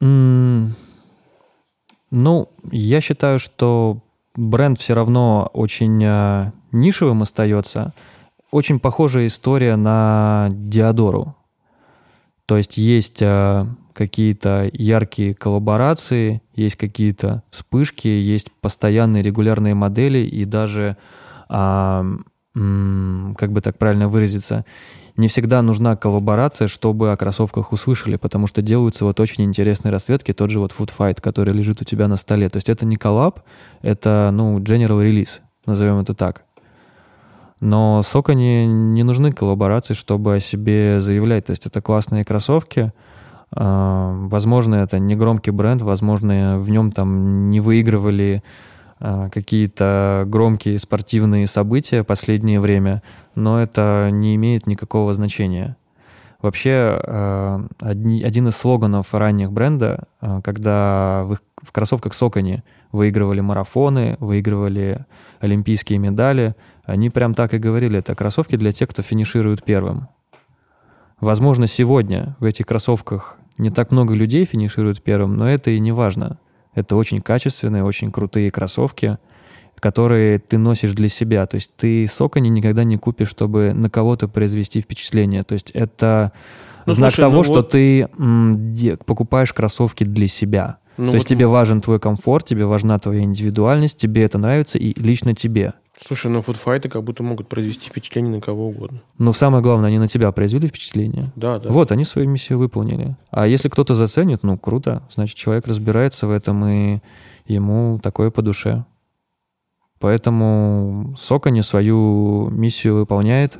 М, 0.00 0.74
Ну, 2.10 2.48
я 2.72 3.00
считаю, 3.00 3.38
что 3.38 3.98
бренд 4.34 4.80
все 4.80 4.94
равно 4.94 5.50
очень 5.52 6.02
э, 6.02 6.52
нишевым 6.72 7.22
остается. 7.22 7.92
Очень 8.50 8.80
похожая 8.80 9.26
история 9.26 9.76
на 9.76 10.48
Диадору. 10.50 11.36
То 12.46 12.56
есть 12.56 12.78
есть 12.78 13.18
э, 13.20 13.66
какие-то 13.98 14.70
яркие 14.72 15.34
коллаборации, 15.34 16.40
есть 16.54 16.76
какие-то 16.76 17.42
вспышки, 17.50 18.06
есть 18.06 18.52
постоянные 18.60 19.24
регулярные 19.24 19.74
модели 19.74 20.20
и 20.20 20.44
даже, 20.44 20.96
а, 21.48 22.06
как 22.54 23.52
бы 23.52 23.60
так 23.60 23.76
правильно 23.76 24.08
выразиться, 24.08 24.64
не 25.16 25.26
всегда 25.26 25.62
нужна 25.62 25.96
коллаборация, 25.96 26.68
чтобы 26.68 27.10
о 27.10 27.16
кроссовках 27.16 27.72
услышали, 27.72 28.14
потому 28.14 28.46
что 28.46 28.62
делаются 28.62 29.04
вот 29.04 29.18
очень 29.18 29.42
интересные 29.42 29.90
расцветки, 29.90 30.32
тот 30.32 30.50
же 30.50 30.60
вот 30.60 30.72
Food 30.78 30.92
Fight, 30.96 31.20
который 31.20 31.52
лежит 31.52 31.82
у 31.82 31.84
тебя 31.84 32.06
на 32.06 32.16
столе. 32.16 32.48
То 32.48 32.58
есть 32.58 32.68
это 32.68 32.86
не 32.86 32.94
коллаб, 32.94 33.40
это, 33.82 34.30
ну, 34.32 34.60
general 34.60 35.04
release, 35.04 35.40
назовем 35.66 35.98
это 35.98 36.14
так. 36.14 36.44
Но 37.60 38.02
Socony 38.04 38.64
не 38.66 39.02
нужны 39.02 39.32
коллаборации, 39.32 39.94
чтобы 39.94 40.36
о 40.36 40.40
себе 40.40 41.00
заявлять. 41.00 41.46
То 41.46 41.50
есть 41.50 41.66
это 41.66 41.82
классные 41.82 42.24
кроссовки. 42.24 42.92
А, 43.52 44.12
Возможно, 44.28 44.76
это 44.76 44.98
не 44.98 45.16
громкий 45.16 45.50
бренд, 45.50 45.82
возможно, 45.82 46.58
в 46.58 46.68
нем 46.70 46.92
там 46.92 47.50
не 47.50 47.60
выигрывали 47.60 48.42
а, 49.00 49.28
какие-то 49.30 50.24
громкие 50.26 50.78
спортивные 50.78 51.46
события 51.46 52.04
последнее 52.04 52.60
время, 52.60 53.02
но 53.34 53.60
это 53.60 54.10
не 54.12 54.34
имеет 54.36 54.66
никакого 54.66 55.14
значения. 55.14 55.76
Вообще, 56.42 57.00
а, 57.02 57.64
один 57.80 58.48
из 58.48 58.56
слоганов 58.56 59.12
ранних 59.14 59.50
бренда, 59.50 60.04
когда 60.44 61.24
в, 61.24 61.32
их- 61.32 61.42
в 61.62 61.72
кроссовках 61.72 62.14
Сокони 62.14 62.62
выигрывали 62.92 63.40
марафоны, 63.40 64.16
выигрывали 64.20 65.04
олимпийские 65.40 65.98
медали, 65.98 66.54
они 66.84 67.10
прям 67.10 67.34
так 67.34 67.54
и 67.54 67.58
говорили, 67.58 67.98
это 67.98 68.14
кроссовки 68.14 68.56
для 68.56 68.72
тех, 68.72 68.88
кто 68.88 69.02
финиширует 69.02 69.62
первым. 69.64 70.08
Возможно, 71.20 71.66
сегодня 71.66 72.36
в 72.40 72.44
этих 72.44 72.66
кроссовках 72.66 73.38
не 73.58 73.70
так 73.70 73.90
много 73.90 74.14
людей 74.14 74.44
финишируют 74.44 75.02
первым, 75.02 75.36
но 75.36 75.48
это 75.48 75.70
и 75.70 75.80
не 75.80 75.90
важно. 75.92 76.38
Это 76.74 76.94
очень 76.96 77.20
качественные, 77.20 77.82
очень 77.82 78.12
крутые 78.12 78.50
кроссовки, 78.52 79.18
которые 79.80 80.38
ты 80.38 80.58
носишь 80.58 80.92
для 80.92 81.08
себя. 81.08 81.46
То 81.46 81.56
есть 81.56 81.74
ты 81.76 82.06
Сокони 82.06 82.48
никогда 82.48 82.84
не 82.84 82.96
купишь, 82.96 83.28
чтобы 83.28 83.72
на 83.72 83.90
кого-то 83.90 84.28
произвести 84.28 84.80
впечатление. 84.80 85.42
То 85.42 85.54
есть 85.54 85.70
это 85.72 86.32
Ну, 86.86 86.92
знак 86.92 87.10
слушай, 87.10 87.20
того, 87.22 87.36
ну 87.38 87.44
что 87.44 87.54
вот- 87.54 87.70
ты 87.70 88.08
покупаешь 89.04 89.52
кроссовки 89.52 90.04
для 90.04 90.28
себя. 90.28 90.78
Ну 90.96 91.10
То 91.10 91.14
есть 91.14 91.26
вот 91.26 91.30
тебе 91.36 91.46
важен 91.46 91.80
твой 91.80 92.00
комфорт, 92.00 92.46
тебе 92.46 92.64
важна 92.66 92.98
твоя 92.98 93.22
индивидуальность, 93.22 93.98
тебе 93.98 94.24
это 94.24 94.38
нравится 94.38 94.78
и 94.78 95.00
лично 95.00 95.34
тебе. 95.34 95.74
Слушай, 96.00 96.30
ну 96.30 96.42
фудфайты 96.42 96.88
как 96.88 97.02
будто 97.02 97.22
могут 97.22 97.48
произвести 97.48 97.88
впечатление 97.88 98.32
на 98.32 98.40
кого 98.40 98.68
угодно. 98.68 99.00
Но 99.18 99.32
самое 99.32 99.62
главное, 99.62 99.88
они 99.88 99.98
на 99.98 100.06
тебя 100.06 100.30
произвели 100.30 100.68
впечатление. 100.68 101.32
Да, 101.34 101.58
да. 101.58 101.70
Вот, 101.70 101.90
они 101.90 102.04
свою 102.04 102.28
миссию 102.28 102.58
выполнили. 102.58 103.16
А 103.30 103.46
если 103.46 103.68
кто-то 103.68 103.94
заценит, 103.94 104.42
ну, 104.42 104.56
круто. 104.56 105.02
Значит, 105.10 105.36
человек 105.36 105.66
разбирается 105.66 106.26
в 106.26 106.30
этом, 106.30 106.64
и 106.66 107.00
ему 107.46 107.98
такое 108.02 108.30
по 108.30 108.42
душе. 108.42 108.84
Поэтому 109.98 111.16
Сокони 111.18 111.60
свою 111.62 112.48
миссию 112.50 112.94
выполняет, 112.94 113.58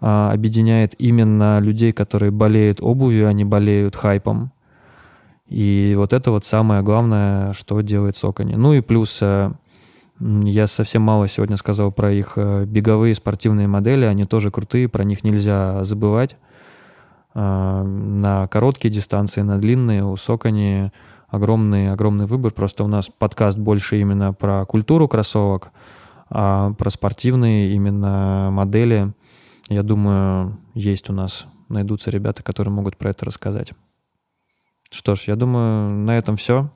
а, 0.00 0.32
объединяет 0.32 0.94
именно 0.98 1.58
людей, 1.60 1.92
которые 1.92 2.30
болеют 2.30 2.82
обувью, 2.82 3.28
а 3.28 3.32
не 3.32 3.44
болеют 3.44 3.96
хайпом. 3.96 4.52
И 5.46 5.94
вот 5.96 6.12
это 6.12 6.30
вот 6.30 6.44
самое 6.44 6.82
главное, 6.82 7.52
что 7.54 7.80
делает 7.80 8.16
Сокони. 8.16 8.56
Ну 8.56 8.74
и 8.74 8.80
плюс 8.80 9.18
э, 9.22 9.52
я 10.20 10.66
совсем 10.66 11.02
мало 11.02 11.28
сегодня 11.28 11.56
сказал 11.56 11.92
про 11.92 12.10
их 12.12 12.32
э, 12.36 12.64
беговые 12.64 13.14
спортивные 13.14 13.68
модели. 13.68 14.04
Они 14.04 14.24
тоже 14.24 14.50
крутые, 14.50 14.88
про 14.88 15.04
них 15.04 15.24
нельзя 15.24 15.84
забывать. 15.84 16.36
А, 17.34 17.82
на 17.82 18.48
короткие 18.48 18.92
дистанции, 18.92 19.42
на 19.42 19.58
длинные 19.58 20.04
у 20.04 20.16
Сокони 20.16 20.90
огромный, 21.28 21.92
огромный 21.92 22.24
выбор. 22.24 22.52
Просто 22.52 22.82
у 22.82 22.86
нас 22.86 23.10
подкаст 23.10 23.58
больше 23.58 24.00
именно 24.00 24.32
про 24.32 24.64
культуру 24.64 25.06
кроссовок, 25.06 25.70
а 26.30 26.72
про 26.72 26.88
спортивные 26.88 27.72
именно 27.72 28.48
модели, 28.50 29.12
я 29.68 29.82
думаю, 29.82 30.58
есть 30.74 31.10
у 31.10 31.12
нас. 31.12 31.46
Найдутся 31.68 32.10
ребята, 32.10 32.42
которые 32.42 32.72
могут 32.72 32.96
про 32.96 33.10
это 33.10 33.26
рассказать. 33.26 33.72
Что 34.90 35.14
ж, 35.14 35.24
я 35.26 35.36
думаю, 35.36 35.90
на 35.90 36.16
этом 36.16 36.36
все. 36.36 36.70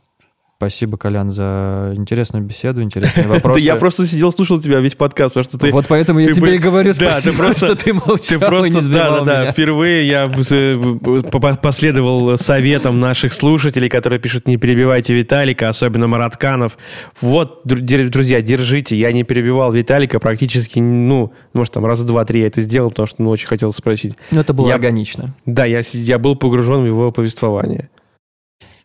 Спасибо, 0.61 0.98
Колян, 0.98 1.30
за 1.30 1.94
интересную 1.96 2.44
беседу, 2.44 2.82
интересные 2.82 3.26
вопросы. 3.28 3.61
Да 3.61 3.64
я 3.64 3.76
просто 3.76 4.06
сидел, 4.06 4.30
слушал 4.30 4.61
тебя 4.61 4.80
весь 4.80 4.94
подкаст, 4.94 5.32
потому 5.32 5.44
что 5.44 5.56
ты... 5.56 5.70
Вот 5.72 5.86
поэтому 5.88 6.18
я 6.20 6.34
тебе 6.34 6.56
и 6.56 6.58
говорю 6.58 6.92
спасибо, 6.92 7.50
что 7.54 7.74
ты 7.74 7.94
молчал 7.94 8.38
ты 8.38 8.38
просто, 8.38 8.66
и 8.66 8.70
не 8.70 8.76
да, 8.76 8.82
сбивал 8.82 9.24
да, 9.24 9.32
меня. 9.32 9.44
да, 9.44 9.52
впервые 9.52 10.06
я 10.06 10.30
э, 10.50 11.56
последовал 11.62 12.36
советам 12.36 13.00
наших 13.00 13.32
слушателей, 13.32 13.88
которые 13.88 14.20
пишут, 14.20 14.46
не 14.46 14.58
перебивайте 14.58 15.14
Виталика, 15.14 15.70
особенно 15.70 16.08
Маратканов. 16.08 16.76
Вот, 17.22 17.62
друзья, 17.64 18.42
держите, 18.42 18.98
я 18.98 19.12
не 19.12 19.24
перебивал 19.24 19.72
Виталика 19.72 20.20
практически, 20.20 20.78
ну, 20.78 21.32
может, 21.54 21.72
там 21.72 21.86
раза 21.86 22.04
два-три 22.04 22.42
я 22.42 22.48
это 22.48 22.61
сделал, 22.61 22.90
потому 22.90 23.06
что 23.06 23.22
ну, 23.22 23.30
очень 23.30 23.48
хотел 23.48 23.72
спросить. 23.72 24.14
Ну, 24.30 24.40
это 24.42 24.52
было 24.52 24.74
органично. 24.74 25.34
Да, 25.46 25.64
я 25.64 26.18
был 26.18 26.36
погружен 26.36 26.82
в 26.82 26.86
его 26.86 27.11
повествование. 27.12 27.88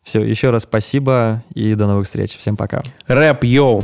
Все, 0.06 0.22
еще 0.22 0.52
раз 0.52 0.64
спасибо 0.64 1.44
и 1.56 1.74
до 1.74 1.88
новых 1.88 2.06
встреч. 2.06 2.38
Всем 2.38 2.56
пока. 2.56 2.84
Рэп, 3.08 3.44
йоу! 3.44 3.84